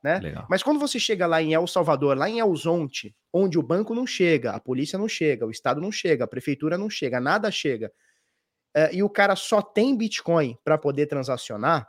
[0.01, 0.21] Né?
[0.49, 3.93] Mas quando você chega lá em El Salvador, lá em El Zonte, onde o banco
[3.93, 7.51] não chega, a polícia não chega, o Estado não chega, a prefeitura não chega, nada
[7.51, 7.91] chega,
[8.77, 11.88] uh, e o cara só tem Bitcoin para poder transacionar,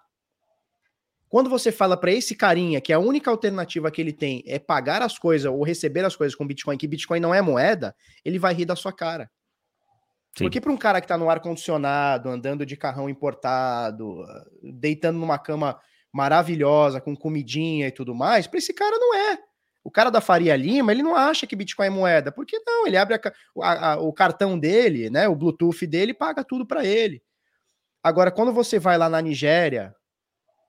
[1.31, 5.01] quando você fala para esse carinha que a única alternativa que ele tem é pagar
[5.01, 8.53] as coisas ou receber as coisas com Bitcoin, que Bitcoin não é moeda, ele vai
[8.53, 9.31] rir da sua cara.
[10.37, 10.45] Sim.
[10.45, 14.25] Porque para um cara que está no ar condicionado, andando de carrão importado,
[14.61, 15.81] deitando numa cama
[16.13, 19.39] maravilhosa, com comidinha e tudo mais, para esse cara não é.
[19.83, 22.97] O cara da Faria Lima, ele não acha que Bitcoin é moeda, porque não, ele
[22.97, 23.21] abre a,
[23.63, 27.23] a, a, o cartão dele, né, o Bluetooth dele, paga tudo para ele.
[28.03, 29.95] Agora, quando você vai lá na Nigéria,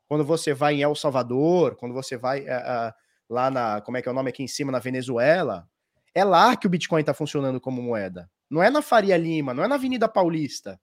[0.08, 2.94] quando você vai em El Salvador, quando você vai uh,
[3.30, 5.68] lá na, como é que é o nome aqui em cima, na Venezuela,
[6.14, 8.30] é lá que o Bitcoin está funcionando como moeda.
[8.50, 10.80] Não é na Faria Lima, não é na Avenida Paulista,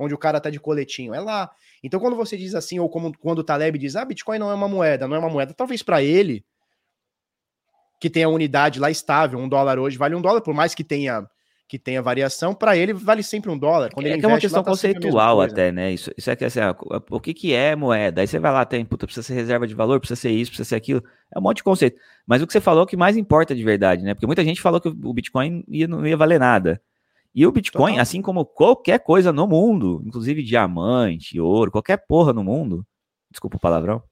[0.00, 1.50] onde o cara tá de coletinho, é lá.
[1.82, 4.54] Então quando você diz assim, ou como quando o Taleb diz, ah, Bitcoin não é
[4.54, 6.44] uma moeda, não é uma moeda, talvez para ele,
[8.00, 10.82] que tem a unidade lá estável, um dólar hoje vale um dólar, por mais que
[10.82, 11.28] tenha
[11.68, 13.92] que tenha variação, para ele vale sempre um dólar.
[13.94, 15.92] Quando é ele que é uma questão tá conceitual até, né?
[15.92, 16.58] Isso, isso é que assim,
[17.08, 18.20] o que, que é moeda?
[18.20, 20.68] Aí você vai lá, tem, puta, precisa ser reserva de valor, precisa ser isso, precisa
[20.68, 21.00] ser aquilo.
[21.32, 21.96] É um monte de conceito.
[22.26, 24.14] Mas o que você falou é o que mais importa de verdade, né?
[24.14, 26.82] Porque muita gente falou que o Bitcoin ia, não ia valer nada.
[27.34, 28.02] E o Bitcoin, Total.
[28.02, 32.84] assim como qualquer coisa no mundo, inclusive diamante, ouro, qualquer porra no mundo,
[33.30, 34.02] desculpa o palavrão,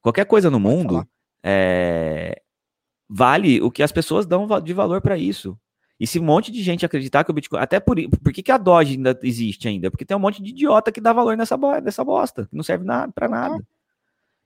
[0.00, 1.06] qualquer coisa no mundo,
[1.42, 2.40] é,
[3.08, 5.58] vale o que as pessoas dão de valor para isso.
[5.98, 7.60] E se um monte de gente acreditar que o Bitcoin.
[7.60, 9.90] Até por, por que, que a Doge ainda existe ainda?
[9.90, 12.84] Porque tem um monte de idiota que dá valor nessa, nessa bosta, que não serve
[12.84, 13.64] nada, para nada.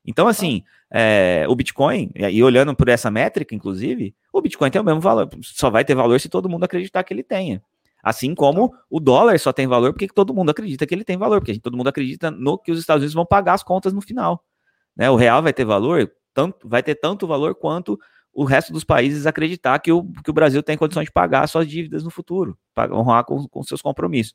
[0.04, 4.84] Então, assim, é, o Bitcoin, e olhando por essa métrica, inclusive, o Bitcoin tem o
[4.84, 5.28] mesmo valor.
[5.42, 7.62] Só vai ter valor se todo mundo acreditar que ele tenha.
[8.02, 11.40] Assim como o dólar só tem valor porque todo mundo acredita que ele tem valor,
[11.40, 14.44] porque todo mundo acredita no que os Estados Unidos vão pagar as contas no final.
[14.96, 15.10] Né?
[15.10, 17.98] O real vai ter valor, tanto, vai ter tanto valor quanto
[18.32, 21.66] o resto dos países acreditar que o, que o Brasil tem condições de pagar suas
[21.66, 22.56] dívidas no futuro,
[22.92, 24.34] honrar com, com seus compromissos.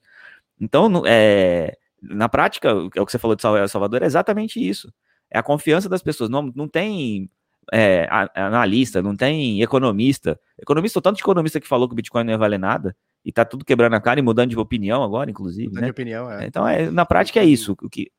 [0.59, 4.91] Então, é, na prática, é o que você falou de Salvador, é exatamente isso.
[5.29, 6.29] É a confiança das pessoas.
[6.29, 7.29] Não, não tem
[7.71, 10.39] é, analista, não tem economista.
[10.59, 12.95] Economista, tanto de economista que falou que o Bitcoin não ia valer nada,
[13.25, 15.67] e tá tudo quebrando a cara e mudando de opinião agora, inclusive.
[15.67, 15.87] Mudando né?
[15.87, 16.45] de opinião, é.
[16.45, 17.75] Então, é, na prática é isso.
[17.81, 18.11] O que,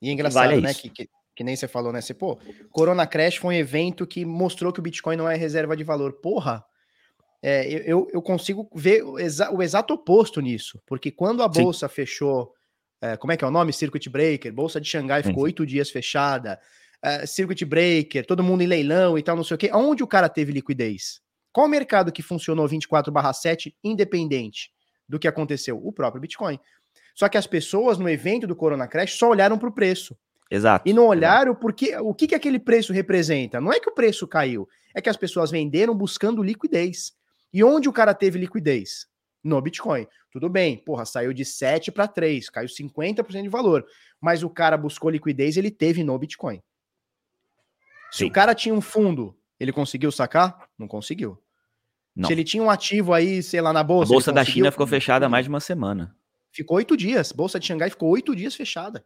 [0.00, 0.74] e é engraçado, vale é né?
[0.74, 2.00] Que, que, que nem você falou, né?
[2.00, 2.38] Você, pô,
[2.70, 6.14] Corona Crash foi um evento que mostrou que o Bitcoin não é reserva de valor.
[6.14, 6.64] Porra,
[7.42, 11.88] é, eu, eu consigo ver o, exa o, exato oposto nisso, porque quando a bolsa
[11.88, 11.94] Sim.
[11.94, 12.54] fechou,
[13.00, 13.72] é, como é que é o nome?
[13.72, 16.58] Circuit Breaker, bolsa de Xangai ficou oito dias fechada,
[17.02, 19.70] é, Circuit Breaker, todo mundo em leilão e tal, não sei o quê.
[19.72, 21.20] Onde o cara teve liquidez?
[21.52, 24.70] Qual mercado que funcionou 24/7 independente
[25.08, 25.80] do que aconteceu?
[25.84, 26.58] O próprio Bitcoin.
[27.14, 30.16] Só que as pessoas no evento do Corona Crash só olharam para o preço.
[30.50, 30.88] Exato.
[30.88, 33.60] E não olharam porque o que, que aquele preço representa?
[33.60, 37.12] Não é que o preço caiu, é que as pessoas venderam buscando liquidez.
[37.52, 39.06] E onde o cara teve liquidez?
[39.42, 40.06] No Bitcoin.
[40.32, 43.84] Tudo bem, porra, saiu de 7 para 3, caiu 50% de valor.
[44.20, 46.62] Mas o cara buscou liquidez, ele teve no Bitcoin.
[48.10, 48.26] Se Sim.
[48.26, 50.66] o cara tinha um fundo, ele conseguiu sacar?
[50.78, 51.38] Não conseguiu.
[52.16, 52.26] Não.
[52.26, 54.12] Se ele tinha um ativo aí, sei lá, na bolsa.
[54.12, 56.16] A bolsa da China ficou fechada há mais de uma semana.
[56.50, 57.30] Ficou oito dias.
[57.30, 59.04] Bolsa de Xangai ficou oito dias fechada.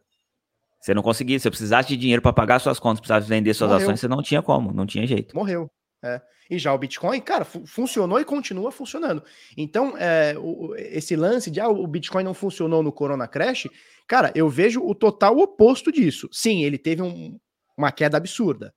[0.81, 3.71] Você não conseguia, se você precisasse de dinheiro para pagar suas contas, precisasse vender suas
[3.71, 3.85] Morreu.
[3.85, 5.35] ações, você não tinha como, não tinha jeito.
[5.35, 5.69] Morreu.
[6.03, 6.21] É.
[6.49, 9.23] E já o Bitcoin, cara, funcionou e continua funcionando.
[9.57, 13.67] Então, é, o, esse lance de ah, o Bitcoin não funcionou no Corona Crash,
[14.07, 16.29] cara, eu vejo o total oposto disso.
[16.31, 17.39] Sim, ele teve um,
[17.75, 18.73] uma queda absurda,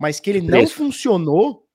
[0.00, 1.68] mas que ele não funcionou,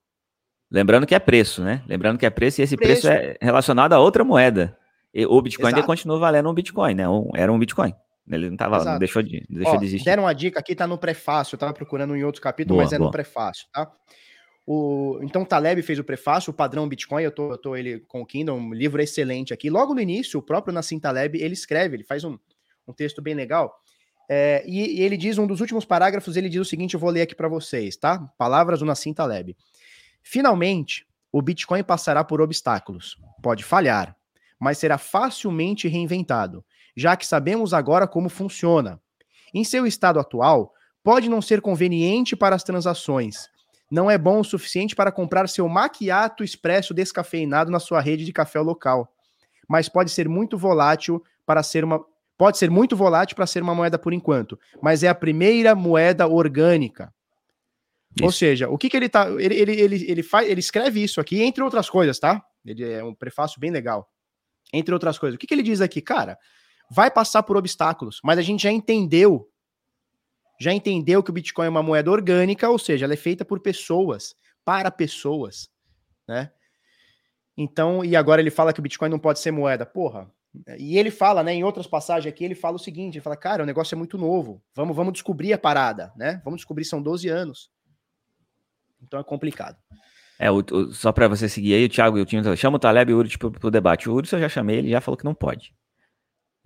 [0.70, 1.82] Lembrando que é preço, né?
[1.86, 4.76] Lembrando que é preço e esse preço, preço é relacionado a outra moeda.
[5.14, 7.08] E o Bitcoin ainda continua valendo um Bitcoin, né?
[7.08, 7.94] Um, era um Bitcoin.
[8.28, 10.04] Ele não tava, não deixou de, deixou Ó, de existir.
[10.04, 11.54] Deram uma dica aqui, tá no prefácio.
[11.54, 13.06] Eu tava procurando em outro capítulo, boa, mas é boa.
[13.06, 13.90] no prefácio, tá?
[14.66, 18.00] O, então, o Taleb fez o prefácio, o padrão Bitcoin, eu tô, eu tô ele
[18.00, 19.70] com o Kindle, um livro excelente aqui.
[19.70, 22.36] Logo no início, o próprio Nassim Taleb, ele escreve, ele faz um,
[22.88, 23.72] um texto bem legal.
[24.28, 27.10] É, e, e, ele diz, um dos últimos parágrafos, ele diz o seguinte, eu vou
[27.10, 28.18] ler aqui para vocês, tá?
[28.36, 29.56] Palavras do Nassim Taleb.
[30.22, 33.16] Finalmente, o Bitcoin passará por obstáculos.
[33.42, 34.16] Pode falhar,
[34.58, 36.64] mas será facilmente reinventado,
[36.96, 39.00] já que sabemos agora como funciona.
[39.54, 40.72] Em seu estado atual,
[41.02, 43.48] pode não ser conveniente para as transações,
[43.90, 48.32] não é bom o suficiente para comprar seu maquiato expresso descafeinado na sua rede de
[48.32, 49.12] café local,
[49.68, 52.04] mas pode ser muito volátil para ser uma
[52.36, 56.26] pode ser muito volátil para ser uma moeda por enquanto, mas é a primeira moeda
[56.26, 57.12] orgânica.
[58.16, 58.24] Isso.
[58.24, 61.20] Ou seja, o que, que ele tá ele, ele, ele, ele faz, ele escreve isso
[61.20, 62.42] aqui entre outras coisas, tá?
[62.64, 64.10] Ele é um prefácio bem legal.
[64.72, 65.36] Entre outras coisas.
[65.36, 66.38] O que, que ele diz aqui, cara?
[66.90, 69.48] Vai passar por obstáculos, mas a gente já entendeu
[70.58, 73.60] já entendeu que o Bitcoin é uma moeda orgânica, ou seja, ela é feita por
[73.60, 74.34] pessoas,
[74.64, 75.68] para pessoas,
[76.26, 76.50] né?
[77.56, 79.86] Então, e agora ele fala que o Bitcoin não pode ser moeda.
[79.86, 80.30] Porra.
[80.78, 83.62] E ele fala, né, em outras passagens aqui, ele fala o seguinte, ele fala, cara,
[83.62, 84.62] o negócio é muito novo.
[84.74, 86.40] Vamos, vamos descobrir a parada, né?
[86.44, 87.70] Vamos descobrir, são 12 anos.
[89.02, 89.76] Então é complicado.
[90.38, 93.10] É, o, o, só para você seguir aí, o Thiago, eu tinha, chama o Taleb
[93.10, 94.08] e o Uri pro, pro debate.
[94.08, 95.74] O Uri eu já chamei, ele já falou que não pode.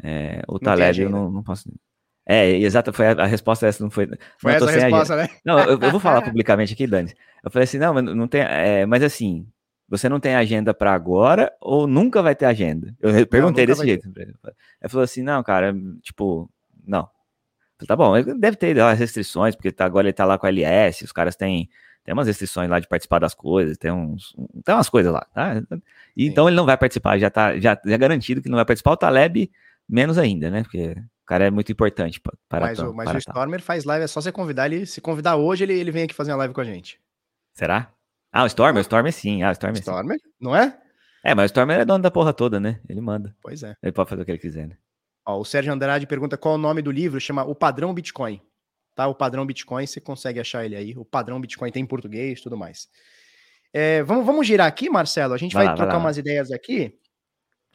[0.02, 1.70] É, o não Taleb eu não, não posso.
[2.26, 4.06] É, exato, foi a, a resposta essa, não foi.
[4.38, 5.28] Foi não, essa a resposta, né?
[5.44, 7.12] Não, eu, eu, vou falar publicamente aqui, Dani.
[7.42, 8.42] Eu falei assim, não, mas não tem.
[8.42, 9.46] É, mas assim,
[9.90, 12.94] você não tem agenda para agora ou nunca vai ter agenda?
[13.00, 14.08] Eu perguntei não, desse jeito.
[14.16, 16.48] Ele falou assim, não, cara, tipo,
[16.86, 17.08] não.
[17.76, 20.48] Falei, tá bom, deve ter as restrições, porque tá, agora ele tá lá com a
[20.48, 21.68] LS, os caras têm,
[22.04, 24.34] tem umas restrições lá de participar das coisas, tem, uns,
[24.64, 25.60] tem umas coisas lá, tá?
[26.16, 28.64] E, então ele não vai participar, já tá já, já é garantido que não vai
[28.64, 28.92] participar.
[28.92, 29.50] O Taleb,
[29.88, 30.62] menos ainda, né?
[30.62, 30.94] Porque
[31.30, 34.20] cara é muito importante para Mas, o, mas para o Stormer faz live, é só
[34.20, 34.84] você convidar ele.
[34.84, 37.00] Se convidar hoje, ele, ele vem aqui fazer uma live com a gente.
[37.52, 37.92] Será?
[38.32, 39.42] Ah, o Stormer, o Stormer sim.
[39.42, 40.28] Ah, o Stormer, Stormer sim.
[40.40, 40.78] não é?
[41.24, 42.80] É, mas o Stormer é dono da porra toda, né?
[42.88, 43.36] Ele manda.
[43.42, 43.74] Pois é.
[43.82, 44.76] Ele pode fazer o que ele quiser, né?
[45.26, 48.40] Ó, o Sérgio Andrade pergunta qual é o nome do livro, chama O Padrão Bitcoin.
[48.94, 49.06] Tá?
[49.06, 50.94] O Padrão Bitcoin, você consegue achar ele aí.
[50.96, 52.88] O Padrão Bitcoin tem em português tudo mais.
[53.72, 55.34] É, vamos, vamos girar aqui, Marcelo?
[55.34, 56.98] A gente vai, vai lá, trocar vai umas ideias aqui.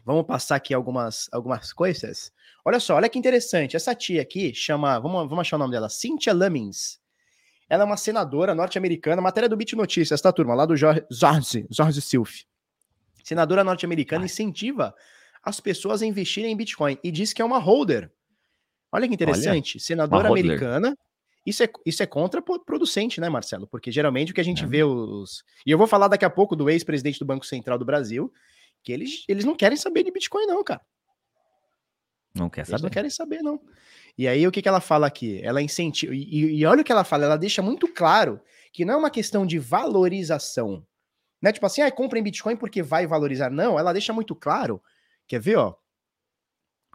[0.03, 2.31] Vamos passar aqui algumas, algumas coisas.
[2.63, 3.75] Olha só, olha que interessante.
[3.75, 6.99] Essa tia aqui chama, vamos, vamos achar o nome dela, Cynthia Lummins.
[7.69, 10.53] Ela é uma senadora norte-americana, matéria do Bit Notícias, tá, turma?
[10.53, 12.43] Lá do Jorge, Jorge, Jorge Silf.
[13.23, 14.93] Senadora norte-americana incentiva
[15.41, 18.11] as pessoas a investirem em Bitcoin e diz que é uma holder.
[18.91, 19.77] Olha que interessante.
[19.77, 20.97] Olha, senadora americana.
[21.45, 23.67] Isso é, isso é contraproducente, né, Marcelo?
[23.67, 24.67] Porque geralmente o que a gente é.
[24.67, 25.43] vê os.
[25.65, 28.31] E eu vou falar daqui a pouco do ex-presidente do Banco Central do Brasil,
[28.83, 30.81] que eles, eles não querem saber de Bitcoin, não, cara.
[32.33, 32.83] Não quer Eles saber.
[32.83, 33.61] não querem saber, não.
[34.17, 35.41] E aí, o que, que ela fala aqui?
[35.43, 36.13] Ela incentiva.
[36.15, 38.39] E, e olha o que ela fala, ela deixa muito claro
[38.71, 40.85] que não é uma questão de valorização.
[41.41, 41.51] Né?
[41.51, 43.49] Tipo assim, ah, compra em Bitcoin porque vai valorizar.
[43.49, 44.81] Não, ela deixa muito claro.
[45.27, 45.75] Quer ver, ó?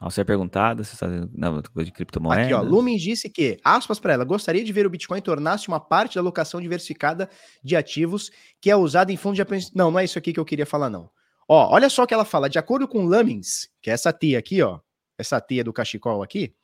[0.00, 2.42] Ao ser perguntada se está não, coisa de criptomoeda.
[2.42, 5.78] Aqui, ó, Lumen disse que, aspas para ela, gostaria de ver o Bitcoin tornar-se uma
[5.78, 7.28] parte da alocação diversificada
[7.62, 8.30] de ativos
[8.62, 9.72] que é usada em fundos de aplicação.
[9.74, 11.10] Não, não é isso aqui que eu queria falar, não.
[11.46, 12.48] Ó, olha só o que ela fala.
[12.48, 14.80] De acordo com Lumens, que é essa tia aqui, ó,
[15.18, 16.54] essa tia do cachecol aqui,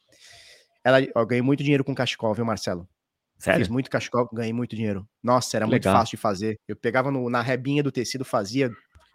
[0.86, 2.88] ela, ó, ganhei muito dinheiro com cachecol, viu, Marcelo?
[3.36, 3.58] Sério?
[3.58, 5.04] Fiz muito cachecol, ganhei muito dinheiro.
[5.20, 6.60] Nossa, era muito fácil de fazer.
[6.68, 8.70] Eu pegava no, na rebinha do tecido, fazia,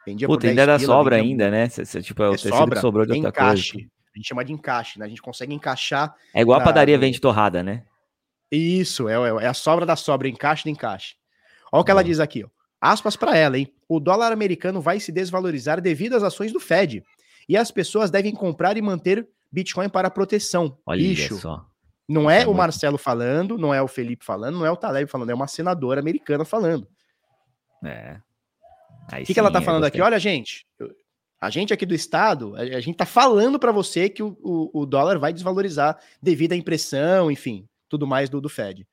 [0.06, 1.70] vendia Puta, por ainda era sobra ainda, né?
[1.70, 3.72] Cê, tipo, é o tecido sobra, que sobrou de outra encaixe.
[3.72, 3.88] coisa.
[4.14, 5.06] A gente chama de encaixe, né?
[5.06, 6.14] A gente consegue encaixar.
[6.34, 7.86] É igual a padaria vende torrada, né?
[8.52, 11.16] Isso, é, é, é a sobra da sobra, encaixe de encaixe.
[11.72, 12.50] Olha o que ela diz aqui, ó.
[12.82, 13.74] Aspas para ela, hein?
[13.88, 17.02] O dólar americano vai se desvalorizar devido às ações do Fed.
[17.48, 20.78] E as pessoas devem comprar e manter Bitcoin para proteção.
[20.86, 21.38] Olha Bicho.
[21.38, 21.66] só.
[22.08, 25.10] Não é, é o Marcelo falando, não é o Felipe falando, não é o Taleb
[25.10, 26.88] falando, é uma senadora americana falando.
[27.84, 28.20] É.
[29.14, 30.02] O que, que ela tá falando aqui?
[30.02, 30.66] Olha, gente,
[31.40, 34.86] a gente aqui do Estado, a, gente tá falando para você que o, o, o,
[34.86, 38.88] dólar vai desvalorizar devido à impressão, enfim, tudo mais do, do Fed.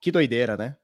[0.00, 0.76] Que doideira, né?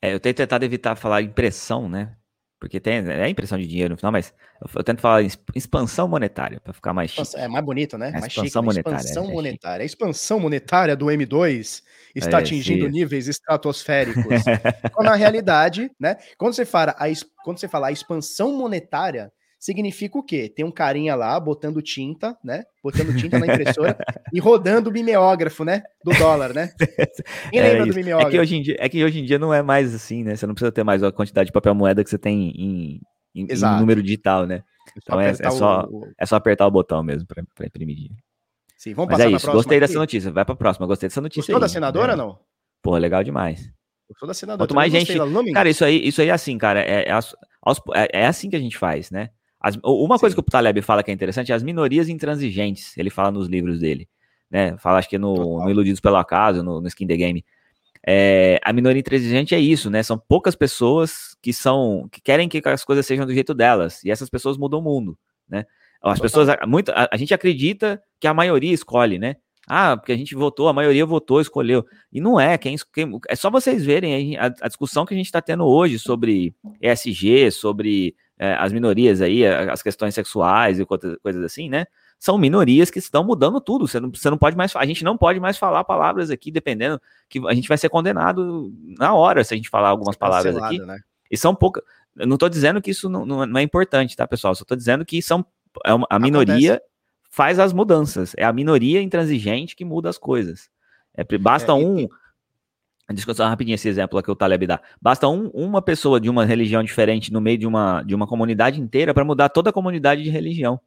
[0.00, 2.16] É, eu tenho tentado evitar falar impressão, né?
[2.64, 5.22] Porque tem é impressão de dinheiro no final, mas eu, eu tento falar
[5.54, 7.36] expansão monetária para ficar mais chique.
[7.36, 8.08] É mais bonito, né?
[8.08, 8.96] É, mais expansão chique, monetária.
[8.96, 9.82] Expansão é, monetária.
[9.82, 11.82] A expansão monetária do M2
[12.14, 12.90] está é, atingindo sim.
[12.90, 14.24] níveis estratosféricos.
[14.94, 16.16] Quando na realidade, né?
[16.38, 17.04] Quando você fala a,
[17.44, 19.30] quando você fala a expansão monetária,
[19.64, 20.52] significa o quê?
[20.54, 22.64] Tem um carinha lá botando tinta, né?
[22.82, 23.96] Botando tinta na impressora
[24.30, 25.82] e rodando o mimeógrafo, né?
[26.04, 26.70] Do dólar, né?
[27.50, 27.92] Quem é lembra isso.
[27.92, 28.28] do mimeógrafo?
[28.28, 30.36] É que, hoje em dia, é que hoje em dia não é mais assim, né?
[30.36, 33.00] Você não precisa ter mais a quantidade de papel moeda que você tem em,
[33.34, 34.62] em, em número digital, né?
[34.98, 36.12] Então é, é, só, o...
[36.18, 38.10] é só apertar o botão mesmo para imprimir.
[38.76, 39.86] Sim, vamos Mas passar é isso, gostei aqui.
[39.86, 40.30] dessa notícia.
[40.30, 41.40] Vai para próxima, gostei dessa notícia.
[41.40, 42.38] Gostou aí, da senadora ou não?
[42.82, 43.72] Pô, legal demais.
[44.10, 44.68] Gostou da senadora?
[44.68, 45.14] Quanto mais gente.
[45.54, 46.80] Cara, isso aí, isso aí é assim, cara.
[46.82, 47.18] É, é,
[47.94, 49.30] é, é assim que a gente faz, né?
[49.64, 50.20] As, uma Sim.
[50.20, 52.94] coisa que o Taleb fala que é interessante é as minorias intransigentes.
[52.98, 54.06] Ele fala nos livros dele.
[54.50, 54.76] Né?
[54.76, 57.42] Fala, acho que no, no Iludidos pelo Acaso, no, no Skin the Game.
[58.06, 60.02] É, a minoria intransigente é isso, né?
[60.02, 64.04] São poucas pessoas que são que querem que as coisas sejam do jeito delas.
[64.04, 65.16] E essas pessoas mudam o mundo,
[65.48, 65.64] né?
[66.02, 69.36] As pessoas, muito, a, a, gente acredita que a maioria escolhe, né?
[69.66, 71.86] Ah, porque a gente votou, a maioria votou, escolheu.
[72.12, 75.24] E não é, quem, quem é só vocês verem a, a discussão que a gente
[75.24, 81.42] está tendo hoje sobre ESG, sobre é, as minorias aí, as questões sexuais e coisas
[81.44, 81.86] assim, né?
[82.18, 83.86] São minorias que estão mudando tudo.
[83.86, 87.00] Você não, você não pode mais, a gente não pode mais falar palavras aqui, dependendo
[87.28, 90.78] que a gente vai ser condenado na hora se a gente falar algumas palavras aqui.
[90.78, 90.98] Né?
[91.30, 91.82] E são poucas.
[92.16, 94.54] Eu não estou dizendo que isso não, não, é importante, tá, pessoal?
[94.54, 95.44] Só estou dizendo que são
[95.84, 96.90] é uma, a minoria Acontece.
[97.30, 98.32] faz as mudanças.
[98.36, 100.70] É a minoria intransigente que muda as coisas.
[101.16, 101.98] É, basta é, um.
[101.98, 102.08] E
[103.12, 104.80] Discussão rapidinho esse exemplo que o Taleb dá.
[105.00, 108.80] Basta um, uma pessoa de uma religião diferente no meio de uma, de uma comunidade
[108.80, 110.80] inteira para mudar toda a comunidade de religião.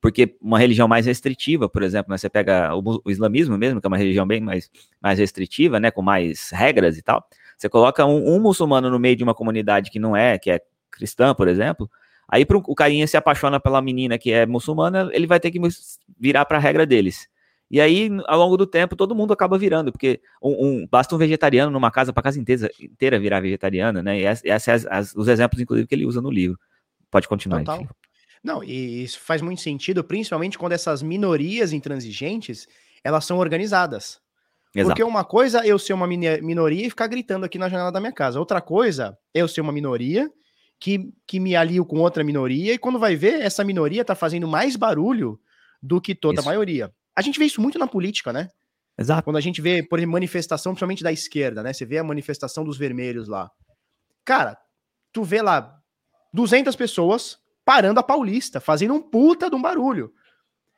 [0.00, 3.86] Porque uma religião mais restritiva, por exemplo, né, você pega o, o, islamismo mesmo, que
[3.86, 4.68] é uma religião bem mais,
[5.00, 7.24] mais restritiva, né, com mais regras e tal.
[7.56, 10.60] Você coloca um, um muçulmano no meio de uma comunidade que não é, que é
[10.90, 11.88] cristã, por exemplo,
[12.28, 15.60] aí pro, o carinha se apaixona pela menina que é muçulmana, ele vai ter que
[16.18, 17.28] virar para a regra deles.
[17.70, 21.18] E aí, ao longo do tempo, todo mundo acaba virando, porque um, um basta um
[21.18, 24.20] vegetariano numa casa para a casa inteira, inteira virar vegetariana, né?
[24.20, 26.58] E esses são é os exemplos, inclusive, que ele usa no livro.
[27.10, 27.60] Pode continuar.
[27.60, 27.86] Total.
[28.42, 32.68] Não, e isso faz muito sentido, principalmente quando essas minorias intransigentes,
[33.02, 34.20] elas são organizadas.
[34.74, 34.90] Exato.
[34.90, 38.00] Porque uma coisa é eu ser uma minoria e ficar gritando aqui na janela da
[38.00, 38.38] minha casa.
[38.38, 40.30] Outra coisa é eu ser uma minoria
[40.80, 44.48] que, que me alio com outra minoria e quando vai ver, essa minoria tá fazendo
[44.48, 45.40] mais barulho
[45.80, 46.48] do que toda isso.
[46.48, 46.92] a maioria.
[47.16, 48.50] A gente vê isso muito na política, né?
[48.98, 49.24] Exato.
[49.24, 51.72] Quando a gente vê, por exemplo, manifestação, principalmente da esquerda, né?
[51.72, 53.50] Você vê a manifestação dos vermelhos lá.
[54.24, 54.56] Cara,
[55.12, 55.78] tu vê lá
[56.32, 60.12] 200 pessoas parando a Paulista, fazendo um puta de um barulho.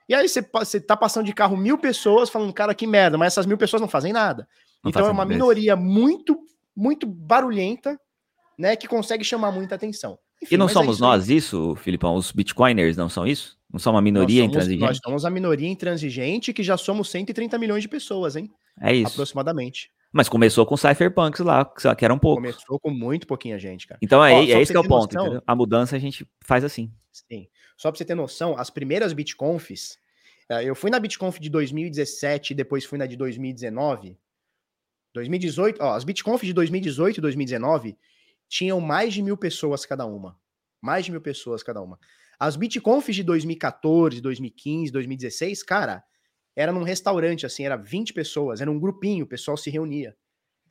[0.09, 3.33] E aí você, você tá passando de carro mil pessoas falando, cara, que merda, mas
[3.33, 4.49] essas mil pessoas não fazem nada.
[4.83, 6.39] Não então é uma minoria muito,
[6.77, 8.01] muito barulhenta,
[8.57, 10.19] né, que consegue chamar muita atenção.
[10.41, 12.15] Enfim, e não é somos é nós isso, Filipão?
[12.15, 13.56] Os bitcoiners não são isso?
[13.73, 14.89] Não são uma minoria nós somos, intransigente?
[14.89, 18.51] Nós somos a minoria intransigente que já somos 130 milhões de pessoas, hein?
[18.81, 19.13] É isso.
[19.13, 19.91] Aproximadamente.
[20.13, 21.65] Mas começou com cypherpunks lá,
[21.97, 22.43] que eram poucos.
[22.43, 23.99] Começou com muito pouquinha gente, cara.
[24.03, 25.15] Então é, Ó, é esse que é o ponto.
[25.15, 26.91] Noção, a mudança a gente faz assim.
[27.13, 27.49] Sim.
[27.77, 29.99] Só pra você ter noção, as primeiras BitConfs,
[30.49, 34.17] eh, eu fui na BitConf de 2017 e depois fui na de 2019.
[35.13, 37.99] 2018, ó, as BitConf de 2018 e 2019
[38.49, 40.39] tinham mais de mil pessoas cada uma.
[40.81, 41.99] Mais de mil pessoas cada uma.
[42.39, 46.05] As BitConfs de 2014, 2015, 2016, cara,
[46.55, 50.17] era num restaurante, assim, era 20 pessoas, era um grupinho, o pessoal se reunia.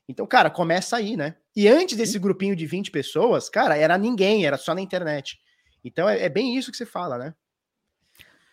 [0.07, 1.35] Então, cara, começa aí, né?
[1.55, 5.39] E antes desse grupinho de 20 pessoas, cara, era ninguém, era só na internet.
[5.83, 7.35] Então é, é bem isso que você fala, né?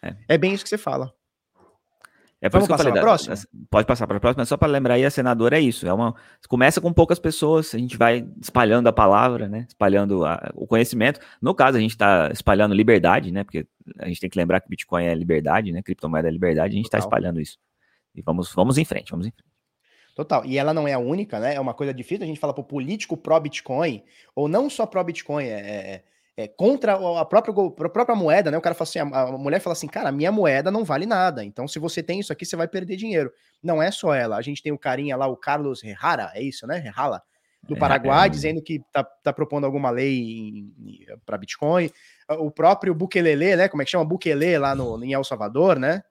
[0.02, 0.34] É.
[0.34, 1.14] é bem isso que você fala.
[2.42, 3.00] É por Vamos isso que eu falei.
[3.00, 3.36] próxima?
[3.70, 5.86] Pode passar para a próxima, só para lembrar aí, a senadora é isso.
[5.86, 6.12] É uma,
[6.48, 9.64] começa com poucas pessoas, a gente vai espalhando a palavra, né?
[9.68, 11.20] Espalhando a, o conhecimento.
[11.40, 13.44] No caso, a gente está espalhando liberdade, né?
[13.44, 13.64] Porque
[13.96, 15.82] a gente tem que lembrar que Bitcoin é liberdade, né?
[15.82, 17.58] Criptomoeda é liberdade, a gente está espalhando isso.
[18.12, 19.52] E vamos, vamos em frente, vamos em frente.
[20.12, 20.44] Total.
[20.44, 21.54] E ela não é a única, né?
[21.54, 24.02] É uma coisa difícil a gente falar para o político pró-Bitcoin,
[24.34, 26.04] ou não só pró-Bitcoin, é, é
[26.36, 28.56] é, contra a própria, a própria moeda, né?
[28.56, 31.44] O cara fala assim, a, a, mulher fala assim, cara, minha moeda não vale nada.
[31.44, 33.30] Então, se você tem isso aqui, você vai perder dinheiro.
[33.62, 34.36] Não é só ela.
[34.36, 36.82] A gente tem o carinha lá, o Carlos Herrara, é isso, né?
[36.84, 37.22] Herrala,
[37.62, 40.64] do é, Paraguai, é, é, dizendo que tá, tá propondo alguma lei
[41.26, 41.90] para Bitcoin.
[42.28, 43.68] O próprio Bukelele, né?
[43.68, 44.04] Como é que chama?
[44.04, 46.02] Bukelele lá no, em El Salvador, né?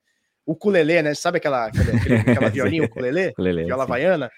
[0.46, 1.14] O Culele, né?
[1.16, 3.34] Sabe aquela, aquela, aquela violinha, o Culele?
[3.66, 4.30] Viola havaiana?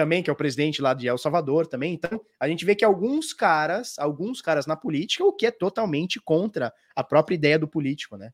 [0.00, 1.92] Também, que é o presidente lá de El Salvador também.
[1.92, 6.18] Então, a gente vê que alguns caras, alguns caras na política, o que é totalmente
[6.18, 8.30] contra a própria ideia do político, né?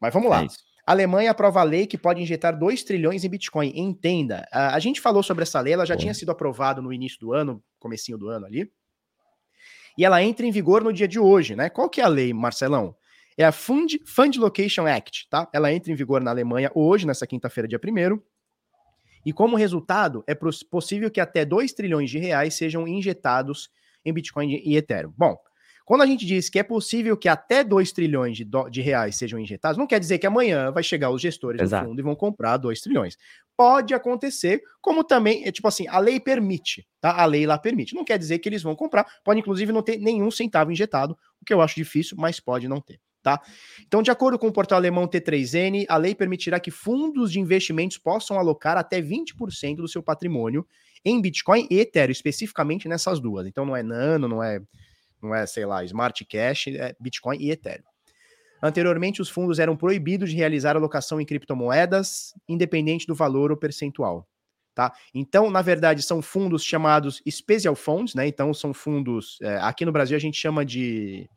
[0.00, 0.42] Mas vamos lá.
[0.42, 0.46] É
[0.84, 3.72] a Alemanha aprova a lei que pode injetar 2 trilhões em Bitcoin.
[3.76, 6.00] Entenda, a, a gente falou sobre essa lei, ela já Bom.
[6.00, 8.68] tinha sido aprovada no início do ano, comecinho do ano ali.
[9.96, 11.70] E ela entra em vigor no dia de hoje, né?
[11.70, 12.96] Qual que é a lei, Marcelão?
[13.36, 15.48] É a Fund, Fund Location Act, tá?
[15.52, 18.20] Ela entra em vigor na Alemanha hoje, nessa quinta-feira, dia 1
[19.24, 20.34] e como resultado, é
[20.70, 23.70] possível que até 2 trilhões de reais sejam injetados
[24.04, 25.12] em Bitcoin e Ethereum.
[25.16, 25.36] Bom,
[25.88, 29.40] Quando a gente diz que é possível que até 2 trilhões de, de reais sejam
[29.40, 31.82] injetados, não quer dizer que amanhã vai chegar os gestores Exato.
[31.82, 33.16] do fundo e vão comprar 2 trilhões.
[33.56, 37.18] Pode acontecer, como também, é tipo assim, a lei permite, tá?
[37.18, 37.94] A lei lá permite.
[37.94, 41.44] Não quer dizer que eles vão comprar, pode inclusive não ter nenhum centavo injetado, o
[41.46, 43.00] que eu acho difícil, mas pode não ter.
[43.22, 43.40] Tá?
[43.86, 47.98] Então, de acordo com o portal alemão T3N, a lei permitirá que fundos de investimentos
[47.98, 50.66] possam alocar até 20% do seu patrimônio
[51.04, 53.46] em Bitcoin e Ethereum, especificamente nessas duas.
[53.46, 54.60] Então, não é Nano, não é
[55.22, 57.84] não é, sei lá, Smart Cash, é Bitcoin e Ethereum.
[58.62, 64.26] Anteriormente, os fundos eram proibidos de realizar alocação em criptomoedas, independente do valor ou percentual.
[64.74, 64.92] Tá?
[65.12, 68.26] Então, na verdade, são fundos chamados Special Funds, né?
[68.26, 69.38] Então, são fundos.
[69.42, 71.28] É, aqui no Brasil a gente chama de.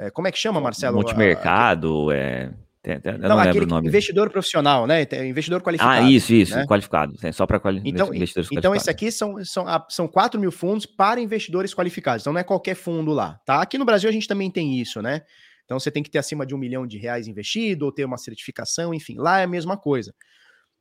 [0.00, 0.96] É, como é que chama, Marcelo?
[0.96, 2.50] Multimercado, é.
[2.82, 5.06] Tem, tem, não, não aquele investidor profissional, né?
[5.28, 6.06] Investidor qualificado.
[6.06, 6.66] Ah, isso, isso, né?
[6.66, 7.14] qualificado.
[7.34, 11.20] Só para quali então, investidores então, esse aqui são, são, são 4 mil fundos para
[11.20, 12.22] investidores qualificados.
[12.22, 13.60] Então, não é qualquer fundo lá, tá?
[13.60, 15.20] Aqui no Brasil a gente também tem isso, né?
[15.66, 18.16] Então, você tem que ter acima de um milhão de reais investido ou ter uma
[18.16, 19.16] certificação, enfim.
[19.18, 20.14] Lá é a mesma coisa,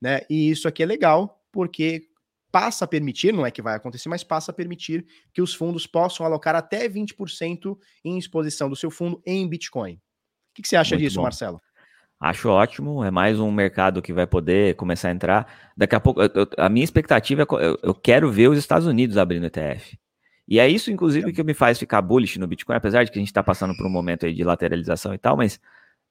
[0.01, 0.21] né?
[0.29, 2.03] E isso aqui é legal porque
[2.51, 5.85] passa a permitir, não é que vai acontecer, mas passa a permitir que os fundos
[5.85, 9.93] possam alocar até 20% em exposição do seu fundo em Bitcoin.
[9.93, 9.99] O
[10.55, 11.23] que, que você acha Muito disso, bom.
[11.23, 11.61] Marcelo?
[12.19, 15.71] Acho ótimo, é mais um mercado que vai poder começar a entrar.
[15.77, 19.17] Daqui a pouco, eu, a minha expectativa é eu, eu, quero ver os Estados Unidos
[19.17, 19.97] abrindo ETF.
[20.45, 23.21] E é isso, inclusive, que me faz ficar bullish no Bitcoin, apesar de que a
[23.21, 25.61] gente está passando por um momento aí de lateralização e tal, mas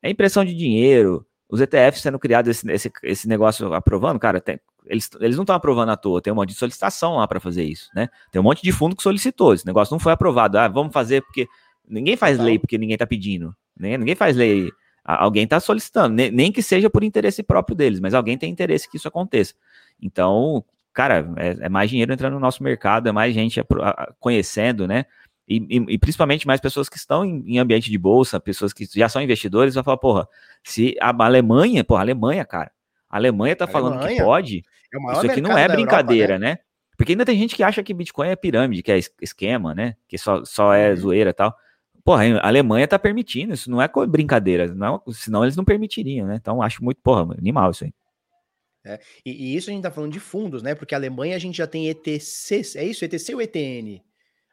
[0.03, 4.61] é impressão de dinheiro, os ETFs sendo criados, esse, esse, esse negócio aprovando, cara, tem,
[4.89, 7.65] eles, eles não estão aprovando à toa, tem um monte de solicitação lá para fazer
[7.65, 8.09] isso, né?
[8.33, 10.59] Tem um monte de fundo que solicitou, esse negócio não foi aprovado.
[10.59, 11.47] Ah, vamos fazer porque
[11.87, 13.97] ninguém faz lei porque ninguém está pedindo, né?
[13.97, 14.71] Ninguém faz lei
[15.17, 18.99] Alguém está solicitando, nem que seja por interesse próprio deles, mas alguém tem interesse que
[18.99, 19.55] isso aconteça.
[20.03, 20.63] Então,
[20.93, 23.59] cara, é, é mais dinheiro entrando no nosso mercado, é mais gente
[24.21, 25.07] conhecendo, né?
[25.49, 28.85] E, e, e, principalmente mais pessoas que estão em, em, ambiente de bolsa, pessoas que
[28.85, 30.29] já são investidores, vão falar, porra,
[30.63, 32.71] se a Alemanha, porra, a Alemanha, cara,
[33.09, 34.63] a Alemanha tá a falando Alemanha que pode,
[34.93, 36.51] é isso aqui não é brincadeira, Europa, né?
[36.53, 36.59] né?
[36.97, 39.97] Porque ainda tem gente que acha que Bitcoin é pirâmide, que é esquema, né?
[40.09, 40.97] Que só, só é uhum.
[40.97, 41.57] zoeira e tal.
[42.05, 46.37] Porra, a Alemanha tá permitindo, isso não é brincadeira, não, senão eles não permitiriam, né?
[46.37, 47.93] Então acho muito, porra, animal isso aí.
[48.85, 50.75] É, e, e, isso a gente tá falando de fundos, né?
[50.75, 53.05] Porque a Alemanha a gente já tem ETC, é isso?
[53.05, 54.03] ETC ou ETN?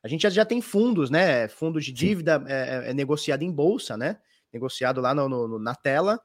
[0.04, 1.48] A gente já, já tem fundos, né?
[1.48, 4.18] Fundos de dívida é, é, é, negociado em bolsa, né?
[4.54, 6.20] Negociado lá no, no, na tela,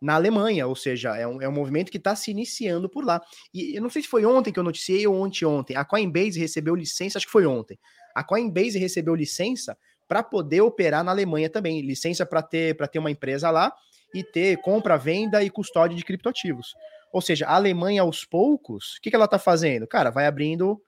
[0.00, 3.20] na Alemanha, ou seja, é um, é um movimento que está se iniciando por lá.
[3.52, 5.76] E eu não sei se foi ontem que eu noticiei ou ontem ontem.
[5.76, 7.78] A Coinbase recebeu licença, acho que foi ontem.
[8.14, 9.76] A Coinbase recebeu licença
[10.08, 13.72] para poder operar na Alemanha também, licença para ter para ter uma empresa lá
[14.14, 16.74] e ter compra, venda e custódia de criptoativos.
[17.12, 19.86] Ou seja, a Alemanha aos poucos, o que, que ela está fazendo?
[19.86, 20.80] Cara, vai abrindo,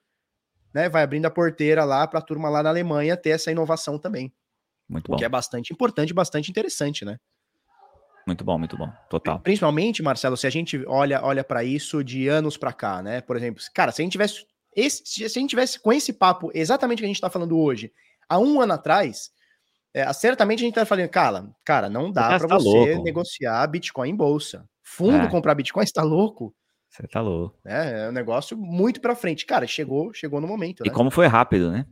[0.73, 3.99] né, vai abrindo a porteira lá para a turma lá na Alemanha ter essa inovação
[3.99, 4.33] também.
[4.89, 5.15] Muito bom.
[5.15, 7.17] O que é bastante importante, bastante interessante, né?
[8.25, 9.39] Muito bom, muito bom, total.
[9.39, 13.21] Principalmente, Marcelo, se a gente olha olha para isso de anos para cá, né?
[13.21, 14.45] Por exemplo, cara, se a gente tivesse
[14.75, 17.91] esse, se a gente tivesse com esse papo exatamente que a gente está falando hoje,
[18.27, 19.31] há um ano atrás,
[19.93, 23.03] é, certamente a gente tá falando, cara, cara, não dá para tá você louco.
[23.03, 24.67] negociar Bitcoin em bolsa.
[24.81, 25.29] Fundo é.
[25.29, 26.53] comprar Bitcoin, está louco?
[26.89, 27.57] Você tá louco.
[27.65, 29.45] É, é um negócio muito para frente.
[29.45, 30.83] Cara, chegou, chegou no momento.
[30.85, 30.93] E né?
[30.93, 31.85] como foi rápido, né?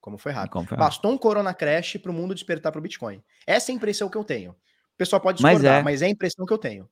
[0.00, 0.52] Como foi rápido.
[0.52, 0.86] Como foi rápido.
[0.86, 3.22] Bastou um Corona Crash para o mundo despertar para o Bitcoin.
[3.46, 4.54] Essa é a impressão que eu tenho.
[5.02, 5.82] O pessoal pode discordar, mas é.
[5.82, 6.88] mas é a impressão que eu tenho.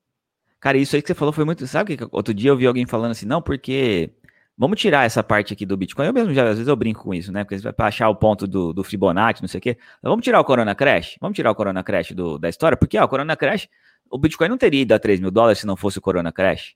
[0.59, 1.67] Cara, isso aí que você falou foi muito.
[1.67, 4.13] Sabe que outro dia eu vi alguém falando assim, não, porque
[4.61, 6.09] Vamos tirar essa parte aqui do Bitcoin.
[6.09, 7.45] Eu mesmo já, às vezes eu brinco com isso, né?
[7.45, 9.79] Porque vai achar o ponto do, do Fibonacci, não sei o quê.
[10.03, 11.17] Vamos tirar o Corona Crash?
[11.19, 12.77] Vamos tirar o Corona Crash do, da história?
[12.77, 13.71] Porque, ó, o Corona Crash,
[14.11, 16.75] o Bitcoin não teria ido a 3 mil dólares se não fosse o Corona Crash.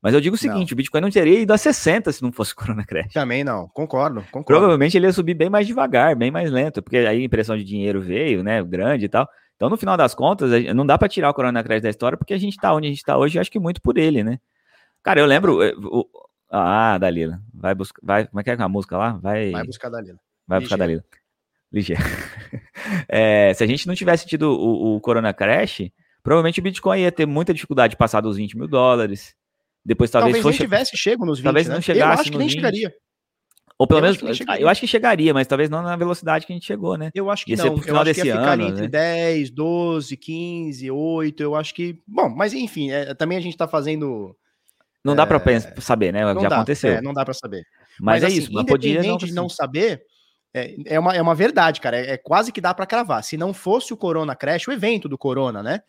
[0.00, 0.74] Mas eu digo o seguinte, não.
[0.74, 3.12] o Bitcoin não teria ido a 60 se não fosse o Corona Crash.
[3.12, 4.44] Também não, concordo, concordo.
[4.44, 7.64] Provavelmente ele ia subir bem mais devagar, bem mais lento, porque aí a impressão de
[7.64, 9.28] dinheiro veio, né, grande e tal.
[9.56, 12.34] Então, no final das contas, não dá para tirar o Corona Crash da história, porque
[12.34, 14.38] a gente tá onde a gente tá hoje, acho que muito por ele, né?
[15.02, 15.72] Cara, eu lembro, eh,
[16.50, 17.40] ah, Dalila.
[17.52, 18.00] Vai buscar.
[18.02, 19.12] Vai, como é que é a música lá?
[19.22, 20.18] Vai, vai buscar Dalila.
[20.46, 21.04] Vai buscar Dalila.
[21.72, 22.02] Ligeiro.
[23.08, 25.90] é, se a gente não tivesse tido o, o, Corona Crash,
[26.22, 29.34] provavelmente o Bitcoin ia ter muita dificuldade de passar dos 20 mil dólares.
[29.84, 30.58] Depois talvez, talvez fosse...
[30.58, 31.74] nem tivesse chego nos 20, Talvez né?
[31.74, 32.56] não chegasse Eu acho que nem 20.
[32.56, 32.94] chegaria.
[33.78, 36.52] Ou pelo eu menos, acho eu acho que chegaria, mas talvez não na velocidade que
[36.52, 37.10] a gente chegou, né?
[37.14, 37.82] Eu acho que ia não.
[37.84, 38.88] eu acho que ia ficar ano, entre né?
[38.88, 41.42] 10, 12, 15, 8.
[41.42, 42.00] Eu acho que.
[42.06, 44.34] Bom, mas enfim, é, também a gente tá fazendo
[45.06, 45.60] não dá para é...
[45.80, 46.20] saber, né?
[46.20, 46.94] Já dá, aconteceu.
[46.94, 47.64] É, não dá para saber.
[48.00, 48.52] Mas, mas é assim, isso.
[48.52, 49.16] Independente não...
[49.16, 50.02] de não saber,
[50.52, 51.96] é, é, uma, é uma verdade, cara.
[51.96, 53.22] É, é quase que dá para cravar.
[53.22, 55.80] Se não fosse o Corona Crash, o evento do Corona, né?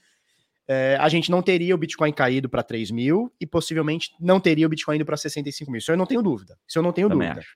[0.68, 4.68] É, a gente não teria o Bitcoin caído para 3 mil e possivelmente não teria
[4.68, 5.80] o Bitcoin indo para 65 mil.
[5.80, 6.55] Isso eu não tenho dúvida.
[6.68, 7.47] Isso eu não tenho Também dúvida.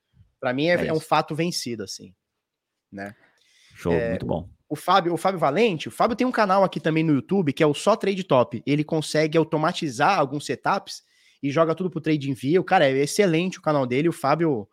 [0.42, 2.14] Para mim é, é, é um fato vencido, assim.
[2.92, 3.16] Né?
[3.76, 4.50] Show, é, muito bom.
[4.68, 7.62] O Fábio, o Fábio Valente, o Fábio tem um canal aqui também no YouTube que
[7.62, 8.62] é o Só Trade Top.
[8.66, 11.04] Ele consegue automatizar alguns setups
[11.44, 12.60] e joga tudo pro Trade Envia.
[12.60, 14.10] O cara é excelente o canal dele.
[14.10, 14.68] O Fábio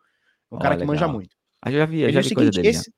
[0.51, 0.95] é um oh, cara que legal.
[0.95, 1.35] manja muito.
[1.61, 2.67] Ah, já vi, já vi coisa dele.
[2.67, 2.91] Esse,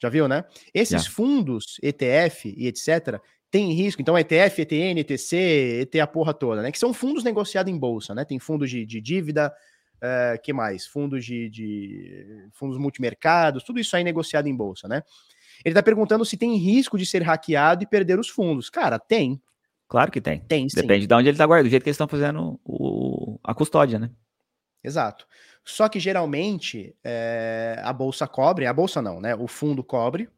[0.00, 0.44] já viu, né?
[0.72, 1.10] Esses já.
[1.10, 3.20] fundos, ETF e etc.,
[3.50, 4.02] tem risco.
[4.02, 6.70] Então, ETF, ETN, ETC, ET a porra toda, né?
[6.70, 8.24] Que são fundos negociados em bolsa, né?
[8.24, 9.54] Tem fundos de, de dívida,
[9.96, 10.86] uh, que mais?
[10.86, 15.02] Fundos de, de, fundos multimercados, tudo isso aí negociado em bolsa, né?
[15.64, 18.68] Ele tá perguntando se tem risco de ser hackeado e perder os fundos.
[18.70, 19.40] Cara, tem.
[19.88, 20.40] Claro que tem.
[20.40, 20.80] Tem, sim.
[20.80, 23.98] Depende de onde ele tá guardando, do jeito que eles estão fazendo o, a custódia,
[23.98, 24.10] né?
[24.82, 25.26] Exato.
[25.64, 29.34] Só que geralmente é, a bolsa cobre, a bolsa não, né?
[29.34, 30.28] O fundo cobre.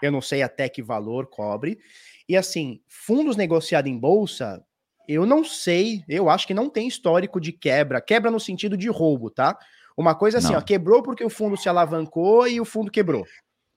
[0.00, 1.80] Eu não sei até que valor cobre.
[2.28, 4.64] E assim, fundos negociados em bolsa,
[5.08, 8.00] eu não sei, eu acho que não tem histórico de quebra.
[8.00, 9.58] Quebra no sentido de roubo, tá?
[9.96, 13.24] Uma coisa assim, ó, quebrou porque o fundo se alavancou e o fundo quebrou.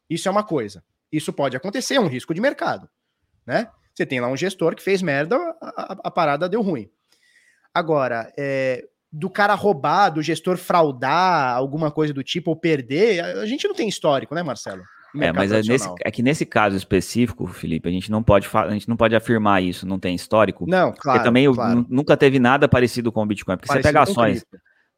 [0.10, 0.84] Isso é uma coisa.
[1.12, 2.90] Isso pode acontecer, é um risco de mercado,
[3.46, 3.70] né?
[3.94, 6.90] Você tem lá um gestor que fez merda, a, a, a parada deu ruim.
[7.74, 13.46] Agora, é, do cara roubar, do gestor fraudar, alguma coisa do tipo, ou perder, a
[13.46, 14.84] gente não tem histórico, né, Marcelo?
[15.20, 18.70] É, mas é, nesse, é, que nesse caso específico, Felipe, a gente não pode a
[18.70, 20.66] gente não pode afirmar isso, não tem histórico.
[20.68, 21.20] Não, claro.
[21.20, 21.86] Porque também claro.
[21.90, 24.46] nunca teve nada parecido com o Bitcoin, porque parecido você pega ações,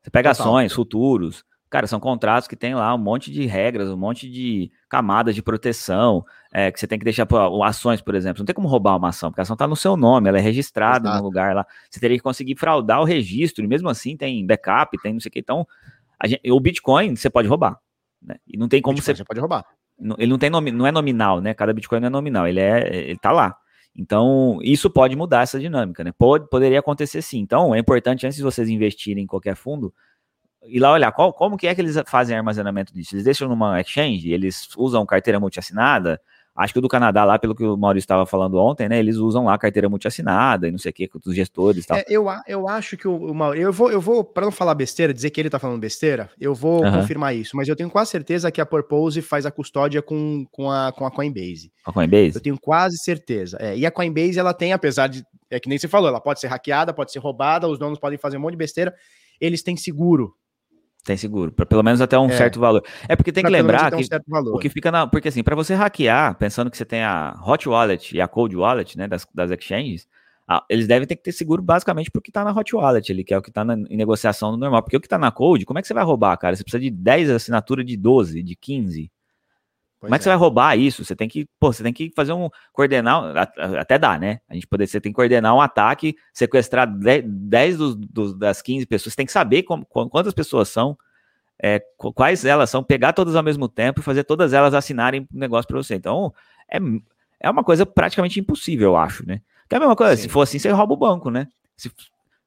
[0.02, 0.48] você pega Total.
[0.48, 4.72] ações, futuros, Cara, são contratos que tem lá um monte de regras, um monte de
[4.88, 6.23] camadas de proteção,
[6.53, 8.41] é, que você tem que deixar pô, ações, por exemplo.
[8.41, 10.40] Não tem como roubar uma ação, porque a ação está no seu nome, ela é
[10.41, 11.18] registrada Exato.
[11.18, 11.65] no lugar lá.
[11.90, 15.30] Você teria que conseguir fraudar o registro, e mesmo assim tem backup, tem não sei
[15.30, 15.40] o que.
[15.40, 15.65] Então,
[16.26, 17.80] gente, o Bitcoin você pode roubar.
[18.22, 18.35] Né?
[18.48, 19.18] E não tem como Bitcoin, você.
[19.18, 19.65] Você pode roubar.
[20.18, 21.53] Ele não tem nome, não é nominal, né?
[21.53, 23.56] Cada Bitcoin não é nominal, ele é, ele tá lá.
[23.95, 26.11] Então, isso pode mudar essa dinâmica, né?
[26.18, 27.40] Pode, poderia acontecer sim.
[27.40, 29.94] Então, é importante, antes de vocês investirem em qualquer fundo,
[30.65, 33.14] ir lá olhar qual, como que é que eles fazem armazenamento disso.
[33.15, 36.20] Eles deixam numa exchange, eles usam carteira multiassinada.
[36.55, 38.99] Acho que o do Canadá, lá, pelo que o Maurício estava falando ontem, né?
[38.99, 41.97] Eles usam lá carteira multiassinada e não sei o que, com os gestores e tal.
[41.97, 43.65] É, eu, eu acho que o, o Maurício.
[43.65, 46.53] Eu vou, eu vou para não falar besteira, dizer que ele está falando besteira, eu
[46.53, 46.91] vou uhum.
[46.91, 50.69] confirmar isso, mas eu tenho quase certeza que a Purpose faz a custódia com, com,
[50.69, 51.71] a, com a Coinbase.
[51.85, 52.35] A Coinbase?
[52.35, 53.57] Eu tenho quase certeza.
[53.59, 55.25] É, e a Coinbase, ela tem, apesar de.
[55.49, 58.17] É que nem você falou, ela pode ser hackeada, pode ser roubada, os donos podem
[58.17, 58.93] fazer um monte de besteira.
[59.41, 60.35] Eles têm seguro
[61.03, 62.38] tem seguro, pra, pelo menos até um é.
[62.38, 62.84] certo valor.
[63.07, 65.05] É porque tem pra que lembrar que um o que fica na.
[65.05, 68.55] Porque assim, para você hackear, pensando que você tem a Hot Wallet e a Cold
[68.55, 70.07] Wallet, né, das, das exchanges,
[70.47, 73.34] ah, eles devem ter que ter seguro basicamente porque tá na Hot Wallet, ali, que
[73.34, 74.81] é o que tá na, em negociação normal.
[74.81, 76.55] Porque o que tá na Cold, como é que você vai roubar, cara?
[76.55, 79.11] Você precisa de 10 assinaturas de 12, de 15.
[80.07, 80.23] Como é que é.
[80.23, 81.05] você vai roubar isso?
[81.05, 84.41] Você tem que, pô, você tem que fazer um coordenar, até dá, né?
[84.49, 88.85] A gente poder, você tem que coordenar um ataque, sequestrar 10, dos, dos, das 15
[88.85, 90.97] pessoas, você tem que saber como, quantas pessoas são,
[91.57, 95.39] é, quais elas são, pegar todas ao mesmo tempo e fazer todas elas assinarem um
[95.39, 95.95] negócio para você.
[95.95, 96.34] Então,
[96.69, 96.77] é,
[97.39, 99.41] é uma coisa praticamente impossível, eu acho, né?
[99.69, 100.23] Que é a mesma coisa, Sim.
[100.23, 101.47] se for assim, você rouba o banco, né?
[101.77, 101.89] Se,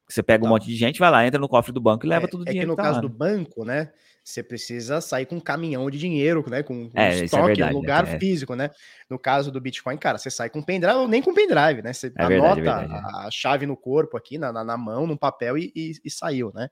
[0.08, 2.26] você pega um monte de gente, vai lá, entra no cofre do banco e leva
[2.26, 2.72] é, tudo o é dinheiro.
[2.72, 3.90] É que no tá caso lá, do banco, né?
[4.26, 6.60] Você precisa sair com um caminhão de dinheiro, né?
[6.60, 8.18] Com, com é, é estoque, é verdade, um lugar é.
[8.18, 8.72] físico, né?
[9.08, 11.92] No caso do Bitcoin, cara, você sai com pendrive, ou nem com pendrive, né?
[11.92, 15.16] Você é anota verdade, a, a, chave no corpo aqui, na, na, na mão, num
[15.16, 16.68] papel e, e, e saiu, né?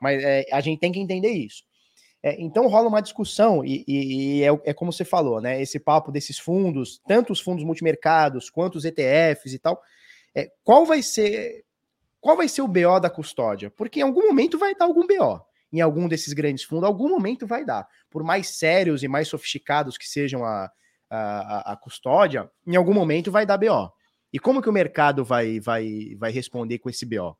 [0.00, 1.64] Mas é, a gente tem que entender isso.
[2.22, 5.60] É, então rola uma discussão, e, e, e é, é, como você falou, né?
[5.60, 9.82] Esse papo desses fundos, tanto os fundos multimercados quanto os ETFs e tal.
[10.36, 11.64] É, qual vai ser
[12.20, 13.72] qual vai ser o BO da custódia?
[13.72, 17.46] Porque em algum momento vai dar algum BO em algum desses grandes fundos, algum momento
[17.46, 17.88] vai dar.
[18.10, 20.70] Por mais sérios e mais sofisticados que sejam a,
[21.08, 23.92] a, a custódia, em algum momento vai dar BO.
[24.32, 27.36] E como que o mercado vai, vai, vai responder com esse BO?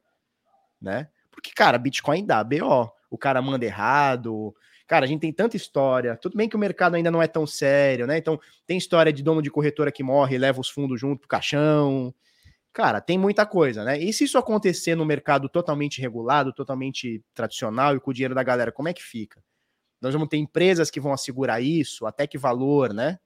[0.81, 1.09] Né?
[1.31, 2.91] Porque, cara, Bitcoin dá BO.
[3.11, 4.55] O cara manda errado.
[4.87, 6.17] Cara, a gente tem tanta história.
[6.17, 8.19] Tudo bem que o mercado ainda não é tão sério, né?
[8.19, 11.29] Então, tem história de dono de corretora que morre e leva os fundos junto pro
[11.29, 12.15] caixão.
[12.73, 13.99] Cara, tem muita coisa, né?
[13.99, 18.43] E se isso acontecer no mercado totalmente regulado, totalmente tradicional e com o dinheiro da
[18.43, 19.43] galera, como é que fica?
[20.01, 23.19] Nós vamos ter empresas que vão assegurar isso, até que valor, né?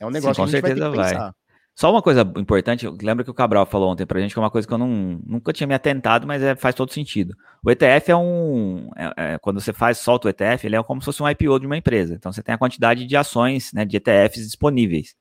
[0.00, 1.32] É um negócio Sim, com que a gente certeza vai, vai.
[1.74, 4.50] Só uma coisa importante, lembra que o Cabral falou ontem pra gente, que é uma
[4.50, 7.34] coisa que eu não, nunca tinha me atentado, mas é, faz todo sentido.
[7.64, 8.90] O ETF é um.
[8.94, 11.60] É, é, quando você faz, solta o ETF, ele é como se fosse um IPO
[11.60, 12.14] de uma empresa.
[12.14, 15.14] Então você tem a quantidade de ações, né, de ETFs disponíveis.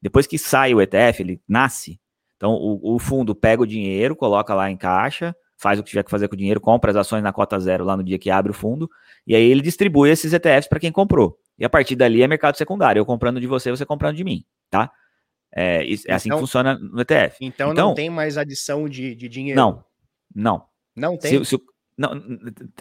[0.00, 2.00] Depois que sai o ETF, ele nasce,
[2.42, 6.02] então, o, o, fundo pega o dinheiro, coloca lá em caixa, faz o que tiver
[6.02, 8.30] que fazer com o dinheiro, compra as ações na cota zero lá no dia que
[8.30, 8.90] abre o fundo,
[9.24, 11.38] e aí ele distribui esses ETFs para quem comprou.
[11.56, 12.98] E a partir dali é mercado secundário.
[12.98, 14.90] Eu comprando de você, você comprando de mim, tá?
[15.54, 17.36] É, é assim então, que funciona no ETF.
[17.40, 19.60] Então, então, não tem mais adição de, de dinheiro?
[19.60, 19.84] Não,
[20.34, 20.64] não.
[20.96, 21.44] Não tem?
[21.44, 21.62] Se, se,
[21.96, 22.10] não,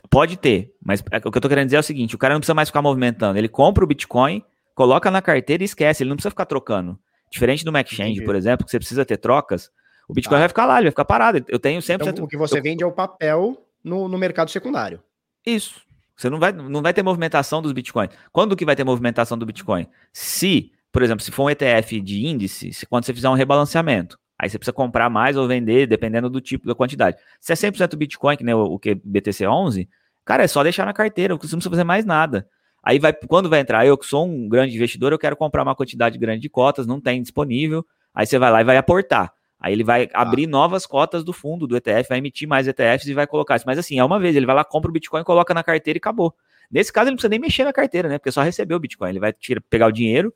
[0.09, 2.33] pode ter, mas é, o que eu tô querendo dizer é o seguinte: o cara
[2.33, 3.37] não precisa mais ficar movimentando.
[3.37, 4.43] Ele compra o Bitcoin,
[4.73, 6.97] coloca na carteira e esquece, ele não precisa ficar trocando.
[7.31, 8.25] Diferente do Exchange, Entendi.
[8.25, 9.71] por exemplo, que você precisa ter trocas,
[10.07, 10.39] o Bitcoin Tá.
[10.39, 11.43] vai ficar lá, ele vai ficar parado.
[11.47, 12.09] Eu tenho 100%.
[12.09, 15.01] Então, o que você vende é o papel no, no mercado secundário.
[15.45, 15.81] Isso.
[16.15, 18.11] Você não vai, não vai ter movimentação dos Bitcoins.
[18.31, 19.87] Quando que vai ter movimentação do Bitcoin?
[20.13, 24.19] Se, por exemplo, se for um ETF de índice, se, quando você fizer um rebalanceamento,
[24.37, 27.17] aí você precisa comprar mais ou vender, dependendo do tipo da quantidade.
[27.39, 29.87] Se é 100% Bitcoin, que nem o, o que BTC11,
[30.25, 32.47] cara, é só deixar na carteira, você não precisa fazer mais nada.
[32.91, 35.73] Aí vai, quando vai entrar, eu que sou um grande investidor, eu quero comprar uma
[35.73, 37.85] quantidade grande de cotas, não tem disponível.
[38.13, 39.31] Aí você vai lá e vai aportar.
[39.57, 43.13] Aí ele vai abrir novas cotas do fundo do ETF, vai emitir mais ETFs e
[43.13, 43.63] vai colocar isso.
[43.65, 45.99] Mas assim, é uma vez, ele vai lá, compra o Bitcoin, coloca na carteira e
[45.99, 46.33] acabou.
[46.69, 48.17] Nesse caso, ele não precisa nem mexer na carteira, né?
[48.17, 49.09] Porque só recebeu o Bitcoin.
[49.11, 50.33] Ele vai tira, pegar o dinheiro,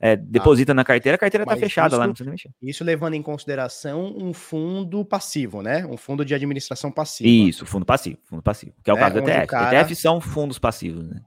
[0.00, 2.50] é, deposita na carteira, a carteira tá Mas fechada lá, isso- não precisa nem mexer.
[2.62, 5.84] Isso levando em consideração um fundo passivo, né?
[5.84, 7.28] Um fundo de administração passiva.
[7.28, 8.72] Isso, fundo passivo, fundo passivo.
[8.82, 9.46] Que é o É, caso do ETF.
[9.48, 11.20] cara- ETFs são fundos passivos, né?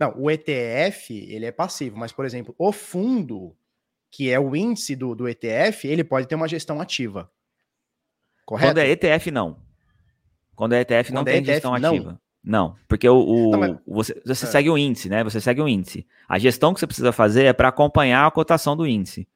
[0.00, 3.54] Não, o ETF, ele é passivo, mas, por exemplo, o fundo,
[4.10, 7.30] que é o índice do, do ETF, ele pode ter uma gestão ativa.
[8.46, 8.70] Correto?
[8.70, 9.58] Quando é ETF, não.
[10.56, 11.90] Quando é ETF, não Quando é tem ETF, gestão não?
[11.90, 12.20] ativa.
[12.42, 14.48] Não, porque o, o- Não, mas- você, você É.
[14.48, 15.22] segue o índice, né?
[15.22, 16.06] Você segue o índice.
[16.26, 19.28] A gestão que você precisa fazer é para acompanhar a cotação do índice.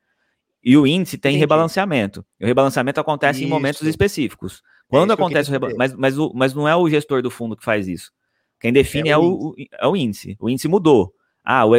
[0.62, 1.40] E o índice tem Entendi.
[1.40, 2.24] rebalanceamento.
[2.40, 3.90] E o rebalanceamento acontece em momentos Isso.
[3.90, 4.62] específicos.
[4.88, 5.98] Quando isso que eu acontece o rebalanceamento.
[6.00, 8.10] Mas, mas, mas não é o gestor do fundo que faz isso.
[8.60, 10.36] Quem define É é, o é o índice.
[10.40, 11.12] O índice mudou.
[11.44, 11.72] Ah, o,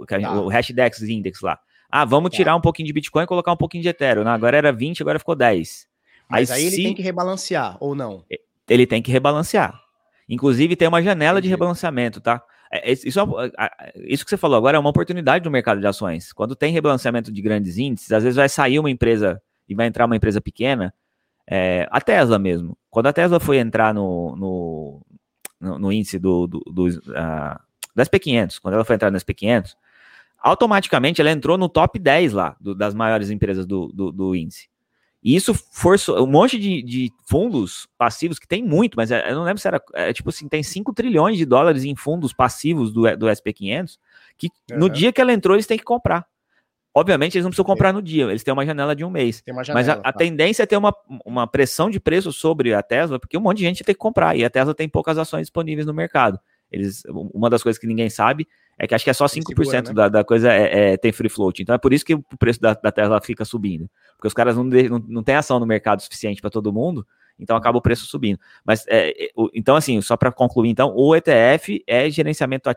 [0.00, 0.40] o, Tá.
[0.40, 1.58] o Hashdex Index lá.
[1.90, 2.36] Ah, vamos Tá.
[2.36, 4.24] tirar um pouquinho de Bitcoin e colocar um pouquinho de Ethereum.
[4.24, 5.86] Não, agora era 20, agora ficou 10.
[6.28, 8.24] Mas aí, ele se- tem que rebalancear, ou não?
[8.68, 9.78] ele tem que rebalancear.
[10.28, 11.50] Inclusive, tem uma janela de Entendi.
[11.54, 12.42] rebalanceamento, tá?
[12.72, 13.06] É, é, Isso,
[14.08, 16.32] isso que você falou agora é uma oportunidade no mercado de ações.
[16.32, 20.06] Quando tem rebalanceamento de grandes índices, às vezes vai sair uma empresa e vai entrar
[20.06, 20.92] uma empresa pequena,
[21.48, 22.76] é, a Tesla mesmo.
[22.90, 25.00] Quando a Tesla foi entrar no, no,
[25.64, 26.86] no- no índice do, do, do,
[27.16, 27.60] ah,
[27.94, 29.74] do SP500, quando ela foi entrar no SP500,
[30.40, 34.68] automaticamente ela entrou no top 10 lá, do- das maiores empresas do, do, do índice.
[35.22, 39.34] E isso forçou um monte de, de fundos passivos, que tem muito, mas é- eu
[39.36, 39.82] não lembro se era.
[39.94, 43.98] É, tipo assim, tem 5 trilhões de dólares em fundos passivos do, do SP500,
[44.36, 44.92] que no Aham.
[44.92, 46.26] dia que ela entrou, eles têm que comprar.
[46.96, 49.42] Obviamente, eles não precisam comprar no dia, eles têm uma janela de um mês.
[49.48, 49.96] Uma Mas janela.
[50.04, 50.18] a, a tá?
[50.18, 50.94] tendência é ter uma,
[51.26, 54.36] uma pressão de preço sobre a Tesla, porque um monte de gente tem que comprar,
[54.36, 56.38] e a Tesla tem poucas ações disponíveis no mercado.
[56.70, 58.46] Eles, uma das coisas que ninguém sabe
[58.78, 59.92] é que acho que é só 5% segura, né?
[59.92, 61.62] da, da coisa é, é- tem free float.
[61.62, 63.88] Então é por isso que o preço da, da Tesla fica subindo.
[64.16, 67.06] Porque os caras não, de- não, não têm ação no mercado suficiente para todo mundo,
[67.38, 68.38] então acaba o preço subindo.
[68.64, 72.70] Mas é, é, então, assim, só para concluir, então, o ETF é gerenciamento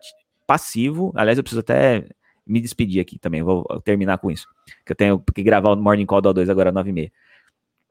[0.45, 1.11] passivo.
[1.15, 2.07] Aliás, eu preciso até
[2.47, 4.47] me despedir aqui também, vou terminar com isso.
[4.85, 7.11] Que eu tenho que gravar o Morning Call do O2 agora às 9h30.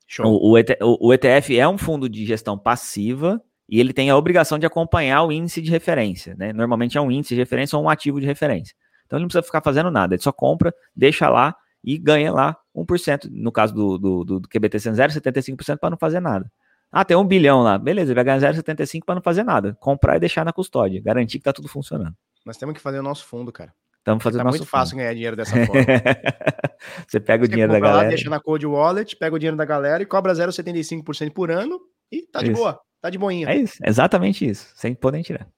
[0.08, 0.26] Show.
[0.26, 4.08] O, o, ET o- o ETF é um fundo de gestão passiva e ele tem
[4.10, 6.34] a obrigação de acompanhar o índice de referência.
[6.36, 6.52] Né?
[6.52, 8.74] Normalmente é um índice de referência ou um ativo de referência.
[9.04, 12.56] Então ele não precisa ficar fazendo nada, ele só compra, deixa lá e ganha lá
[12.74, 13.28] 1%.
[13.30, 16.50] No caso do, do, do, do QBT sendo 0,75% para não fazer nada.
[16.90, 17.76] Ah, tem um bilhão lá.
[17.76, 19.76] Beleza, ele vai ganhar 0,75 para não fazer nada.
[19.80, 21.00] Comprar e deixar na custódia.
[21.02, 22.14] Garantir que tá tudo funcionando.
[22.44, 23.72] Nós temos que fazer o nosso fundo, cara.
[24.06, 24.80] Estamos fazendo Tá nosso muito fundo.
[24.80, 25.82] fácil ganhar dinheiro dessa forma.
[27.08, 28.08] Você pega o Você dinheiro da compra lá, galera.
[28.14, 31.80] deixa na Cold Wallet, pega o dinheiro da galera e cobra 0,75% por ano
[32.12, 32.60] e tá de Isso.
[32.60, 32.80] boa.
[33.02, 33.48] Tá de boinha.
[33.48, 34.72] É isso, exatamente isso.
[34.76, 35.48] Sem poder tirar.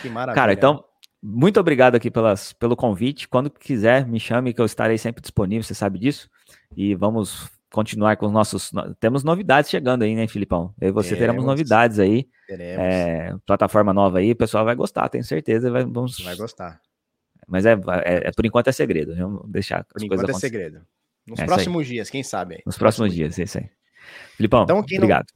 [0.00, 0.40] Que maravilha.
[0.40, 0.84] Cara, então,
[1.22, 3.26] muito obrigado aqui pelas, pelo convite.
[3.28, 6.28] Quando quiser, me chame que eu estarei sempre disponível, você sabe disso.
[6.76, 8.70] E vamos continuar com os nossos.
[8.72, 10.72] no- Temos novidades chegando aí, né, Filipão?
[10.80, 11.46] Eu e você teremos Temos.
[11.46, 12.26] novidades aí.
[12.46, 12.84] Teremos.
[12.84, 15.70] é, plataforma nova aí, o pessoal vai gostar, tenho certeza.
[15.70, 16.80] Vai, vamos, Vai gostar.
[17.48, 17.72] Mas é,
[18.04, 19.16] é- é- por enquanto é segredo.
[19.16, 20.64] Vamos deixar Por as enquanto coisas é acontecerem.
[20.66, 20.86] segredo.
[21.26, 22.62] Nos É próximos dias, quem sabe.
[22.64, 23.68] Nos próximos dias, é isso aí.
[24.36, 25.26] Filipão, Então, quem não- obrigado.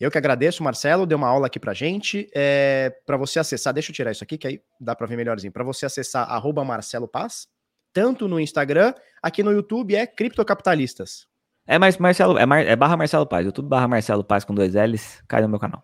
[0.00, 2.30] Eu que agradeço, Marcelo, deu uma aula aqui pra gente.
[2.34, 5.52] É, para você acessar, deixa eu tirar isso aqui, que aí dá pra ver melhorzinho.
[5.52, 7.48] Para você acessar arroba Marcelo Paz,
[7.92, 11.26] tanto no Instagram, aqui no YouTube é Criptocapitalistas.
[11.66, 14.74] É, mas Marcelo, é, Mar- é barra Marcelo Paz, YouTube barra Marcelo Paz com dois
[14.74, 15.82] L's, cai no meu canal.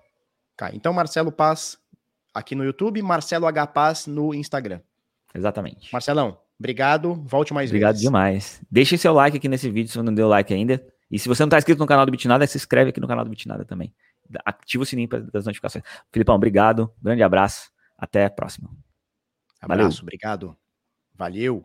[0.57, 1.77] Tá, então Marcelo Paz
[2.33, 4.81] aqui no YouTube, Marcelo H Paz no Instagram.
[5.35, 5.93] Exatamente.
[5.93, 8.03] Marcelão, obrigado, volte mais Obrigado vezes.
[8.03, 8.63] demais.
[8.71, 10.85] Deixe seu like aqui nesse vídeo se você não deu like ainda.
[11.11, 13.25] E se você não está inscrito no canal do Bitnada, se inscreve aqui no canal
[13.25, 13.95] do Bitnada também.
[14.45, 15.85] Ativa o sininho das notificações.
[16.13, 16.91] Filipão, obrigado.
[17.03, 17.71] Grande abraço.
[17.97, 18.71] Até a próxima.
[19.61, 20.03] Abraço, Valeu.
[20.03, 20.57] obrigado.
[21.15, 21.65] Valeu.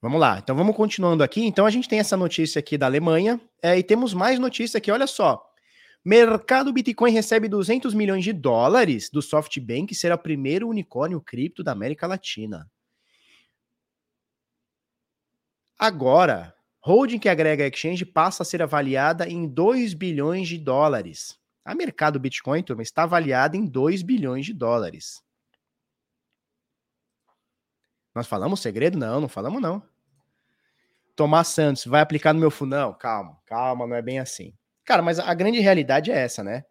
[0.00, 1.46] Vamos lá, então vamos continuando aqui.
[1.46, 4.90] Então a gente tem essa notícia aqui da Alemanha é, e temos mais notícia aqui.
[4.90, 5.42] Olha só,
[6.04, 11.62] mercado Bitcoin recebe 200 milhões de dólares do SoftBank e será o primeiro unicórnio cripto
[11.64, 12.70] da América Latina.
[15.78, 21.38] Agora, holding que agrega exchange passa a ser avaliada em 2 bilhões de dólares.
[21.64, 25.24] A mercado Bitcoin turma, está avaliada em 2 bilhões de dólares.
[28.14, 28.98] Nós falamos segredo?
[28.98, 29.82] Não, não falamos não.
[31.16, 32.76] Tomás Santos, vai aplicar no meu fundo?
[32.76, 34.54] Não, calma, calma, não é bem assim.
[34.84, 36.64] Cara, mas a grande realidade é essa, né?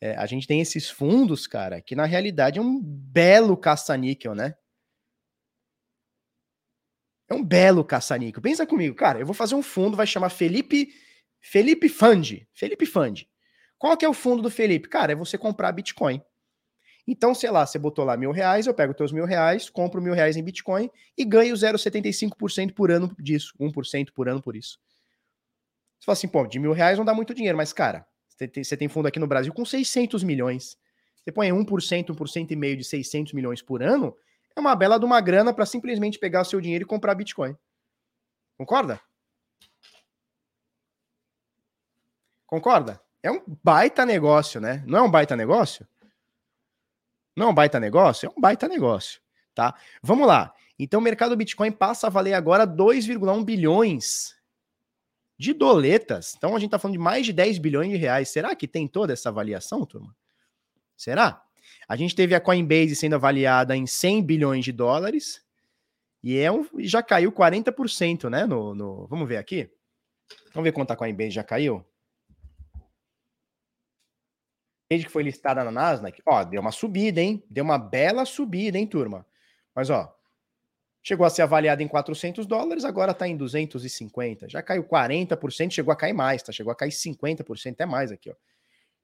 [0.00, 4.54] É, a gente tem esses fundos, cara, que na realidade é um belo caça-níquel, né?
[7.28, 8.42] É um belo caça-níquel.
[8.42, 10.92] Pensa comigo, cara, eu vou fazer um fundo, vai chamar Felipe
[11.40, 12.46] Felipe Fund.
[12.52, 13.26] Felipe Fund.
[13.78, 14.88] Qual que é o fundo do Felipe?
[14.88, 16.22] Cara, é você comprar Bitcoin.
[17.06, 20.14] Então, sei lá, você botou lá mil reais, eu pego teus mil reais, compro mil
[20.14, 20.88] reais em Bitcoin
[21.18, 24.78] e ganho 0,75% por ano disso, 1% por ano por isso.
[26.02, 28.88] Você fala assim, pô, de mil reais não dá muito dinheiro, mas cara, você tem,
[28.88, 30.76] fundo aqui no Brasil com 600 milhões.
[31.14, 34.16] Você põe 1%, 1% e meio de 600 milhões por ano,
[34.56, 37.56] é uma bela de uma grana para simplesmente pegar o seu dinheiro e comprar Bitcoin.
[38.58, 39.00] Concorda?
[42.48, 43.00] Concorda?
[43.22, 44.82] É um baita negócio, né?
[44.84, 45.86] Não é um baita negócio?
[47.36, 48.26] Não é um baita negócio?
[48.26, 49.20] É um baita negócio,
[49.54, 49.78] tá?
[50.02, 50.52] Vamos lá.
[50.76, 54.34] Então o mercado Bitcoin passa a valer agora 2,1 bilhões
[55.42, 56.34] de doletas.
[56.38, 58.28] Então a gente está falando de mais de 10 bilhões de reais.
[58.28, 60.14] Será que tem toda essa avaliação, turma?
[60.96, 61.42] Será?
[61.88, 65.44] A gente teve a Coinbase sendo avaliada em 100 bilhões de dólares
[66.22, 68.46] e é um, já caiu 40%, né?
[68.46, 69.68] No, no, vamos ver aqui.
[70.54, 71.84] Vamos ver quanto a Coinbase já caiu.
[74.88, 77.42] Desde que foi listada na Nasdaq, ó, deu uma subida, hein?
[77.50, 79.26] Deu uma bela subida, hein, turma?
[79.74, 80.14] Mas, ó,
[81.02, 84.48] chegou a ser avaliada em 400 dólares, agora tá em 250.
[84.48, 86.52] Já caiu 40%, chegou a cair mais, tá?
[86.52, 88.34] Chegou a cair 50%, até mais aqui, ó.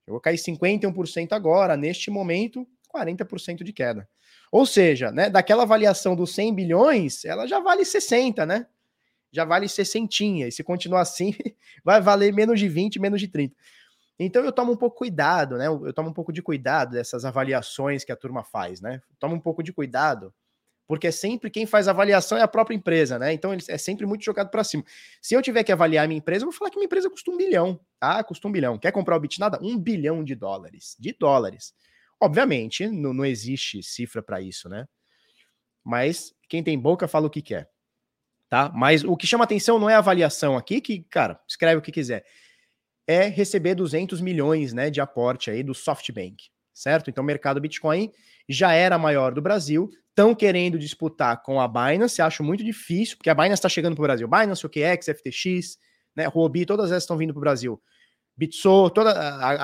[0.04, 4.08] Chegou a cair 51% agora, neste momento, 40% de queda.
[4.50, 8.66] Ou seja, né, daquela avaliação dos 100 bilhões, ela já vale 60, né?
[9.30, 10.24] Já vale 60.
[10.24, 11.34] E se continuar assim,
[11.84, 13.54] vai valer menos de 20, menos de 30.
[14.18, 15.66] Então eu tomo um pouco cuidado, né?
[15.66, 19.02] Eu tomo um pouco de cuidado dessas avaliações que a turma faz, né?
[19.18, 20.32] Tomo um pouco de cuidado,
[20.88, 23.32] porque é sempre quem faz avaliação é a própria empresa, né?
[23.32, 24.82] Então ele é sempre muito jogado para cima.
[25.20, 27.36] Se eu tiver que avaliar minha empresa, eu vou falar que minha empresa custa um
[27.36, 28.24] bilhão, tá?
[28.24, 28.78] Custa um bilhão.
[28.78, 29.60] Quer comprar o Bitnada?
[29.62, 30.96] Um bilhão de dólares.
[30.98, 31.74] De dólares.
[32.18, 34.88] Obviamente, não, não existe cifra para isso, né?
[35.84, 37.70] Mas quem tem boca fala o que quer,
[38.48, 38.72] tá?
[38.74, 41.92] Mas o que chama atenção não é a avaliação aqui, que, cara, escreve o que
[41.92, 42.24] quiser
[43.08, 47.08] é receber 200 milhões né, de aporte aí do SoftBank, certo?
[47.08, 48.12] Então o mercado Bitcoin
[48.46, 53.30] já era maior do Brasil, estão querendo disputar com a Binance, acho muito difícil, porque
[53.30, 54.26] a Binance está chegando para o Brasil.
[54.26, 55.78] Binance, OKX, FTX,
[56.16, 57.80] né, Huobi, todas essas estão vindo para o Brasil.
[58.36, 59.12] Bitso, toda,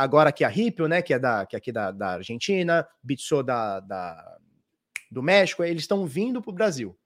[0.00, 3.42] agora aqui a Ripple, né, que é, da, que é aqui da, da Argentina, Bitso
[3.42, 4.36] da, da,
[5.10, 6.96] do México, eles estão vindo para o Brasil.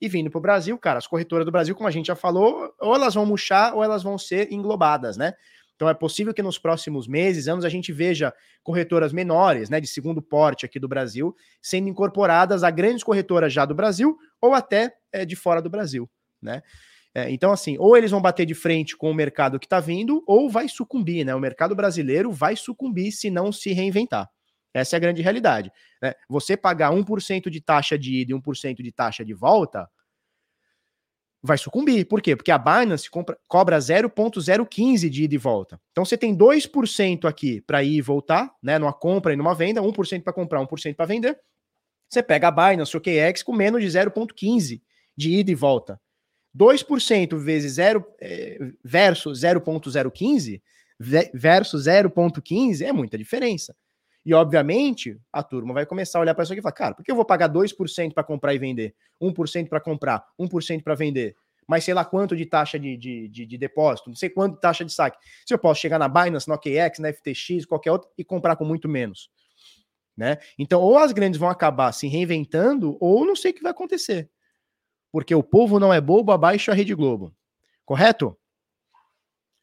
[0.00, 2.74] E vindo para o Brasil, cara, as corretoras do Brasil, como a gente já falou,
[2.80, 5.34] ou elas vão murchar ou elas vão ser englobadas, né?
[5.78, 8.34] Então é possível que nos próximos meses, anos, a gente veja
[8.64, 11.32] corretoras menores, né, de segundo porte aqui do Brasil,
[11.62, 16.10] sendo incorporadas a grandes corretoras já do Brasil ou até é, de fora do Brasil,
[16.42, 16.62] né?
[17.14, 20.22] É, então, assim, ou eles vão bater de frente com o mercado que está vindo,
[20.26, 21.32] ou vai sucumbir, né?
[21.32, 24.28] O mercado brasileiro vai sucumbir se não se reinventar.
[24.74, 25.70] Essa é a grande realidade.
[26.02, 26.12] Né?
[26.28, 29.88] Você pagar 1% de taxa de ida e 1% de taxa de volta,
[31.42, 32.06] vai sucumbir.
[32.06, 32.34] Por quê?
[32.34, 35.80] Porque a Binance compra, cobra 0,015 de ida e volta.
[35.92, 38.78] Então você tem 2% aqui para ir e voltar, né?
[38.78, 41.38] Numa compra e numa venda, 1% para comprar, 1% para vender.
[42.08, 44.80] Você pega a Binance ou KX com menos de 0,15
[45.16, 46.00] de ida e volta.
[46.56, 50.62] 2% vezes 0 é, versus 0,015
[51.32, 53.76] versus 0,15 é muita diferença.
[54.28, 57.02] E, obviamente, a turma vai começar a olhar para isso aqui e falar, cara, por
[57.02, 58.94] que eu vou pagar 2% para comprar e vender?
[59.18, 61.34] 1% para comprar, 1% para vender?
[61.66, 64.60] Mas sei lá quanto de taxa de, de, de, de, depósito, não sei quanto de
[64.60, 65.16] taxa de saque.
[65.46, 68.66] Se eu posso chegar na Binance, na OKX, na FTX, qualquer outro, e comprar com
[68.66, 69.30] muito menos.
[70.14, 70.36] Né?
[70.58, 74.28] Então, ou as grandes vão acabar se reinventando, ou não sei o que vai acontecer.
[75.10, 77.34] Porque o povo não é bobo, abaixo a Rede Globo.
[77.82, 78.36] Correto?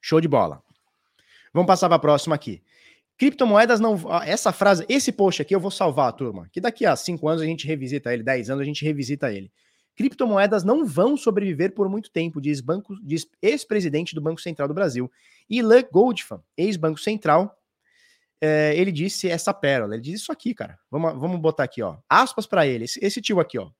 [0.01, 0.63] Show de bola.
[1.53, 2.63] Vamos passar para a próxima aqui.
[3.17, 3.97] Criptomoedas não.
[4.23, 6.49] Essa frase, esse post aqui eu vou salvar, turma.
[6.51, 9.51] Que daqui a cinco anos a gente revisita ele, 10 anos a gente revisita ele.
[9.95, 14.73] Criptomoedas não vão sobreviver por muito tempo, diz, banco, diz ex-presidente do Banco Central do
[14.73, 15.09] Brasil.
[15.49, 17.57] Ilan Goldfan, ex-Banco Central,
[18.41, 19.95] é, ele disse essa pérola.
[19.95, 20.77] Ele diz isso aqui, cara.
[20.91, 21.97] Vamos, vamos botar aqui, ó.
[22.09, 22.83] Aspas para ele.
[22.83, 23.71] Esse, esse tio aqui, ó.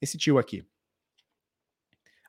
[0.00, 0.64] Esse tio aqui.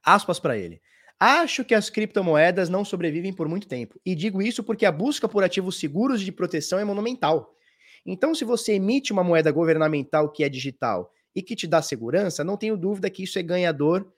[0.03, 0.81] Aspas para ele.
[1.23, 4.01] Acho que as criptomoedas não sobrevivem por muito tempo.
[4.03, 7.55] E digo isso porque a busca por ativos seguros de proteção é monumental.
[8.03, 12.43] Então, se você emite uma moeda governamental que é digital e que te dá segurança,
[12.43, 14.11] não tenho dúvida que isso é ganhador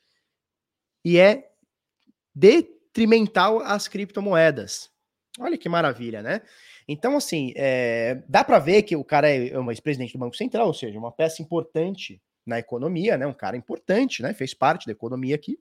[1.04, 1.52] e é
[2.34, 4.90] detrimental às criptomoedas.
[5.42, 6.42] Olha que maravilha, né?
[6.88, 10.68] Então, assim, é, dá para ver que o cara é um ex-presidente do Banco Central,
[10.68, 13.28] ou seja, uma peça importante na economia, né?
[13.28, 14.34] Um cara importante, né?
[14.34, 15.60] Fez parte da economia aqui.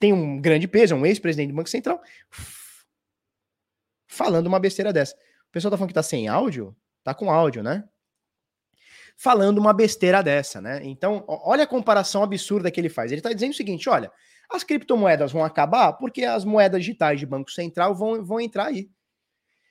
[0.00, 2.00] Tem um grande peso, é um ex-presidente do Banco Central,
[4.08, 5.14] falando uma besteira dessa.
[5.48, 6.74] O pessoal tá falando que tá sem áudio?
[7.04, 7.84] Tá com áudio, né?
[9.14, 10.80] Falando uma besteira dessa, né?
[10.82, 13.12] Então, olha a comparação absurda que ele faz.
[13.12, 14.10] Ele tá dizendo o seguinte: olha,
[14.50, 18.88] as criptomoedas vão acabar porque as moedas digitais de Banco Central vão, vão entrar aí.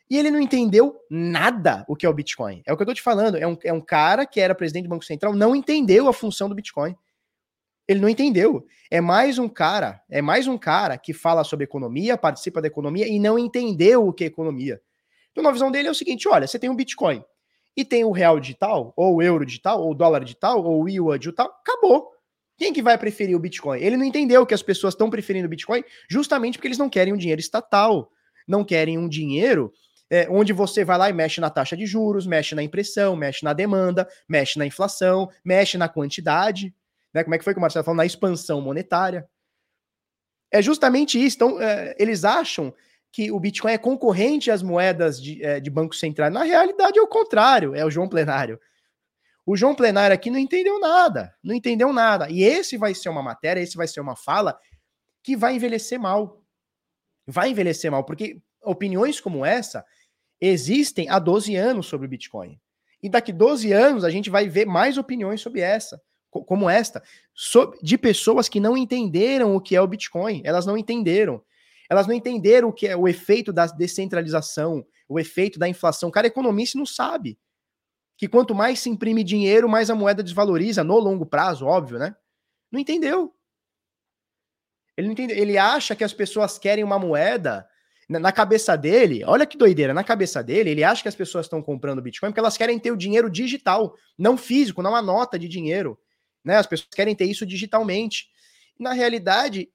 [0.09, 2.61] E ele não entendeu nada o que é o Bitcoin.
[2.65, 3.37] É o que eu tô te falando.
[3.37, 6.47] É um, é um cara que era presidente do Banco Central, não entendeu a função
[6.47, 6.95] do Bitcoin.
[7.89, 8.67] Ele não entendeu.
[8.91, 13.07] É mais um cara, é mais um cara que fala sobre economia, participa da economia
[13.07, 14.79] e não entendeu o que é economia.
[15.31, 17.23] Então, a visão dele é o seguinte: olha, você tem um Bitcoin
[17.75, 20.87] e tem o real digital, ou o euro digital, ou o dólar digital, ou o
[20.87, 22.11] yuan digital, acabou.
[22.59, 23.79] Quem que vai preferir o Bitcoin?
[23.79, 27.11] Ele não entendeu que as pessoas estão preferindo o Bitcoin justamente porque eles não querem
[27.11, 28.11] um dinheiro estatal,
[28.47, 29.73] não querem um dinheiro
[30.11, 33.43] é, onde você vai lá e mexe na taxa de juros, mexe na impressão, mexe
[33.43, 36.73] na demanda, mexe na inflação, mexe na quantidade.
[37.13, 37.23] Né?
[37.23, 37.97] Como é que foi que o Marcelo falou?
[37.97, 39.27] Na expansão monetária.
[40.51, 41.35] É justamente isso.
[41.35, 42.73] Então, é, eles acham
[43.11, 46.29] que o Bitcoin é concorrente às moedas de, é, de Banco Central.
[46.29, 48.59] Na realidade, é o contrário, é o João Plenário.
[49.45, 52.29] O João Plenário aqui não entendeu nada, não entendeu nada.
[52.29, 54.59] E esse vai ser uma matéria, esse vai ser uma fala
[55.23, 56.43] que vai envelhecer mal.
[57.25, 59.83] Vai envelhecer mal, porque opiniões como essa
[60.39, 62.59] existem há 12 anos sobre o Bitcoin.
[63.01, 67.01] E daqui 12 anos a gente vai ver mais opiniões sobre essa, como esta,
[67.81, 70.41] de pessoas que não entenderam o que é o Bitcoin.
[70.45, 71.43] Elas não entenderam.
[71.89, 76.09] Elas não entenderam o que é o efeito da descentralização, o efeito da inflação.
[76.09, 77.39] O cara economista não sabe
[78.15, 82.15] que quanto mais se imprime dinheiro, mais a moeda desvaloriza no longo prazo, óbvio, né?
[82.71, 83.33] Não entendeu.
[84.95, 85.37] Ele não entendeu.
[85.37, 87.67] Ele acha que as pessoas querem uma moeda
[88.09, 91.61] na cabeça dele, olha que doideira, na cabeça dele, ele acha que as pessoas estão
[91.61, 95.47] comprando Bitcoin porque elas querem ter o dinheiro digital, não físico, não a nota de
[95.47, 95.97] dinheiro.
[96.43, 96.57] Né?
[96.57, 98.27] As pessoas querem ter isso digitalmente.
[98.79, 99.69] Na realidade,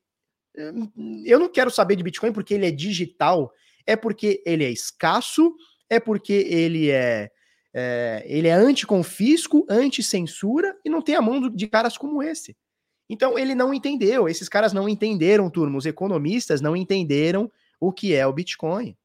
[1.25, 3.53] eu não quero saber de Bitcoin porque ele é digital,
[3.87, 5.55] é porque ele é escasso,
[5.91, 7.31] é porque ele é
[7.75, 12.57] é, ele é anticonfisco, anti-censura e não tem a mão de caras como esse.
[13.11, 17.51] Então ele não entendeu, esses caras não entenderam, turma, os economistas não entenderam
[17.81, 18.97] o que é o Bitcoin.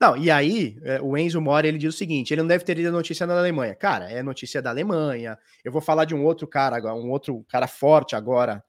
[0.00, 2.74] Não, e aí é, o Enzo Mori ele diz o seguinte: ele não deve ter
[2.74, 3.74] lido a notícia da Alemanha.
[3.74, 5.38] Cara, é notícia da Alemanha.
[5.64, 8.62] Eu vou falar de um outro cara agora, um outro cara forte agora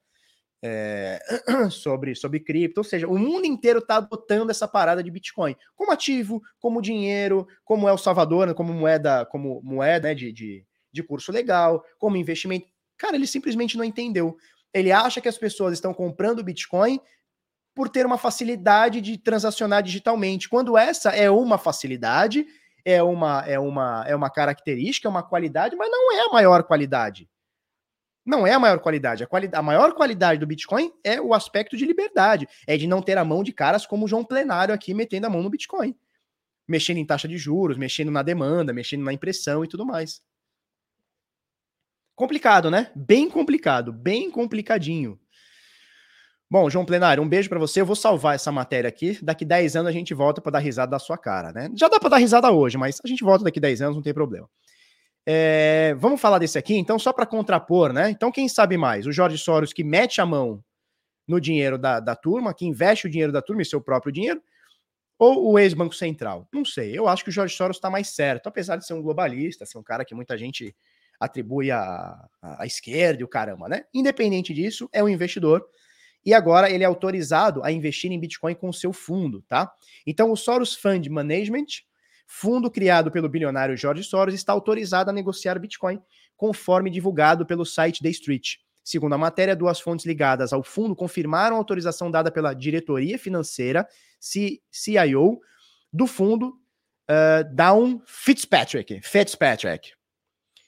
[0.62, 1.18] é,
[1.70, 5.92] sobre, sobre cripto, ou seja, o mundo inteiro está adotando essa parada de Bitcoin como
[5.92, 11.02] ativo, como dinheiro, como El Salvador, né, como moeda, como moeda né, de, de, de
[11.02, 12.66] curso legal, como investimento.
[12.98, 14.36] Cara, ele simplesmente não entendeu.
[14.72, 17.00] Ele acha que as pessoas estão comprando Bitcoin
[17.74, 22.46] por ter uma facilidade de transacionar digitalmente, quando essa é uma facilidade,
[22.84, 26.62] é uma, é uma, é uma característica, é uma qualidade, mas não é a maior
[26.64, 27.28] qualidade
[28.24, 29.24] não é a maior qualidade.
[29.24, 32.46] A, quali a maior qualidade do Bitcoin é o aspecto de liberdade.
[32.66, 35.30] É de não ter a mão de caras como o João Plenário aqui metendo a
[35.30, 35.96] mão no Bitcoin.
[36.68, 40.22] Mexendo em taxa de juros, mexendo na demanda, mexendo na impressão e tudo mais.
[42.14, 42.92] Complicado, né?
[42.94, 45.18] Bem complicado, bem complicadinho.
[46.50, 47.80] Bom, João Plenário, um beijo para você.
[47.80, 49.16] Eu vou salvar essa matéria aqui.
[49.22, 51.70] Daqui 10 anos a gente volta para dar risada da sua cara, né?
[51.76, 54.12] Já dá para dar risada hoje, mas a gente volta daqui 10 anos, não tem
[54.12, 54.50] problema.
[55.24, 58.10] É, vamos falar desse aqui, então, só para contrapor, né?
[58.10, 59.06] Então, quem sabe mais?
[59.06, 60.60] O Jorge Soros que mete a mão
[61.28, 64.42] no dinheiro da, da turma, que investe o dinheiro da turma e seu próprio dinheiro,
[65.16, 66.48] ou o ex-Banco Central?
[66.52, 66.98] Não sei.
[66.98, 69.78] Eu acho que o Jorge Soros está mais certo, apesar de ser um globalista, ser
[69.78, 70.74] um cara que muita gente
[71.20, 73.84] atribui à, à esquerda e o caramba, né?
[73.94, 75.64] Independente disso, é um investidor
[76.24, 79.70] e agora ele é autorizado a investir em Bitcoin com o seu fundo, tá?
[80.06, 81.66] Então, o Soros Fund Management
[82.32, 86.00] fundo criado pelo bilionário George Soros está autorizado a negociar Bitcoin,
[86.36, 88.56] conforme divulgado pelo site The Street.
[88.84, 93.86] Segundo a matéria, duas fontes ligadas ao fundo confirmaram a autorização dada pela diretoria financeira,
[94.20, 95.40] CIO,
[95.92, 96.54] do fundo
[97.10, 99.00] uh, Down Fitzpatrick.
[99.02, 99.99] Fitzpatrick.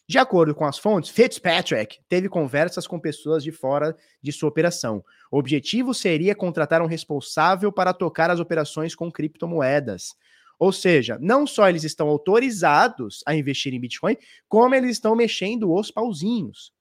[0.08, 5.04] De acordo com as fontes, Fitzpatrick teve conversas com pessoas de fora de sua operação.
[5.30, 10.14] O objetivo seria contratar um responsável para tocar as operações com criptomoedas.
[10.58, 14.16] Ou seja, não só eles estão autorizados a investir em Bitcoin,
[14.48, 16.72] como eles estão mexendo os pauzinhos.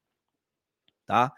[1.07, 1.31] Tá?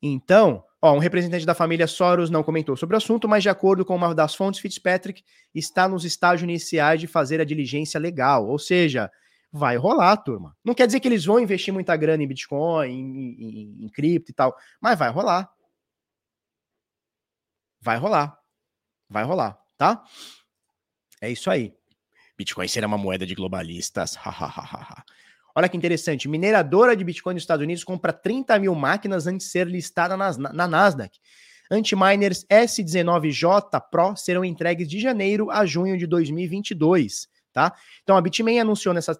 [0.00, 3.84] Então, ó, um representante da família Soros não comentou sobre o assunto, mas de acordo
[3.84, 5.22] com uma das fontes, Fitzpatrick
[5.54, 8.48] está nos estágios iniciais de fazer a diligência legal.
[8.48, 9.10] Ou seja,
[9.56, 10.56] vai rolar, turma.
[10.64, 14.30] Não quer dizer que eles vão investir muita grana em Bitcoin, em, em, em cripto
[14.30, 15.50] e tal, mas vai rolar.
[17.80, 18.38] Vai rolar.
[19.08, 20.04] Vai rolar, tá?
[21.20, 21.72] É isso aí.
[22.36, 24.18] Bitcoin será uma moeda de globalistas.
[25.54, 26.28] Olha que interessante.
[26.28, 30.32] Mineradora de Bitcoin nos Estados Unidos compra 30 mil máquinas antes de ser listada na,
[30.52, 31.18] na Nasdaq.
[31.70, 37.74] Antiminers S19J Pro serão entregues de janeiro a junho de 2022, tá?
[38.02, 39.16] Então a Bitmain anunciou nessa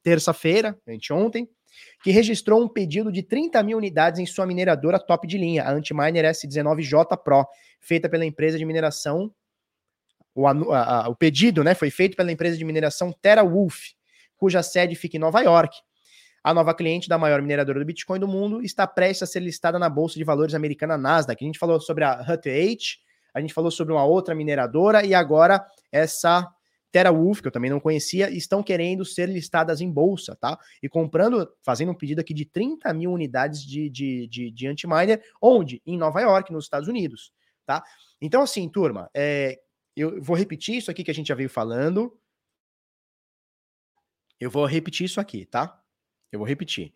[0.00, 0.78] terça-feira,
[1.10, 1.48] ontem,
[2.04, 5.72] que registrou um pedido de 30 mil unidades em sua mineradora top de linha, a
[5.72, 7.44] Antiminer S19J Pro,
[7.80, 9.34] feita pela empresa de mineração.
[10.32, 13.88] O, a, a, o pedido né, foi feito pela empresa de mineração TerraWolf,
[14.36, 15.76] cuja sede fica em Nova York.
[16.44, 19.80] A nova cliente da maior mineradora do Bitcoin do mundo está prestes a ser listada
[19.80, 21.42] na Bolsa de Valores americana Nasdaq.
[21.42, 22.78] A gente falou sobre a Hut 8,
[23.34, 26.48] a gente falou sobre uma outra mineradora e agora essa
[26.90, 30.58] TeraWolf, que eu também não conhecia, estão querendo ser listadas em bolsa, tá?
[30.82, 35.22] E comprando, fazendo um pedido aqui de 30 mil unidades de, de, de, de antiminer,
[35.40, 35.82] onde?
[35.84, 37.32] Em Nova York, nos Estados Unidos,
[37.66, 37.82] tá?
[38.20, 39.60] Então, assim, turma, é,
[39.94, 42.16] eu vou repetir isso aqui que a gente já veio falando.
[44.40, 45.82] Eu vou repetir isso aqui, tá?
[46.30, 46.94] Eu vou repetir.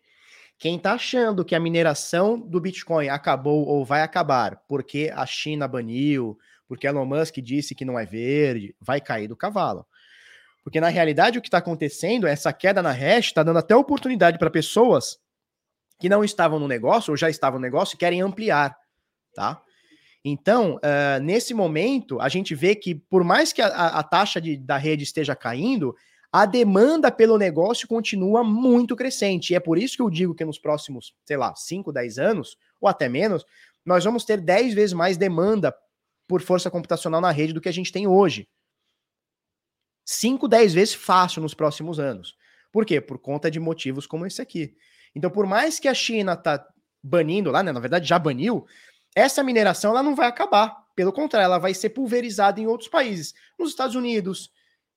[0.57, 5.67] Quem tá achando que a mineração do Bitcoin acabou ou vai acabar porque a China
[5.67, 6.37] baniu,
[6.73, 9.85] porque Elon Musk disse que não é verde, vai cair do cavalo.
[10.63, 14.39] Porque na realidade o que está acontecendo, essa queda na hash está dando até oportunidade
[14.39, 15.19] para pessoas
[15.99, 18.75] que não estavam no negócio ou já estavam no negócio e querem ampliar,
[19.35, 19.61] tá?
[20.25, 24.57] Então, uh, nesse momento, a gente vê que por mais que a, a taxa de,
[24.57, 25.95] da rede esteja caindo,
[26.31, 29.51] a demanda pelo negócio continua muito crescente.
[29.51, 32.57] E é por isso que eu digo que nos próximos, sei lá, 5, 10 anos,
[32.81, 33.45] ou até menos,
[33.85, 35.75] nós vamos ter 10 vezes mais demanda
[36.27, 38.47] por força computacional na rede do que a gente tem hoje.
[40.05, 42.35] 5, 10 vezes fácil nos próximos anos.
[42.71, 42.99] Por quê?
[42.99, 44.75] Por conta de motivos como esse aqui.
[45.15, 46.65] Então, por mais que a China tá
[47.01, 48.65] banindo lá, né, na verdade já baniu,
[49.15, 50.83] essa mineração ela não vai acabar.
[50.95, 53.33] Pelo contrário, ela vai ser pulverizada em outros países.
[53.57, 54.51] Nos Estados Unidos,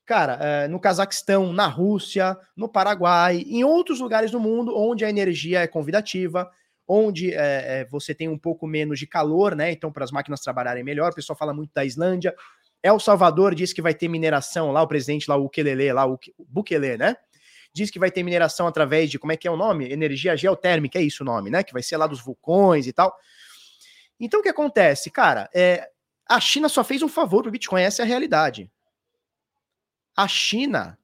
[0.05, 5.11] cara, é, no Cazaquistão, na Rússia, no Paraguai, em outros lugares do mundo onde a
[5.11, 6.51] energia é convidativa,
[6.87, 9.73] onde é, você tem um pouco menos de calor, né?
[9.73, 12.35] Então, para as máquinas trabalharem melhor, o pessoal fala muito da Islândia.
[12.83, 16.19] El Salvador diz que vai ter mineração lá, o presidente lá, o Ukelele, lá, o
[16.39, 17.17] Bukele, né?
[17.73, 19.91] Diz que vai ter mineração através de, como é que é o nome?
[19.91, 21.63] Energia geotérmica, é isso o nome, né?
[21.63, 23.15] Que vai ser lá dos vulcões e tal.
[24.19, 25.11] Então, o que acontece?
[25.11, 25.89] Cara, é,
[26.29, 28.71] a China só fez um favor pro Bitcoin, essa é a realidade.
[30.17, 30.99] A China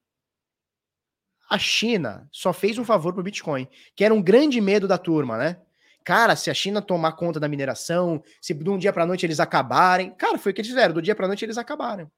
[1.53, 5.37] a China só fez um favor pro Bitcoin, que era um grande medo da turma,
[5.37, 5.61] né?
[6.05, 9.41] Cara, se a China tomar conta da mineração, se de um dia para noite eles
[9.41, 12.11] acabarem, cara, foi o que eles fizeram, do dia para noite eles acabaram.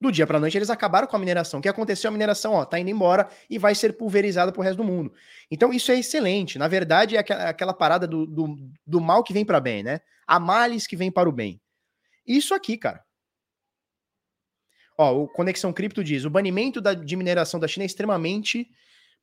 [0.00, 1.60] Do dia para noite eles acabaram com a mineração.
[1.60, 2.08] O que aconteceu?
[2.08, 5.12] A mineração, ó, tá indo embora e vai ser pulverizada pro resto do mundo.
[5.50, 6.58] Então isso é excelente.
[6.58, 10.00] Na verdade, é aquela parada do, do, do mal que vem para bem, né?
[10.26, 11.58] A males que vem para o bem.
[12.26, 13.02] Isso aqui, cara.
[14.98, 18.68] Ó, o Conexão Cripto diz: o banimento da, de mineração da China é extremamente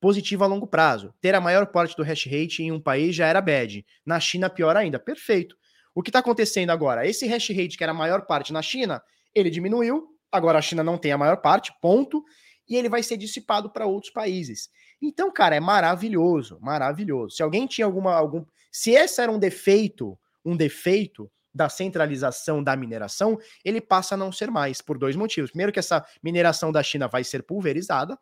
[0.01, 1.13] positivo a longo prazo.
[1.21, 3.85] Ter a maior parte do hash rate em um país já era bad.
[4.05, 4.99] Na China, pior ainda.
[4.99, 5.55] Perfeito.
[5.93, 7.07] O que está acontecendo agora?
[7.07, 9.01] Esse hash rate, que era a maior parte na China,
[9.33, 10.07] ele diminuiu.
[10.31, 12.23] Agora a China não tem a maior parte, ponto.
[12.67, 14.69] E ele vai ser dissipado para outros países.
[14.99, 17.35] Então, cara, é maravilhoso, maravilhoso.
[17.35, 18.15] Se alguém tinha alguma.
[18.15, 24.17] Algum, se esse era um defeito, um defeito, da centralização da mineração, ele passa a
[24.17, 25.51] não ser mais, por dois motivos.
[25.51, 28.17] Primeiro, que essa mineração da China vai ser pulverizada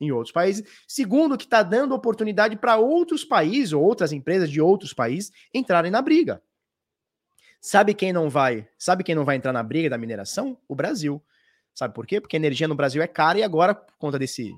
[0.00, 0.64] em outros países.
[0.88, 5.90] Segundo, que está dando oportunidade para outros países ou outras empresas de outros países entrarem
[5.90, 6.42] na briga.
[7.60, 8.66] Sabe quem não vai?
[8.78, 10.56] Sabe quem não vai entrar na briga da mineração?
[10.66, 11.22] O Brasil.
[11.74, 12.20] Sabe por quê?
[12.20, 14.50] Porque a energia no Brasil é cara e agora, por conta desse.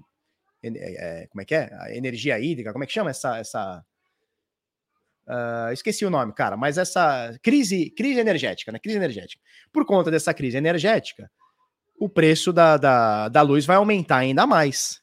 [0.62, 1.70] É, como é que é?
[1.80, 3.84] A energia hídrica, como é que chama essa, essa
[5.26, 8.78] Uh, esqueci o nome, cara, mas essa crise, crise energética, né?
[8.78, 9.40] Crise energética.
[9.72, 11.30] Por conta dessa crise energética,
[11.96, 15.01] o preço da, da, da luz vai aumentar ainda mais.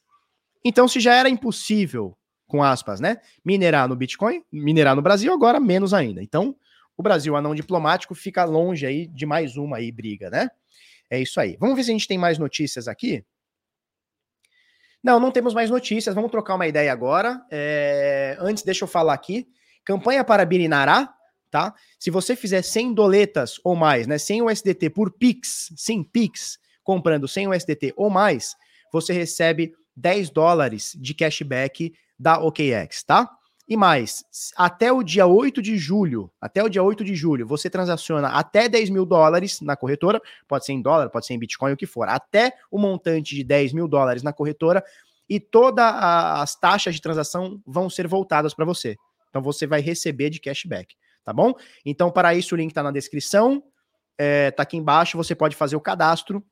[0.64, 2.16] Então, se já era impossível,
[2.46, 3.18] com aspas, né?
[3.44, 6.22] Minerar no Bitcoin, minerar no Brasil, agora menos ainda.
[6.22, 6.54] Então,
[6.96, 10.50] o Brasil, anão diplomático, fica longe aí de mais uma aí briga, né?
[11.08, 11.56] É isso aí.
[11.58, 13.24] Vamos ver se a gente tem mais notícias aqui.
[15.02, 16.14] Não, não temos mais notícias.
[16.14, 17.44] Vamos trocar uma ideia agora.
[17.50, 18.36] É...
[18.38, 19.48] Antes, deixa eu falar aqui.
[19.84, 21.12] Campanha para Birinará,
[21.50, 21.74] tá?
[21.98, 27.26] Se você fizer 100 doletas ou mais, né, 100 USDT por Pix, sim, Pix, comprando
[27.26, 28.54] 100 USDT ou mais,
[28.92, 33.30] você recebe 10 dólares de cashback da OKX, tá?
[33.68, 34.24] E mais,
[34.56, 38.68] até o dia 8 de julho, até o dia 8 de julho, você transaciona até
[38.68, 41.86] 10 mil dólares na corretora, pode ser em dólar, pode ser em Bitcoin, o que
[41.86, 44.82] for, até o montante de 10 mil dólares na corretora,
[45.28, 48.96] e todas as taxas de transação vão ser voltadas para você.
[49.28, 51.54] Então você vai receber de cashback, tá bom?
[51.86, 53.62] Então, para isso, o link está na descrição,
[54.18, 56.44] é, tá aqui embaixo, você pode fazer o cadastro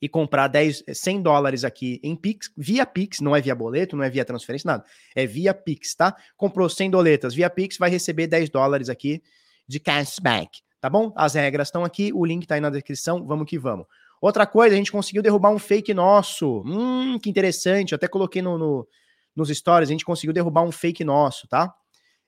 [0.00, 4.04] e comprar 10, 100 dólares aqui em Pix, via Pix, não é via boleto, não
[4.04, 4.84] é via transferência, nada.
[5.14, 6.14] É via Pix, tá?
[6.36, 9.22] Comprou 100 doletas via Pix, vai receber 10 dólares aqui
[9.66, 11.12] de cashback, tá bom?
[11.16, 13.86] As regras estão aqui, o link tá aí na descrição, vamos que vamos.
[14.20, 16.62] Outra coisa, a gente conseguiu derrubar um fake nosso.
[16.66, 18.88] Hum, que interessante, eu até coloquei no, no
[19.34, 21.74] nos stories, a gente conseguiu derrubar um fake nosso, tá?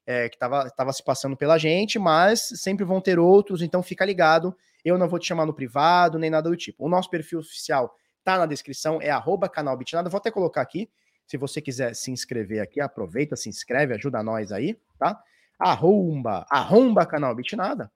[0.06, 4.04] É, que tava, tava se passando pela gente, mas sempre vão ter outros, então fica
[4.04, 6.84] ligado eu não vou te chamar no privado, nem nada do tipo.
[6.84, 7.94] O nosso perfil oficial
[8.24, 10.10] tá na descrição, é arroba canal Bitnada.
[10.10, 10.90] Vou até colocar aqui.
[11.26, 15.22] Se você quiser se inscrever aqui, aproveita, se inscreve, ajuda nós aí, tá?
[15.58, 17.92] Arromba, arromba canal Bitnada.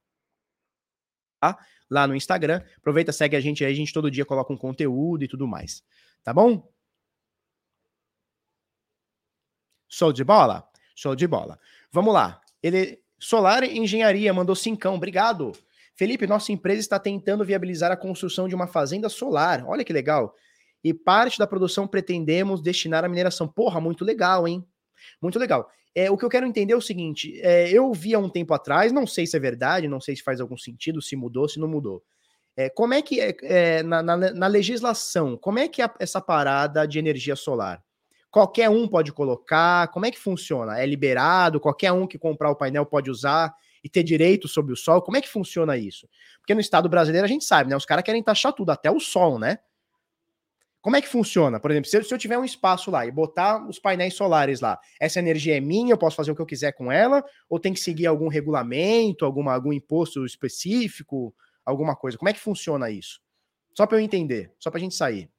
[1.41, 1.59] Tá?
[1.91, 2.63] Lá no Instagram.
[2.79, 5.83] Aproveita, segue a gente aí, a gente todo dia coloca um conteúdo e tudo mais.
[6.23, 6.71] Tá bom?
[9.89, 10.69] Show de bola?
[10.95, 11.59] Show de bola.
[11.91, 12.41] Vamos lá.
[12.63, 14.95] Ele Solar Engenharia mandou cincão.
[14.95, 15.53] Obrigado.
[15.95, 19.65] Felipe, nossa empresa está tentando viabilizar a construção de uma fazenda solar.
[19.67, 20.35] Olha que legal.
[20.83, 23.47] E parte da produção pretendemos destinar à mineração.
[23.47, 24.65] Porra, muito legal, hein?
[25.21, 25.69] Muito legal.
[25.95, 28.55] É, o que eu quero entender é o seguinte: é, eu vi há um tempo
[28.55, 31.61] atrás, não sei se é verdade, não sei se faz algum sentido, se mudou, se
[31.61, 32.03] não mudou.
[32.57, 36.21] É, como é que é, é na, na, na, legislação, como é que é essa
[36.21, 37.83] parada de energia solar?
[38.31, 39.89] Qualquer um pode colocar?
[39.89, 40.79] Como é que funciona?
[40.79, 41.61] É liberado?
[41.61, 43.55] Qualquer um que comprar o painel pode usar?
[43.83, 45.03] E ter direito sobre o sol?
[45.03, 46.09] Como é que funciona isso?
[46.39, 47.77] Porque no Estado brasileiro a gente sabe, né?
[47.77, 49.59] Os caras querem taxar tudo, até o sol, né?
[50.83, 51.61] Como é que funciona?
[51.61, 54.61] Por exemplo, se eu, se eu, tiver um espaço lá e botar os painéis solares
[54.61, 57.25] lá, essa energia é minha, eu posso fazer o que eu quiser com ela?
[57.49, 61.33] Ou tem que seguir algum regulamento, alguma, algum imposto específico,
[61.65, 62.19] alguma coisa?
[62.19, 63.21] Como é que funciona isso?
[63.77, 65.31] Só para eu entender, só para a gente sair.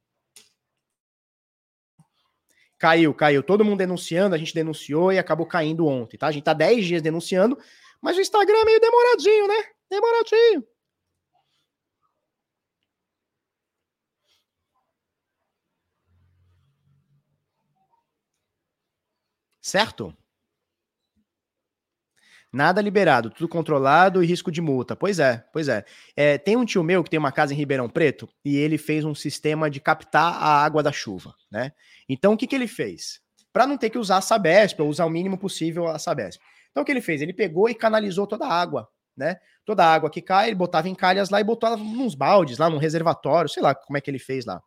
[2.79, 3.43] Caiu, caiu.
[3.43, 6.27] Todo mundo denunciando, a gente denunciou e acabou caindo ontem, tá?
[6.27, 7.57] A gente tá 10 dias denunciando,
[8.03, 9.63] mas o Instagram é meio demoradinho, né?
[9.89, 10.67] Demoradinho.
[19.61, 20.13] Certo?
[22.51, 24.95] Nada liberado, tudo controlado e risco de multa.
[24.95, 25.85] Pois é, pois é.
[26.15, 26.37] é.
[26.37, 29.15] Tem um tio meu que tem uma casa em Ribeirão Preto e ele fez um
[29.15, 31.71] sistema de captar a água da chuva, né?
[32.07, 33.21] Então o que, que ele fez?
[33.53, 36.41] Para não ter que usar a Sabesp, ou usar o mínimo possível a Sabesp.
[36.73, 37.21] Então o que ele fez?
[37.21, 39.37] Ele pegou e canalizou toda a água, né?
[39.63, 42.67] Toda a água que cai, ele botava em calhas lá e botava nos baldes, lá
[42.67, 44.61] num reservatório, sei lá como é que ele fez lá.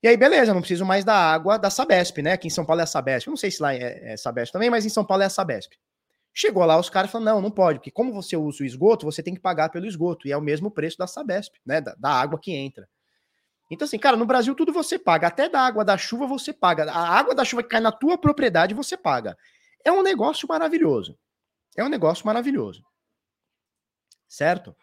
[0.00, 2.32] E aí, beleza, não preciso mais da água da Sabesp, né?
[2.32, 3.26] Aqui em São Paulo é a Sabesp.
[3.26, 5.30] Eu não sei se lá é, é Sabesp também, mas em São Paulo é a
[5.30, 5.72] Sabesp.
[6.32, 9.22] Chegou lá, os caras falaram: não, não pode, porque como você usa o esgoto, você
[9.22, 11.80] tem que pagar pelo esgoto, e é o mesmo preço da Sabesp, né?
[11.80, 12.88] Da, da água que entra.
[13.70, 16.90] Então, assim, cara, no Brasil tudo você paga, até da água da chuva você paga.
[16.90, 19.36] A água da chuva que cai na tua propriedade você paga.
[19.84, 21.18] É um negócio maravilhoso.
[21.76, 22.82] É um negócio maravilhoso.
[24.28, 24.74] Certo?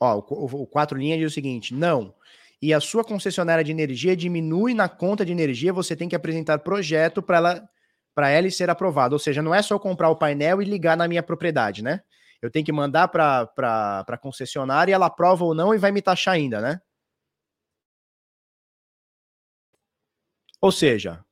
[0.00, 2.14] Ó, o, o quatro linhas diz o seguinte: não.
[2.60, 6.58] E a sua concessionária de energia diminui na conta de energia, você tem que apresentar
[6.60, 7.68] projeto para ela
[8.14, 9.14] para ela ser aprovado.
[9.14, 12.00] Ou seja, não é só comprar o painel e ligar na minha propriedade, né?
[12.40, 16.02] Eu tenho que mandar para a concessionária e ela aprova ou não e vai me
[16.02, 16.80] taxar ainda, né?
[20.60, 21.24] Ou seja,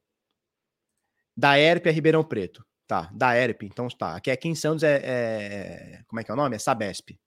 [1.37, 2.65] da ERP a Ribeirão Preto.
[2.87, 4.17] Tá, da ERP, então tá.
[4.17, 6.57] Aqui, aqui em Santos é, é, Como é que é o nome?
[6.57, 7.19] É Sabesp.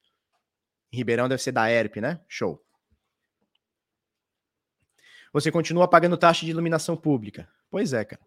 [0.92, 2.20] Em Ribeirão deve ser da ERP, né?
[2.28, 2.64] Show.
[5.34, 7.50] Você continua pagando taxa de iluminação pública.
[7.70, 8.22] Pois é, cara.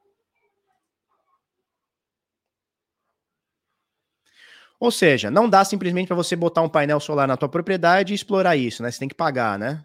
[4.81, 8.17] Ou seja, não dá simplesmente para você botar um painel solar na tua propriedade e
[8.17, 8.91] explorar isso, né?
[8.91, 9.85] Você tem que pagar, né?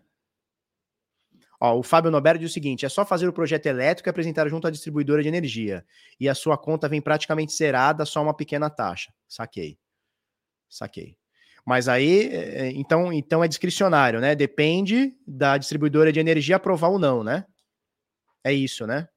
[1.60, 4.48] Ó, o Fábio Noberto diz o seguinte: é só fazer o projeto elétrico e apresentar
[4.50, 5.86] junto à distribuidora de energia.
[6.20, 9.12] E a sua conta vem praticamente zerada, só uma pequena taxa.
[9.28, 9.80] Saquei.
[10.70, 11.18] Saquei.
[11.66, 14.36] Mas aí, é, é, então, então é discricionário, né?
[14.36, 17.46] Depende da distribuidora de energia aprovar ou não, né?
[18.44, 19.08] É isso, né?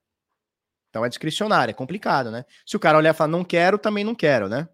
[0.88, 2.44] Então é discricionário, é complicado, né?
[2.64, 4.68] Se o cara olhar e falar não quero, também não quero, né?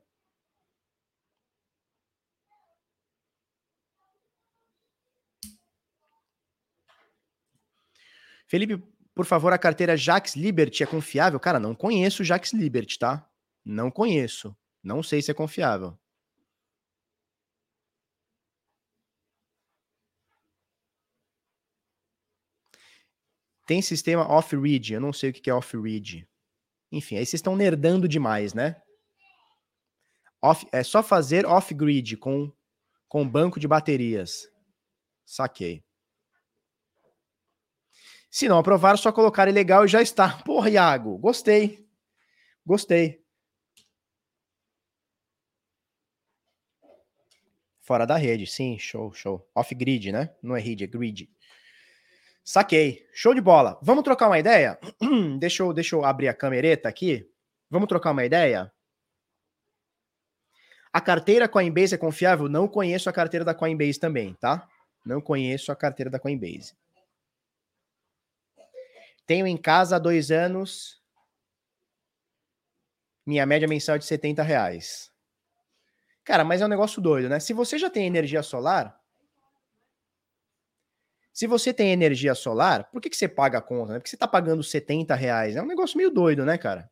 [8.52, 8.76] Felipe,
[9.14, 11.40] por favor, a carteira Jax Liberty é confiável?
[11.40, 13.26] Cara, não conheço Jax Liberty, tá?
[13.64, 14.54] Não conheço.
[14.82, 15.98] Não sei se é confiável.
[23.66, 24.92] Tem sistema off-read.
[24.92, 26.28] Eu não sei o que é off-read.
[26.92, 28.82] Enfim, aí vocês estão nerdando demais, né?
[30.42, 32.52] Off, é só fazer off-grid com,
[33.08, 34.46] com banco de baterias.
[35.24, 35.82] Saquei.
[38.32, 40.38] Se não aprovar, só colocar ilegal e já está.
[40.42, 41.86] Porra, Iago, gostei.
[42.64, 43.22] Gostei.
[47.82, 49.46] Fora da rede, sim, show, show.
[49.54, 50.34] Off-grid, né?
[50.42, 51.28] Não é rede, é grid.
[52.42, 53.06] Saquei.
[53.12, 53.78] Show de bola.
[53.82, 54.78] Vamos trocar uma ideia?
[55.38, 57.30] deixa, eu, deixa eu abrir a camereta aqui.
[57.68, 58.72] Vamos trocar uma ideia?
[60.90, 62.48] A carteira Coinbase é confiável?
[62.48, 64.66] Não conheço a carteira da Coinbase também, tá?
[65.04, 66.74] Não conheço a carteira da Coinbase.
[69.26, 71.00] Tenho em casa há dois anos.
[73.24, 75.10] Minha média mensal é de 70 reais.
[76.24, 77.40] Cara, mas é um negócio doido, né?
[77.40, 79.00] Se você já tem energia solar,
[81.32, 83.94] se você tem energia solar, por que, que você paga a conta?
[83.94, 83.98] Né?
[83.98, 85.56] Porque você tá pagando 70 reais.
[85.56, 86.91] É um negócio meio doido, né, cara?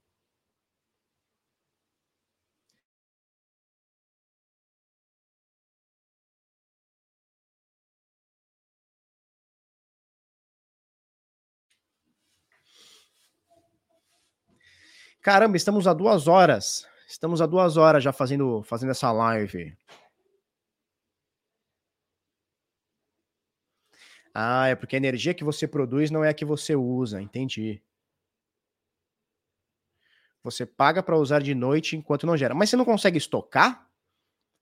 [15.23, 16.87] Caramba, estamos a duas horas.
[17.07, 19.77] Estamos a duas horas já fazendo, fazendo essa live.
[24.35, 27.83] Ah, é porque a energia que você produz não é a que você usa, entendi.
[30.43, 32.55] Você paga para usar de noite enquanto não gera.
[32.55, 33.87] Mas você não consegue estocar?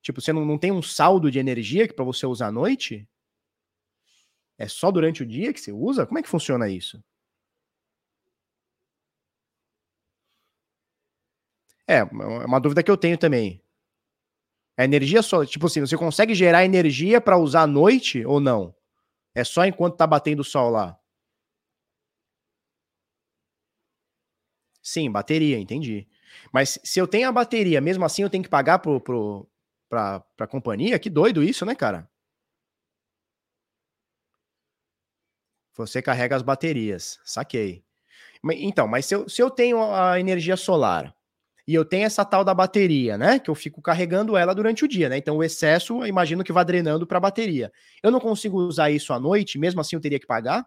[0.02, 3.08] Tipo, você não, não tem um saldo de energia para você usar à noite?
[4.56, 6.04] É só durante o dia que você usa?
[6.04, 7.00] Como é que funciona isso?
[11.88, 13.62] É, é uma dúvida que eu tenho também.
[14.78, 18.74] Energia só, tipo assim, você consegue gerar energia para usar à noite ou não?
[19.34, 20.98] É só enquanto tá batendo o sol lá?
[24.82, 26.06] Sim, bateria, entendi.
[26.52, 29.48] Mas se eu tenho a bateria, mesmo assim eu tenho que pagar pro, pro,
[29.88, 30.98] pra, pra companhia?
[30.98, 32.08] Que doido isso, né, cara?
[35.76, 37.84] Você carrega as baterias, saquei.
[38.54, 41.14] Então, mas se eu, se eu tenho a energia solar
[41.68, 43.38] e eu tenho essa tal da bateria, né?
[43.38, 45.18] Que eu fico carregando ela durante o dia, né?
[45.18, 47.70] Então o excesso, eu imagino que vai drenando para a bateria.
[48.02, 50.66] Eu não consigo usar isso à noite, mesmo assim eu teria que pagar?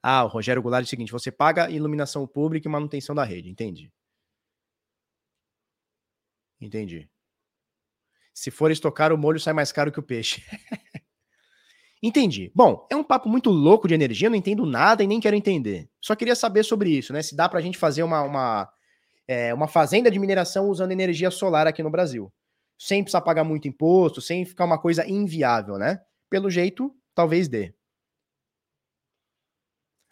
[0.00, 3.50] Ah, o Rogério Goulart é o seguinte: você paga iluminação pública e manutenção da rede,
[3.50, 3.90] entendi.
[6.60, 7.10] Entendi.
[8.32, 10.44] Se for estocar, o molho sai mais caro que o peixe.
[12.00, 12.52] Entendi.
[12.54, 15.88] Bom, é um papo muito louco de energia, não entendo nada e nem quero entender.
[16.00, 17.22] Só queria saber sobre isso, né?
[17.22, 18.73] Se dá pra gente fazer uma, uma,
[19.26, 22.32] é, uma fazenda de mineração usando energia solar aqui no Brasil.
[22.78, 26.02] Sem precisar pagar muito imposto, sem ficar uma coisa inviável, né?
[26.28, 27.74] Pelo jeito, talvez dê.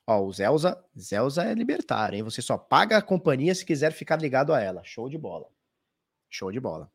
[0.07, 2.23] Ó, o Zelza, Zelza é libertário, hein?
[2.23, 4.83] Você só paga a companhia se quiser ficar ligado a ela.
[4.85, 5.49] Show de bola.
[6.31, 6.91] Show de bola.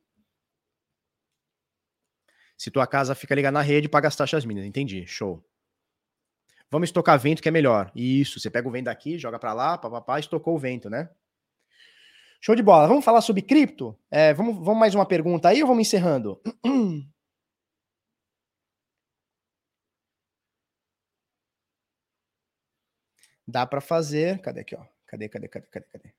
[2.58, 4.68] Se tua casa fica ligada na rede, paga as taxas mínimas.
[4.68, 5.06] Entendi.
[5.06, 5.44] Show.
[6.70, 7.92] Vamos estocar vento que é melhor.
[7.96, 11.10] Isso, você pega o vento daqui, joga para lá, papapá, estocou o vento, né?
[12.40, 12.88] Show de bola.
[12.88, 13.98] Vamos falar sobre cripto?
[14.12, 16.40] É, vamos, vamos mais uma pergunta aí ou vamos encerrando?
[23.48, 24.40] Dá para fazer.
[24.42, 24.84] Cadê aqui, ó?
[25.08, 26.14] Cadê, cadê, cadê, cadê, cadê?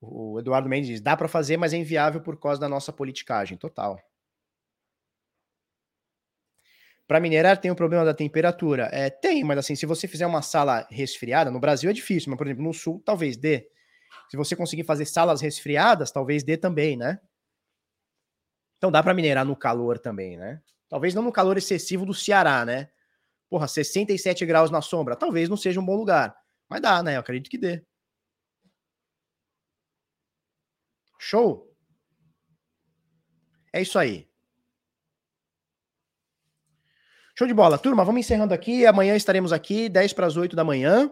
[0.00, 3.56] O Eduardo Mendes diz: dá para fazer, mas é inviável por causa da nossa politicagem.
[3.56, 3.98] Total.
[7.06, 8.88] Para minerar tem o problema da temperatura.
[8.92, 12.38] É, tem, mas assim, se você fizer uma sala resfriada, no Brasil é difícil, mas
[12.38, 13.68] por exemplo, no sul talvez dê.
[14.28, 17.20] Se você conseguir fazer salas resfriadas, talvez dê também, né?
[18.76, 20.60] Então dá para minerar no calor também, né?
[20.88, 22.90] Talvez não no calor excessivo do Ceará, né?
[23.48, 26.36] Porra, 67 graus na sombra, talvez não seja um bom lugar.
[26.68, 27.16] Mas dá, né?
[27.16, 27.84] Eu acredito que dê.
[31.18, 31.74] Show?
[33.72, 34.28] É isso aí.
[37.36, 37.78] Show de bola.
[37.78, 38.86] Turma, vamos encerrando aqui.
[38.86, 41.10] Amanhã estaremos aqui, 10 para as 8 da manhã.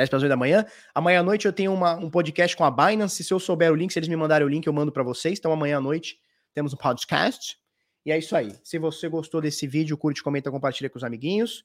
[0.00, 0.64] 10 para as 8 da manhã.
[0.94, 3.22] Amanhã à noite eu tenho uma, um podcast com a Binance.
[3.22, 5.38] Se eu souber o link, se eles me mandarem o link, eu mando para vocês.
[5.38, 6.18] Então amanhã à noite
[6.54, 7.58] temos um podcast.
[8.04, 8.54] E é isso aí.
[8.64, 11.62] Se você gostou desse vídeo, curte, comenta, compartilha com os amiguinhos.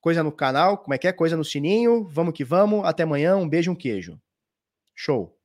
[0.00, 1.12] Coisa no canal, como é que é?
[1.12, 2.06] Coisa no sininho.
[2.08, 2.84] Vamos que vamos.
[2.84, 3.36] Até amanhã.
[3.36, 4.20] Um beijo, um queijo.
[4.94, 5.38] Show.